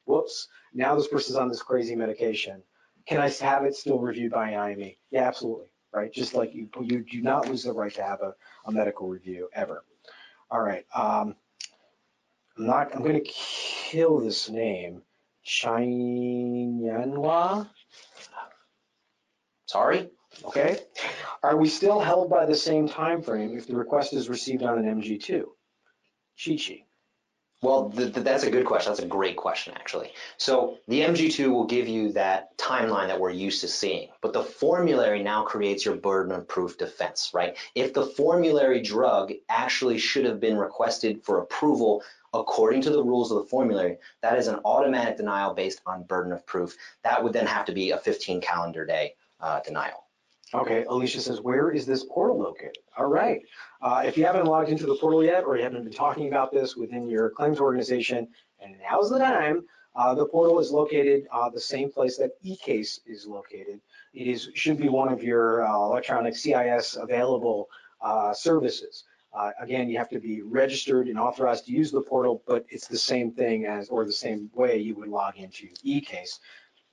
Whoops. 0.05 0.49
Now 0.73 0.95
this 0.95 1.07
person's 1.07 1.35
on 1.35 1.49
this 1.49 1.63
crazy 1.63 1.95
medication. 1.95 2.61
Can 3.07 3.19
I 3.21 3.29
have 3.29 3.63
it 3.63 3.75
still 3.75 3.99
reviewed 3.99 4.31
by 4.33 4.49
an 4.49 4.59
IME? 4.59 4.93
Yeah, 5.11 5.27
absolutely. 5.27 5.67
Right. 5.93 6.11
Just 6.11 6.33
like 6.33 6.53
you, 6.53 6.69
you 6.81 7.03
do 7.03 7.21
not 7.21 7.47
lose 7.47 7.63
the 7.63 7.71
right 7.71 7.93
to 7.95 8.03
have 8.03 8.21
a, 8.21 8.35
a 8.65 8.71
medical 8.71 9.07
review 9.07 9.47
ever. 9.53 9.85
All 10.51 10.59
right. 10.59 10.85
Um, 10.93 11.35
I'm 12.57 12.65
not, 12.65 12.93
I'm 12.93 13.03
going 13.03 13.23
to 13.23 13.31
kill 13.31 14.19
this 14.19 14.49
name. 14.49 15.01
Chinyanhua. 15.45 16.89
Sorry? 19.65 20.09
Okay. 20.43 20.79
Are 21.41 21.55
we 21.55 21.69
still 21.69 21.99
held 21.99 22.29
by 22.29 22.45
the 22.45 22.55
same 22.55 22.89
time 22.89 23.21
frame 23.21 23.57
if 23.57 23.67
the 23.67 23.75
request 23.75 24.13
is 24.13 24.27
received 24.27 24.63
on 24.63 24.77
an 24.77 25.01
MG2? 25.01 25.45
Chi-Chi. 26.43 26.86
Well, 27.63 27.89
th- 27.89 28.13
th- 28.13 28.23
that's 28.23 28.43
a 28.43 28.51
good 28.51 28.67
question. 28.67 28.91
That's 28.91 29.03
a 29.03 29.07
great 29.07 29.35
question, 29.35 29.73
actually. 29.75 30.11
So 30.37 30.77
the 30.87 31.01
MG2 31.01 31.49
will 31.49 31.65
give 31.65 31.87
you 31.87 32.11
that 32.11 32.55
timeline 32.57 33.07
that 33.07 33.19
we're 33.19 33.31
used 33.31 33.61
to 33.61 33.67
seeing, 33.67 34.09
but 34.21 34.33
the 34.33 34.43
formulary 34.43 35.23
now 35.23 35.43
creates 35.43 35.83
your 35.83 35.95
burden 35.95 36.31
of 36.33 36.47
proof 36.47 36.77
defense, 36.77 37.31
right? 37.33 37.57
If 37.73 37.93
the 37.93 38.05
formulary 38.05 38.81
drug 38.81 39.33
actually 39.49 39.97
should 39.97 40.25
have 40.25 40.39
been 40.39 40.57
requested 40.57 41.23
for 41.23 41.39
approval 41.39 42.03
according 42.33 42.81
to 42.81 42.91
the 42.91 43.03
rules 43.03 43.31
of 43.31 43.39
the 43.39 43.45
formulary, 43.49 43.97
that 44.21 44.37
is 44.37 44.47
an 44.47 44.59
automatic 44.63 45.17
denial 45.17 45.55
based 45.55 45.81
on 45.87 46.03
burden 46.03 46.33
of 46.33 46.45
proof. 46.45 46.75
That 47.03 47.23
would 47.23 47.33
then 47.33 47.47
have 47.47 47.65
to 47.65 47.71
be 47.71 47.89
a 47.89 47.97
15 47.97 48.39
calendar 48.39 48.85
day 48.85 49.15
uh, 49.39 49.61
denial. 49.61 50.06
Okay, 50.53 50.85
Alicia 50.85 51.19
says, 51.19 51.41
where 51.41 51.71
is 51.71 51.85
this 51.85 52.05
portal 52.05 52.39
located? 52.39 52.77
All 52.97 53.07
right. 53.07 53.41
Uh, 53.81 54.03
if 54.05 54.17
you 54.17 54.25
haven't 54.25 54.45
logged 54.45 54.69
into 54.69 54.85
the 54.85 54.95
portal 54.95 55.23
yet, 55.23 55.43
or 55.43 55.57
you 55.57 55.63
haven't 55.63 55.83
been 55.83 55.91
talking 55.91 56.27
about 56.27 56.53
this 56.53 56.77
within 56.77 57.09
your 57.09 57.29
claims 57.31 57.59
organization, 57.59 58.29
and 58.61 58.75
now's 58.89 59.09
the 59.09 59.19
time, 59.19 59.65
uh, 59.95 60.13
the 60.13 60.25
portal 60.25 60.59
is 60.59 60.71
located 60.71 61.27
uh, 61.33 61.49
the 61.49 61.59
same 61.59 61.91
place 61.91 62.17
that 62.17 62.31
eCase 62.45 62.99
is 63.05 63.25
located. 63.25 63.81
It 64.13 64.27
is 64.27 64.49
should 64.53 64.77
be 64.77 64.89
one 64.89 65.11
of 65.11 65.21
your 65.21 65.67
uh, 65.67 65.75
electronic 65.75 66.35
CIS 66.35 66.95
available 66.95 67.67
uh, 68.01 68.33
services. 68.33 69.03
Uh, 69.33 69.51
again, 69.59 69.89
you 69.89 69.97
have 69.97 70.09
to 70.09 70.19
be 70.19 70.41
registered 70.41 71.07
and 71.07 71.19
authorized 71.19 71.65
to 71.65 71.71
use 71.71 71.91
the 71.91 72.01
portal, 72.01 72.41
but 72.47 72.65
it's 72.69 72.87
the 72.87 72.97
same 72.97 73.31
thing 73.31 73.65
as, 73.65 73.89
or 73.89 74.05
the 74.05 74.11
same 74.11 74.49
way 74.53 74.77
you 74.77 74.95
would 74.95 75.09
log 75.09 75.37
into 75.37 75.67
eCase. 75.85 76.39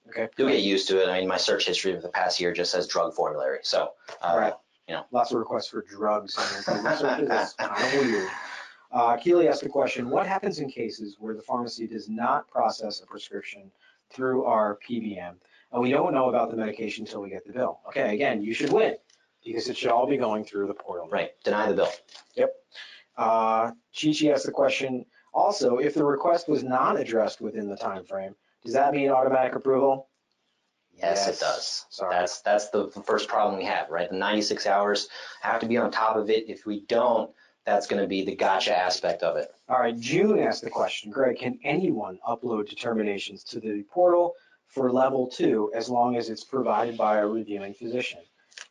Okay. 0.09 0.29
You'll 0.37 0.49
get 0.49 0.61
used 0.61 0.89
to 0.89 1.03
it. 1.03 1.09
I 1.09 1.19
mean, 1.19 1.29
my 1.29 1.37
search 1.37 1.67
history 1.67 1.93
of 1.93 2.03
the 2.03 2.09
past 2.09 2.41
year 2.41 2.53
just 2.53 2.73
says 2.73 2.87
drug 2.87 3.15
formulary. 3.15 3.61
So, 3.63 3.93
uh, 4.21 4.35
right. 4.37 4.53
you 4.87 4.95
know. 4.95 5.05
Lots 5.11 5.33
of 5.33 5.39
requests 5.39 5.69
for 5.69 5.83
drugs. 5.83 6.37
And 6.69 6.87
it's 6.87 7.55
kind 7.55 7.95
of 7.95 8.07
weird. 8.07 8.29
Uh, 8.93 9.17
Keely 9.17 9.49
asked 9.49 9.63
the 9.63 9.69
question, 9.69 10.09
what 10.09 10.27
happens 10.27 10.61
in 10.61 10.71
cases 10.71 11.17
where 11.19 11.35
the 11.35 11.43
pharmacy 11.43 11.87
does 11.87 12.09
not 12.09 12.49
process 12.49 13.01
a 13.01 13.07
prescription 13.07 13.71
through 14.13 14.45
our 14.45 14.79
PBM 14.89 15.35
and 15.73 15.83
we 15.83 15.91
don't 15.91 16.15
know 16.15 16.29
about 16.29 16.51
the 16.51 16.57
medication 16.57 17.05
until 17.05 17.21
we 17.21 17.31
get 17.31 17.45
the 17.45 17.53
bill? 17.53 17.81
Okay, 17.89 18.15
again, 18.15 18.41
you 18.41 18.55
should 18.55 18.73
win 18.73 18.95
because 19.45 19.69
it 19.69 19.77
should 19.77 19.91
all 19.91 20.07
be 20.07 20.17
going 20.17 20.45
through 20.45 20.69
the 20.69 20.75
portal. 20.75 21.09
Right, 21.09 21.31
deny 21.43 21.69
the 21.69 21.75
bill. 21.75 21.91
Yep. 22.37 22.53
Uh, 23.17 23.71
Chi-Chi 24.01 24.29
asked 24.29 24.47
the 24.47 24.53
question, 24.53 25.05
also, 25.33 25.79
if 25.79 25.95
the 25.95 26.05
request 26.05 26.49
was 26.49 26.63
not 26.63 26.99
addressed 26.99 27.41
within 27.41 27.69
the 27.69 27.77
time 27.77 28.05
frame, 28.05 28.37
does 28.65 28.75
that 28.75 28.93
mean 28.95 29.11
automatic 29.11 29.55
approval? 29.55 30.09
Yes, 30.93 31.25
Yes. 31.27 31.37
it 31.37 31.41
does. 31.41 31.87
Sorry. 31.91 32.15
That's 32.15 32.41
that's 32.43 32.71
the 32.71 32.89
first 33.05 33.29
problem 33.29 33.59
we 33.59 33.65
have, 33.65 33.91
right? 33.91 34.09
The 34.09 34.17
96 34.17 34.67
hours 34.67 35.09
have 35.41 35.61
to 35.61 35.67
be 35.67 35.77
on 35.77 35.91
top 35.91 36.17
of 36.17 36.31
it. 36.31 36.49
If 36.49 36.67
we 36.67 36.81
don't, 36.83 37.31
that's 37.65 37.87
going 37.87 38.01
to 38.01 38.07
be 38.09 38.25
the 38.25 38.37
gotcha 38.37 38.77
aspect 38.77 39.23
of 39.23 39.37
it. 39.37 39.49
All 39.69 39.81
right, 39.81 39.99
June 39.99 40.39
asked 40.39 40.63
the 40.63 40.71
question, 40.71 41.11
Greg, 41.11 41.39
can 41.39 41.59
anyone 41.65 42.19
upload 42.29 42.69
determinations 42.69 43.43
to 43.45 43.59
the 43.61 43.83
portal 43.91 44.35
for 44.67 44.93
level 44.93 45.27
two 45.27 45.73
as 45.75 45.89
long 45.89 46.17
as 46.17 46.31
it's 46.31 46.45
provided 46.45 46.97
by 46.97 47.19
a 47.19 47.27
reviewing 47.27 47.75
physician? 47.75 48.21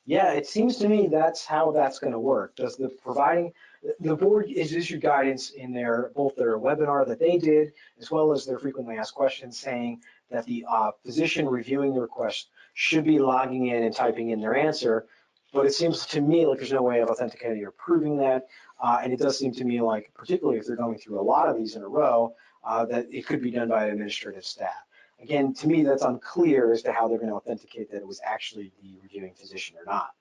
Yeah, 0.05 0.31
it 0.31 0.47
seems 0.47 0.77
to 0.77 0.87
me 0.87 1.07
that's 1.07 1.45
how 1.45 1.71
that's 1.71 1.99
going 1.99 2.13
to 2.13 2.19
work. 2.19 2.55
Does 2.55 2.77
the 2.77 2.89
providing, 2.89 3.51
the 3.99 4.15
board 4.15 4.49
has 4.57 4.73
issued 4.73 5.01
guidance 5.01 5.51
in 5.51 5.73
their, 5.73 6.11
both 6.15 6.35
their 6.35 6.57
webinar 6.57 7.05
that 7.07 7.19
they 7.19 7.37
did, 7.37 7.73
as 7.99 8.09
well 8.11 8.31
as 8.31 8.45
their 8.45 8.59
frequently 8.59 8.97
asked 8.97 9.13
questions 9.13 9.59
saying 9.59 10.01
that 10.31 10.45
the 10.45 10.65
uh, 10.69 10.91
physician 11.03 11.47
reviewing 11.47 11.93
the 11.93 12.01
request 12.01 12.49
should 12.73 13.03
be 13.03 13.19
logging 13.19 13.67
in 13.67 13.83
and 13.83 13.95
typing 13.95 14.29
in 14.29 14.39
their 14.39 14.55
answer. 14.55 15.07
But 15.51 15.65
it 15.65 15.73
seems 15.73 16.05
to 16.07 16.21
me 16.21 16.45
like 16.45 16.59
there's 16.59 16.71
no 16.71 16.81
way 16.81 17.01
of 17.01 17.09
authenticating 17.09 17.63
or 17.63 17.71
proving 17.71 18.17
that. 18.17 18.47
Uh, 18.81 18.99
and 19.03 19.13
it 19.13 19.19
does 19.19 19.37
seem 19.37 19.51
to 19.53 19.63
me 19.63 19.81
like, 19.81 20.11
particularly 20.15 20.59
if 20.59 20.65
they're 20.65 20.75
going 20.75 20.97
through 20.97 21.19
a 21.19 21.21
lot 21.21 21.47
of 21.47 21.57
these 21.57 21.75
in 21.75 21.83
a 21.83 21.87
row, 21.87 22.33
uh, 22.63 22.85
that 22.85 23.07
it 23.11 23.27
could 23.27 23.41
be 23.41 23.51
done 23.51 23.67
by 23.69 23.85
administrative 23.85 24.45
staff. 24.45 24.87
Again, 25.21 25.53
to 25.55 25.67
me, 25.67 25.83
that's 25.83 26.03
unclear 26.03 26.71
as 26.73 26.81
to 26.83 26.91
how 26.91 27.07
they're 27.07 27.17
going 27.17 27.29
to 27.29 27.35
authenticate 27.35 27.91
that 27.91 27.97
it 27.97 28.07
was 28.07 28.19
actually 28.25 28.71
the 28.81 28.97
reviewing 29.01 29.33
physician 29.33 29.77
or 29.77 29.85
not. 29.85 30.11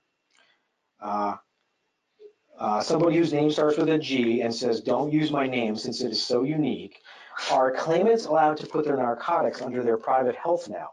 Uh, 2.58 2.80
somebody 2.80 3.16
whose 3.16 3.32
name 3.32 3.50
starts 3.50 3.76
with 3.76 3.88
a 3.88 3.98
G 3.98 4.42
and 4.42 4.54
says, 4.54 4.80
don't 4.80 5.12
use 5.12 5.30
my 5.30 5.46
name 5.46 5.74
since 5.76 6.00
it 6.00 6.12
is 6.12 6.24
so 6.24 6.42
unique. 6.44 7.00
Are 7.50 7.72
claimants 7.72 8.26
allowed 8.26 8.58
to 8.58 8.66
put 8.66 8.84
their 8.84 8.96
narcotics 8.96 9.62
under 9.62 9.82
their 9.82 9.96
private 9.96 10.36
health 10.36 10.68
now? 10.68 10.90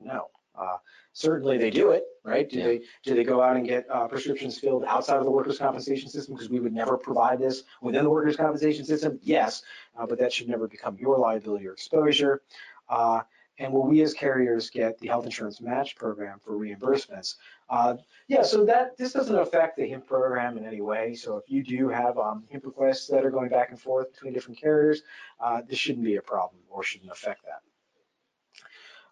No. 0.00 0.28
Uh, 0.54 0.76
certainly 1.12 1.58
they 1.58 1.70
do 1.70 1.90
it, 1.90 2.04
right? 2.24 2.48
Do 2.48 2.58
Yeah. 2.58 2.64
they 2.66 2.80
do 3.02 3.14
they 3.14 3.24
go 3.24 3.42
out 3.42 3.56
and 3.56 3.66
get 3.66 3.84
uh, 3.90 4.06
prescriptions 4.08 4.58
filled 4.58 4.84
outside 4.84 5.18
of 5.18 5.24
the 5.24 5.30
workers' 5.30 5.58
compensation 5.58 6.08
system 6.08 6.34
because 6.34 6.48
we 6.48 6.60
would 6.60 6.72
never 6.72 6.96
provide 6.96 7.38
this 7.38 7.64
within 7.82 8.04
the 8.04 8.10
workers' 8.10 8.36
compensation 8.36 8.84
system? 8.84 9.18
Yes, 9.22 9.62
uh, 9.98 10.06
but 10.06 10.18
that 10.18 10.32
should 10.32 10.48
never 10.48 10.66
become 10.66 10.96
your 10.98 11.18
liability 11.18 11.66
or 11.66 11.72
exposure. 11.72 12.42
Uh, 12.88 13.20
and 13.58 13.72
will 13.72 13.86
we 13.86 14.02
as 14.02 14.14
carriers 14.14 14.70
get 14.70 14.98
the 14.98 15.08
health 15.08 15.24
insurance 15.24 15.60
match 15.60 15.96
program 15.96 16.38
for 16.42 16.52
reimbursements? 16.56 17.34
Uh, 17.68 17.96
yeah, 18.28 18.42
so 18.42 18.64
that 18.64 18.96
this 18.96 19.12
doesn't 19.12 19.36
affect 19.38 19.76
the 19.76 19.86
HIMP 19.86 20.06
program 20.06 20.56
in 20.56 20.64
any 20.64 20.80
way. 20.80 21.14
So 21.14 21.36
if 21.36 21.44
you 21.48 21.64
do 21.64 21.88
have 21.88 22.18
um, 22.18 22.44
HIMP 22.48 22.64
requests 22.64 23.08
that 23.08 23.24
are 23.24 23.30
going 23.30 23.48
back 23.48 23.70
and 23.70 23.80
forth 23.80 24.12
between 24.12 24.32
different 24.32 24.60
carriers, 24.60 25.02
uh, 25.40 25.62
this 25.68 25.78
shouldn't 25.78 26.04
be 26.04 26.16
a 26.16 26.22
problem 26.22 26.60
or 26.68 26.82
shouldn't 26.82 27.10
affect 27.10 27.42
that. 27.44 27.62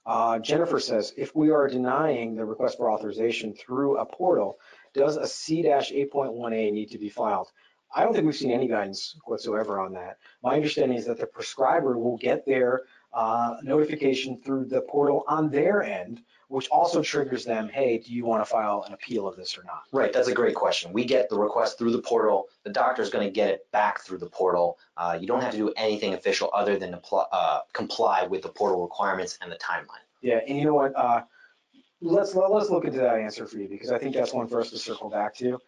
Uh, 0.07 0.39
Jennifer 0.39 0.79
says, 0.79 1.15
if 1.17 1.35
we 1.35 1.51
are 1.51 1.67
denying 1.67 2.35
the 2.35 2.45
request 2.45 2.77
for 2.77 2.91
authorization 2.91 3.55
through 3.55 3.99
a 3.99 4.05
portal, 4.05 4.59
does 4.93 5.17
a 5.17 5.27
C-8.1A 5.27 6.73
need 6.73 6.91
to 6.91 6.99
be 6.99 7.09
filed? 7.09 7.49
I 7.95 8.03
don't 8.03 8.13
think 8.13 8.27
we've 8.27 8.35
seen 8.35 8.51
any 8.51 8.67
guidance 8.67 9.17
whatsoever 9.25 9.81
on 9.81 9.93
that. 9.93 10.19
My 10.43 10.57
understanding 10.57 10.99
is 10.99 11.07
that 11.07 11.19
the 11.19 11.27
prescriber 11.27 11.97
will 11.97 12.17
get 12.17 12.45
their 12.45 12.83
uh, 13.13 13.57
notification 13.63 14.41
through 14.41 14.65
the 14.67 14.81
portal 14.83 15.25
on 15.29 15.49
their 15.49 15.83
end, 15.83 16.21
which 16.55 16.69
also 16.69 17.03
triggers 17.03 17.45
them, 17.45 17.69
hey, 17.69 17.99
do 17.99 18.13
you 18.13 18.25
want 18.25 18.41
to 18.41 18.45
file 18.49 18.85
an 18.87 18.93
appeal 18.93 19.27
of 19.27 19.35
this 19.37 19.59
or 19.59 19.65
not? 19.65 19.83
Right, 19.91 20.13
that's 20.13 20.29
a 20.29 20.33
great 20.33 20.55
question. 20.55 20.93
We 20.93 21.05
get 21.05 21.29
the 21.29 21.37
request 21.37 21.79
through 21.79 21.91
the 21.91 22.01
portal. 22.01 22.47
The 22.63 22.71
doctor's 22.71 23.11
going 23.11 23.27
to 23.27 23.33
get 23.33 23.49
it 23.49 23.71
back 23.73 24.03
through 24.03 24.19
the 24.19 24.29
portal. 24.29 24.79
Uh, 24.97 25.19
you 25.21 25.27
don't 25.27 25.41
have 25.41 25.51
to 25.51 25.57
do 25.57 25.73
anything 25.77 26.15
official 26.15 26.51
other 26.55 26.79
than 26.79 26.95
apply, 26.95 27.25
uh, 27.33 27.61
comply 27.73 28.29
with 28.29 28.43
the 28.43 28.51
portal 28.51 28.83
requirements 28.83 29.37
and 29.43 29.51
the 29.51 29.57
timeline. 29.57 30.07
Yeah, 30.23 30.39
and 30.47 30.57
you 30.57 30.65
know 30.65 30.75
what? 30.75 30.97
Uh, 30.97 31.23
let's 32.01 32.37
let's 32.37 32.71
look 32.71 32.85
into 32.85 32.99
that 32.99 33.19
answer 33.19 33.47
for 33.47 33.59
you 33.59 33.69
because 33.69 33.91
I 33.91 33.99
think 33.99 34.15
that's 34.15 34.33
one 34.33 34.47
for 34.47 34.61
us 34.61 34.71
to 34.71 34.79
circle 34.79 35.11
back 35.11 35.35
to. 35.39 35.59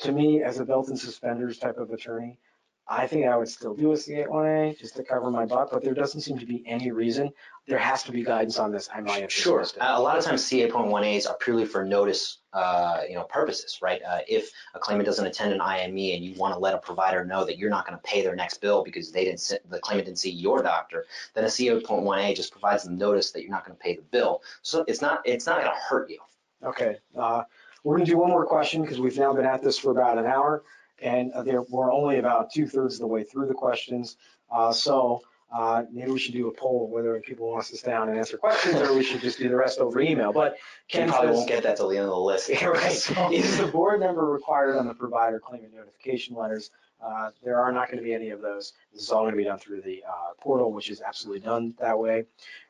To 0.00 0.12
me, 0.12 0.42
as 0.42 0.60
a 0.60 0.64
belt 0.66 0.88
and 0.88 0.98
suspenders 0.98 1.58
type 1.58 1.78
of 1.78 1.90
attorney, 1.90 2.38
I 2.86 3.06
think 3.06 3.24
I 3.24 3.36
would 3.36 3.48
still 3.48 3.74
do 3.74 3.92
a 3.92 3.94
C81A 3.94 4.78
just 4.78 4.94
to 4.96 5.04
cover 5.04 5.30
my 5.30 5.46
butt, 5.46 5.70
but 5.72 5.82
there 5.82 5.94
doesn't 5.94 6.20
seem 6.20 6.38
to 6.38 6.44
be 6.44 6.62
any 6.66 6.90
reason. 6.90 7.32
There 7.66 7.78
has 7.78 8.02
to 8.02 8.12
be 8.12 8.22
guidance 8.22 8.58
on 8.58 8.72
this. 8.72 8.90
I 8.94 9.00
might 9.00 9.22
have 9.22 9.32
Sure. 9.32 9.62
it. 9.62 9.74
A 9.80 10.00
lot 10.00 10.18
of 10.18 10.24
times 10.24 10.44
CA.1As 10.44 11.26
are 11.26 11.36
purely 11.38 11.64
for 11.64 11.82
notice, 11.82 12.38
uh, 12.52 13.00
you 13.08 13.14
know, 13.14 13.24
purposes, 13.24 13.78
right? 13.80 14.02
Uh, 14.02 14.18
if 14.28 14.50
a 14.74 14.78
claimant 14.78 15.06
doesn't 15.06 15.24
attend 15.26 15.54
an 15.54 15.62
IME 15.62 15.96
and 16.14 16.24
you 16.24 16.34
want 16.38 16.52
to 16.52 16.60
let 16.60 16.74
a 16.74 16.78
provider 16.78 17.24
know 17.24 17.42
that 17.46 17.56
you're 17.56 17.70
not 17.70 17.86
going 17.86 17.98
to 17.98 18.02
pay 18.02 18.20
their 18.20 18.36
next 18.36 18.58
bill 18.58 18.84
because 18.84 19.10
they 19.10 19.24
didn't, 19.24 19.40
sit, 19.40 19.68
the 19.70 19.78
claimant 19.78 20.04
didn't 20.04 20.18
see 20.18 20.30
your 20.30 20.62
doctor, 20.62 21.06
then 21.32 21.44
a 21.44 21.50
CA.1A 21.50 22.36
just 22.36 22.52
provides 22.52 22.84
them 22.84 22.98
notice 22.98 23.30
that 23.30 23.40
you're 23.40 23.50
not 23.50 23.64
going 23.64 23.76
to 23.76 23.82
pay 23.82 23.96
the 23.96 24.02
bill. 24.02 24.42
So 24.60 24.84
it's 24.86 25.00
not, 25.00 25.22
it's 25.24 25.46
not 25.46 25.60
going 25.60 25.72
to 25.72 25.78
hurt 25.88 26.10
you. 26.10 26.18
Okay, 26.62 26.96
uh, 27.16 27.42
we're 27.82 27.96
gonna 27.96 28.06
do 28.06 28.16
one 28.16 28.30
more 28.30 28.46
question 28.46 28.80
because 28.80 28.98
we've 28.98 29.18
now 29.18 29.34
been 29.34 29.44
at 29.44 29.62
this 29.62 29.78
for 29.78 29.90
about 29.90 30.16
an 30.16 30.24
hour 30.24 30.64
and 31.04 31.32
uh, 31.32 31.42
there, 31.42 31.62
we're 31.62 31.92
only 31.92 32.18
about 32.18 32.50
two 32.52 32.66
thirds 32.66 32.94
of 32.94 33.00
the 33.00 33.06
way 33.06 33.22
through 33.22 33.46
the 33.46 33.54
questions. 33.54 34.16
Uh, 34.50 34.72
so, 34.72 35.20
uh, 35.54 35.84
maybe 35.92 36.10
we 36.10 36.18
should 36.18 36.32
do 36.34 36.48
a 36.48 36.52
poll 36.52 36.88
whether 36.90 37.20
people 37.20 37.46
want 37.48 37.60
us 37.60 37.70
to 37.70 37.76
stay 37.76 37.90
down 37.92 38.08
and 38.08 38.18
answer 38.18 38.36
questions 38.36 38.74
or 38.80 38.92
we 38.94 39.04
should 39.04 39.20
just 39.20 39.38
do 39.38 39.48
the 39.48 39.54
rest 39.54 39.78
over 39.78 40.00
email. 40.00 40.32
But 40.32 40.56
Ken 40.88 41.02
Ken 41.02 41.08
probably 41.10 41.28
says- 41.28 41.36
won't 41.36 41.48
get 41.48 41.62
that 41.62 41.76
till 41.76 41.88
the 41.88 41.96
end 41.96 42.06
of 42.06 42.10
the 42.10 42.16
list. 42.18 42.50
Right. 42.62 43.32
Is 43.32 43.58
the 43.58 43.68
board 43.68 44.00
member 44.00 44.24
required 44.24 44.76
on 44.76 44.86
the 44.88 44.94
provider 44.94 45.38
claimant 45.38 45.74
notification 45.74 46.34
letters? 46.34 46.70
Uh, 47.04 47.30
There 47.42 47.60
are 47.60 47.70
not 47.70 47.88
going 47.88 47.98
to 47.98 48.02
be 48.04 48.14
any 48.14 48.30
of 48.30 48.40
those. 48.40 48.72
This 48.92 49.02
is 49.02 49.10
all 49.10 49.22
going 49.22 49.32
to 49.32 49.36
be 49.36 49.44
done 49.44 49.58
through 49.58 49.82
the 49.82 50.02
uh, 50.08 50.32
portal, 50.40 50.72
which 50.72 50.88
is 50.90 51.02
absolutely 51.02 51.40
done 51.40 51.74
that 51.78 51.98
way. 51.98 52.24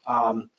Um, 0.06 0.50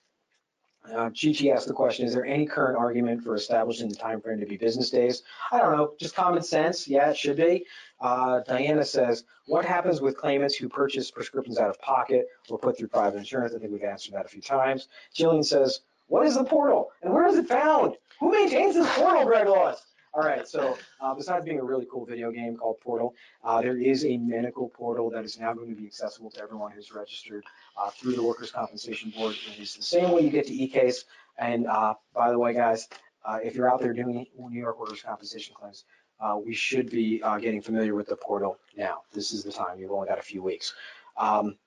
uh, 0.94 1.10
Chi-Chi 1.10 1.50
asked 1.50 1.68
the 1.68 1.74
question, 1.74 2.06
is 2.06 2.14
there 2.14 2.26
any 2.26 2.46
current 2.46 2.78
argument 2.78 3.24
for 3.24 3.36
establishing 3.36 3.90
the 3.90 3.96
time 3.96 4.22
frame 4.22 4.40
to 4.40 4.46
be 4.46 4.58
business 4.58 4.90
days? 4.90 5.24
I 5.52 5.60
don't 5.60 5.76
know, 5.76 5.94
just 6.00 6.16
common 6.16 6.44
sense. 6.44 6.88
Yeah, 6.88 7.10
it 7.10 7.18
should 7.18 7.38
be. 7.38 7.66
Uh, 8.00 8.42
Diana 8.48 8.84
says, 8.84 9.24
what 9.48 9.66
happens 9.66 10.02
with 10.02 10.18
claimants 10.18 10.56
who 10.56 10.68
purchase 10.70 11.12
prescriptions 11.12 11.58
out 11.58 11.70
of 11.70 11.80
pocket 11.80 12.28
or 12.50 12.58
put 12.58 12.78
through 12.78 12.90
private 12.90 13.18
insurance? 13.18 13.54
I 13.56 13.60
think 13.60 13.72
we've 13.72 13.84
answered 13.84 14.14
that 14.14 14.26
a 14.26 14.30
few 14.30 14.42
times. 14.42 14.88
Jillian 15.16 15.46
says, 15.46 15.82
what 16.08 16.26
is 16.26 16.36
the 16.36 16.44
portal 16.44 16.92
and 17.02 17.14
where 17.14 17.28
is 17.28 17.38
it 17.38 17.48
found? 17.48 17.96
Who 18.20 18.32
maintains 18.32 18.76
this 18.76 18.88
portal, 18.96 19.26
Greg 19.26 19.48
Laws? 19.48 19.82
All 20.16 20.24
right, 20.24 20.48
so 20.48 20.78
uh, 21.02 21.14
besides 21.14 21.44
being 21.44 21.60
a 21.60 21.64
really 21.64 21.86
cool 21.92 22.06
video 22.06 22.32
game 22.32 22.56
called 22.56 22.80
Portal, 22.80 23.14
uh, 23.44 23.62
there 23.62 23.78
is 23.78 24.06
a 24.06 24.16
medical 24.16 24.70
portal 24.70 25.10
that 25.10 25.26
is 25.26 25.38
now 25.38 25.54
going 25.54 25.68
to 25.68 25.76
be 25.76 25.86
accessible 25.86 26.32
to 26.32 26.42
everyone 26.42 26.72
who's 26.72 26.94
registered 26.94 27.44
uh, 27.78 27.90
through 27.90 28.16
the 28.16 28.24
Workers' 28.24 28.52
Compensation 28.52 29.12
Board. 29.16 29.36
It 29.52 29.62
is 29.62 29.76
the 29.76 29.84
same 29.84 30.12
way 30.12 30.22
you 30.22 30.30
get 30.30 30.48
to 30.48 30.54
eCase. 30.54 31.06
And 31.38 31.68
uh, 31.68 31.96
by 32.14 32.32
the 32.32 32.40
way, 32.40 32.54
guys, 32.54 32.88
uh, 33.26 33.40
if 33.44 33.56
you're 33.56 33.70
out 33.70 33.82
there 33.82 33.94
doing 33.94 34.26
New 34.38 34.60
York 34.60 34.80
workers' 34.80 35.02
compensation 35.02 35.56
claims, 35.58 35.86
uh, 36.20 36.38
we 36.44 36.54
should 36.54 36.90
be 36.90 37.22
uh, 37.24 37.38
getting 37.38 37.62
familiar 37.62 37.96
with 37.96 38.08
the 38.08 38.16
portal 38.16 38.58
now. 38.78 39.02
This 39.14 39.34
is 39.34 39.44
the 39.44 39.52
time. 39.52 39.80
You've 39.80 39.92
only 39.92 40.08
got 40.08 40.20
a 40.20 40.24
few 40.24 40.42
weeks. 40.42 40.74
Um, 41.18 41.58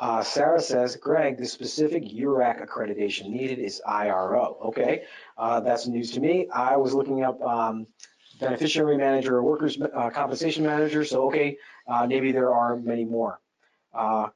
uh, 0.00 0.22
Sarah 0.22 0.60
says, 0.60 0.96
Greg, 0.96 1.38
the 1.38 1.46
specific 1.46 2.04
URAC 2.04 2.66
accreditation 2.66 3.28
needed 3.30 3.58
is 3.58 3.80
IRO. 3.86 4.58
Okay, 4.66 5.04
uh, 5.38 5.60
that's 5.60 5.86
news 5.86 6.10
to 6.12 6.20
me. 6.20 6.48
I 6.52 6.76
was 6.76 6.92
looking 6.92 7.22
up 7.22 7.40
um, 7.40 7.86
beneficiary 8.40 8.98
manager 8.98 9.36
or 9.36 9.42
workers 9.42 9.78
uh, 9.80 10.10
compensation 10.10 10.66
manager. 10.66 11.04
So 11.04 11.24
okay, 11.28 11.56
maybe 12.06 12.32
there 12.32 12.52
are 12.52 12.76
many 12.76 13.04
more. 13.04 13.40
Uh, 13.94 14.28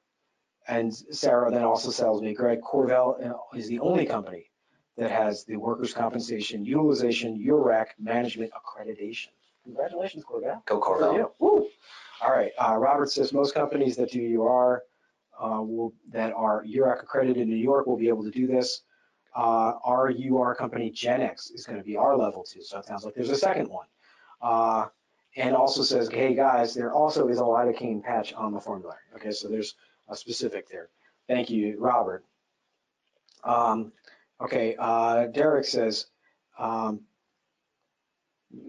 and 0.69 0.95
Sarah 0.95 1.51
then 1.51 1.65
also 1.65 1.91
sells 1.91 2.21
me, 2.21 2.35
Greg, 2.35 2.61
CorVel 2.61 3.31
uh, 3.31 3.57
is 3.57 3.69
the 3.69 3.81
only 3.81 4.05
company 4.05 4.51
that 4.99 5.11
has 5.11 5.45
the 5.45 5.57
workers' 5.57 5.95
compensation 5.95 6.65
utilization 6.65 7.43
URAC 7.43 7.87
management 7.99 8.51
accreditation. 8.53 9.29
Congratulations, 9.65 10.25
CorVel. 10.25 10.65
Go 10.67 10.81
CorVel. 10.81 11.31
Woo. 11.39 11.67
All 12.21 12.33
right, 12.33 12.51
uh, 12.59 12.77
Robert 12.77 13.11
says 13.11 13.33
most 13.33 13.55
companies 13.55 13.97
that 13.97 14.11
do 14.11 14.43
UR 14.43 14.83
uh, 15.41 15.63
will, 15.63 15.95
that 16.11 16.33
are 16.33 16.65
URAC 16.65 17.03
accredited 17.03 17.43
in 17.43 17.49
New 17.49 17.57
York 17.57 17.87
will 17.87 17.97
be 17.97 18.09
able 18.09 18.25
to 18.25 18.31
do 18.31 18.47
this. 18.47 18.83
Uh, 19.37 19.75
our 19.85 20.11
UR 20.11 20.55
company 20.55 20.91
Genex 20.91 21.55
is 21.55 21.65
going 21.65 21.79
to 21.79 21.85
be 21.85 21.97
our 21.97 22.17
level 22.17 22.43
two, 22.43 22.63
so 22.63 22.79
it 22.79 22.87
sounds 22.87 23.05
like 23.05 23.15
there's 23.15 23.31
a 23.31 23.37
second 23.37 23.69
one. 23.69 23.87
And 25.39 25.55
also 25.55 25.83
says, 25.85 26.09
hey 26.09 26.35
guys, 26.35 26.75
there 26.75 26.93
also 26.93 27.29
is 27.29 27.39
a 27.39 27.43
lidocaine 27.43 28.03
patch 28.03 28.33
on 28.35 28.53
the 28.53 28.61
formulary. 28.61 28.99
Okay, 29.15 29.31
so 29.31 29.49
there's 29.49 29.77
a 30.09 30.17
specific 30.17 30.69
there. 30.69 30.89
Thank 31.29 31.49
you, 31.49 31.77
Robert. 31.79 32.25
Um, 33.45 33.93
okay, 34.41 34.75
uh, 34.81 35.27
Derek 35.27 35.65
says, 35.65 36.07
um, 36.59 37.03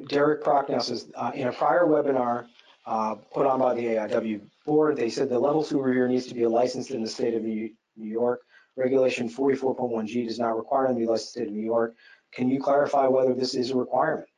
Derek 0.09 0.43
Prochnow 0.43 0.79
says, 0.79 1.09
uh, 1.15 1.31
in 1.33 1.47
a 1.47 1.51
prior 1.51 1.87
webinar 1.87 2.45
uh, 2.85 3.15
put 3.33 3.47
on 3.47 3.59
by 3.59 3.73
the 3.73 3.85
AIW 3.85 4.41
board, 4.63 4.95
they 4.95 5.09
said 5.09 5.27
the 5.27 5.39
level 5.39 5.63
two 5.63 5.81
reviewer 5.81 6.07
needs 6.07 6.27
to 6.27 6.35
be 6.35 6.45
licensed 6.45 6.91
in 6.91 7.01
the 7.01 7.09
state 7.09 7.33
of 7.33 7.41
New 7.41 7.71
York. 7.97 8.41
Regulation 8.75 9.27
44.1G 9.27 10.27
does 10.27 10.37
not 10.37 10.55
require 10.55 10.85
them 10.87 10.97
to 10.97 10.99
be 10.99 11.07
licensed 11.07 11.37
in 11.37 11.51
New 11.51 11.65
York. 11.65 11.95
Can 12.31 12.47
you 12.47 12.61
clarify 12.61 13.07
whether 13.07 13.33
this 13.33 13.55
is 13.55 13.71
a 13.71 13.75
requirement? 13.75 14.28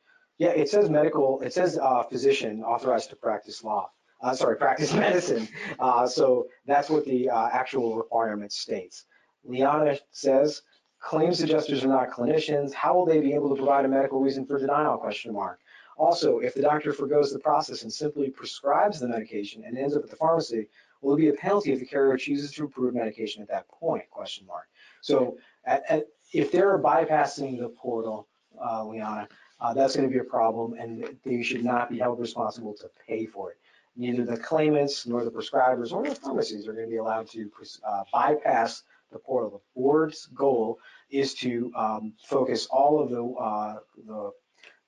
Yeah, 0.42 0.48
it 0.48 0.68
says 0.68 0.90
medical, 0.90 1.40
it 1.42 1.52
says 1.52 1.78
uh, 1.78 2.02
physician 2.02 2.64
authorized 2.64 3.10
to 3.10 3.16
practice 3.16 3.62
law, 3.62 3.88
uh, 4.24 4.34
sorry, 4.34 4.56
practice 4.56 4.92
medicine. 5.06 5.46
Uh, 5.78 6.04
So 6.08 6.48
that's 6.66 6.90
what 6.90 7.04
the 7.04 7.30
uh, 7.30 7.48
actual 7.52 7.94
requirement 7.96 8.50
states. 8.50 9.04
Liana 9.44 9.96
says, 10.10 10.62
claims 10.98 11.40
adjusters 11.42 11.84
are 11.84 11.94
not 11.96 12.10
clinicians. 12.10 12.74
How 12.74 12.92
will 12.92 13.06
they 13.06 13.20
be 13.20 13.34
able 13.34 13.50
to 13.50 13.54
provide 13.54 13.84
a 13.84 13.88
medical 13.88 14.18
reason 14.18 14.44
for 14.44 14.58
denial, 14.58 14.98
question 14.98 15.32
mark? 15.32 15.60
Also, 15.96 16.40
if 16.40 16.54
the 16.54 16.62
doctor 16.62 16.92
forgoes 16.92 17.32
the 17.32 17.38
process 17.38 17.84
and 17.84 17.92
simply 17.92 18.28
prescribes 18.28 18.98
the 18.98 19.06
medication 19.06 19.62
and 19.64 19.78
ends 19.78 19.94
up 19.94 20.02
at 20.02 20.10
the 20.10 20.16
pharmacy, 20.16 20.66
will 21.02 21.14
it 21.14 21.18
be 21.18 21.28
a 21.28 21.34
penalty 21.34 21.72
if 21.72 21.78
the 21.78 21.86
carrier 21.86 22.16
chooses 22.16 22.50
to 22.50 22.64
approve 22.64 22.94
medication 22.94 23.42
at 23.42 23.48
that 23.48 23.68
point, 23.68 24.10
question 24.10 24.44
mark? 24.44 24.66
So 25.02 25.36
at, 25.66 25.84
at, 25.88 26.06
if 26.32 26.50
they're 26.50 26.80
bypassing 26.80 27.60
the 27.60 27.68
portal, 27.68 28.26
uh, 28.60 28.84
Liana, 28.84 29.28
uh, 29.62 29.72
that's 29.72 29.94
going 29.94 30.08
to 30.08 30.12
be 30.12 30.18
a 30.18 30.24
problem 30.24 30.74
and 30.78 31.16
they 31.24 31.42
should 31.42 31.64
not 31.64 31.88
be 31.88 31.98
held 31.98 32.18
responsible 32.18 32.74
to 32.74 32.90
pay 33.06 33.24
for 33.24 33.52
it. 33.52 33.58
Neither 33.96 34.24
the 34.24 34.36
claimants 34.36 35.06
nor 35.06 35.24
the 35.24 35.30
prescribers 35.30 35.92
or 35.92 36.02
the 36.02 36.14
pharmacies 36.14 36.66
are 36.66 36.72
going 36.72 36.86
to 36.86 36.90
be 36.90 36.96
allowed 36.96 37.30
to 37.30 37.50
uh, 37.86 38.02
bypass 38.12 38.82
the 39.12 39.18
portal. 39.18 39.50
The 39.50 39.80
board's 39.80 40.26
goal 40.34 40.80
is 41.10 41.34
to 41.34 41.70
um, 41.76 42.14
focus 42.26 42.66
all 42.66 43.00
of 43.00 43.10
the, 43.10 43.24
uh, 43.24 43.78
the, 44.06 44.30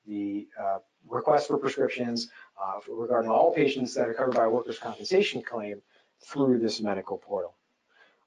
the 0.07 0.49
uh, 0.61 0.79
requests 1.09 1.47
for 1.47 1.59
prescriptions 1.59 2.31
uh, 2.61 2.81
regarding 2.89 3.31
all 3.31 3.53
patients 3.55 3.95
that 3.95 4.09
are 4.09 4.15
covered 4.15 4.35
by 4.35 4.45
a 4.45 4.51
workers' 4.51 4.79
compensation 4.79 5.43
claim 5.43 5.81
through 6.27 6.59
this 6.59 6.81
medical 6.81 7.19
portal. 7.19 7.55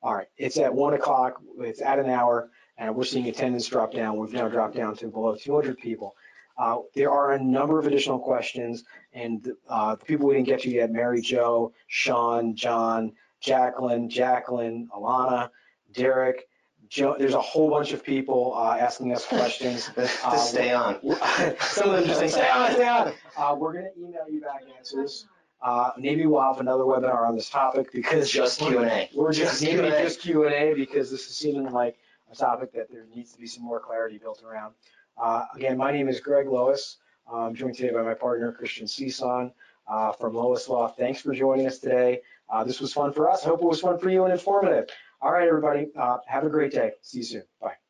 All 0.04 0.14
right, 0.14 0.28
it's 0.38 0.58
at 0.58 0.74
one 0.74 0.94
o'clock, 0.94 1.42
it's 1.60 1.82
at 1.82 1.98
an 1.98 2.10
hour, 2.10 2.52
and 2.78 2.96
we're 2.96 3.04
seeing 3.04 3.28
attendance 3.28 3.68
drop 3.68 3.92
down. 3.92 4.18
We've 4.18 4.32
now 4.32 4.48
dropped 4.48 4.76
down 4.76 4.96
to 4.98 5.08
below 5.08 5.36
200 5.36 5.78
people. 5.80 6.16
Uh, 6.58 6.78
There 6.96 7.12
are 7.12 7.34
a 7.34 7.40
number 7.44 7.78
of 7.80 7.86
additional 7.88 8.20
questions, 8.20 8.84
and 9.14 9.52
uh, 9.70 9.96
the 9.96 10.06
people 10.06 10.28
we 10.28 10.36
didn't 10.36 10.48
get 10.48 10.62
to 10.62 10.70
yet, 10.70 10.92
Mary 10.92 11.22
Jo, 11.22 11.74
Sean, 11.88 12.56
John, 12.56 13.14
Jacqueline, 13.40 14.10
Jacqueline, 14.10 14.90
Alana, 14.96 15.50
Derek, 15.94 16.48
Joe, 16.90 17.16
there's 17.20 17.34
a 17.34 17.42
whole 17.42 17.70
bunch 17.70 17.92
of 17.92 18.04
people 18.04 18.54
uh, 18.56 18.78
asking 18.78 19.14
us 19.14 19.26
questions. 19.26 19.90
Uh, 19.98 20.32
to 20.32 20.38
stay 20.40 20.72
on. 20.74 21.00
Some 21.60 21.90
of 21.90 21.98
them 21.98 22.06
just 22.06 22.20
saying, 22.20 22.32
stay 22.32 22.50
on, 22.50 22.72
stay 22.72 22.88
on. 22.88 23.14
Uh, 23.38 23.56
We're 23.56 23.74
going 23.74 23.90
to 23.94 24.00
email 24.00 24.24
you 24.30 24.42
back 24.42 24.64
answers. 24.78 25.28
Uh, 25.62 25.92
Maybe 25.98 26.26
we'll 26.26 26.42
have 26.42 26.60
another 26.62 26.84
webinar 26.84 27.28
on 27.28 27.36
this 27.36 27.50
topic 27.50 27.92
because. 27.92 28.30
Just 28.32 28.60
Q&A. 28.60 29.10
We're 29.14 29.32
just, 29.34 29.62
Just 29.62 29.64
maybe 29.64 29.90
just 29.90 30.22
Q 30.22 30.46
and 30.46 30.54
A 30.54 30.74
because 30.74 31.12
this 31.12 31.28
is 31.30 31.36
seeming 31.36 31.72
like 31.72 31.98
a 32.32 32.36
topic 32.36 32.72
that 32.74 32.90
there 32.92 33.06
needs 33.14 33.34
to 33.34 33.40
be 33.40 33.48
some 33.48 33.64
more 33.64 33.80
clarity 33.80 34.18
built 34.18 34.44
around. 34.44 34.74
Uh, 35.22 35.46
Again, 35.56 35.78
my 35.78 35.92
name 35.92 36.08
is 36.10 36.20
Greg 36.20 36.48
Lois. 36.48 36.98
I'm 37.32 37.54
joined 37.56 37.76
today 37.76 37.94
by 37.94 38.04
my 38.04 38.14
partner 38.14 38.52
Christian 38.52 38.86
Cison 38.88 39.52
uh, 39.88 40.12
from 40.14 40.34
Lois 40.36 40.70
Law. 40.70 40.88
Thanks 40.88 41.22
for 41.22 41.34
joining 41.34 41.68
us 41.68 41.80
today. 41.80 42.22
Uh, 42.50 42.64
This 42.64 42.80
was 42.80 42.94
fun 42.94 43.12
for 43.14 43.30
us. 43.30 43.44
I 43.46 43.50
hope 43.50 43.62
it 43.62 43.66
was 43.66 43.82
fun 43.82 43.98
for 44.00 44.10
you 44.10 44.24
and 44.24 44.32
informative. 44.34 44.90
All 45.22 45.32
right, 45.32 45.48
everybody, 45.48 45.88
uh, 45.98 46.18
have 46.28 46.44
a 46.46 46.50
great 46.50 46.72
day. 46.72 46.92
See 47.02 47.18
you 47.20 47.24
soon. 47.24 47.44
Bye. 47.62 47.87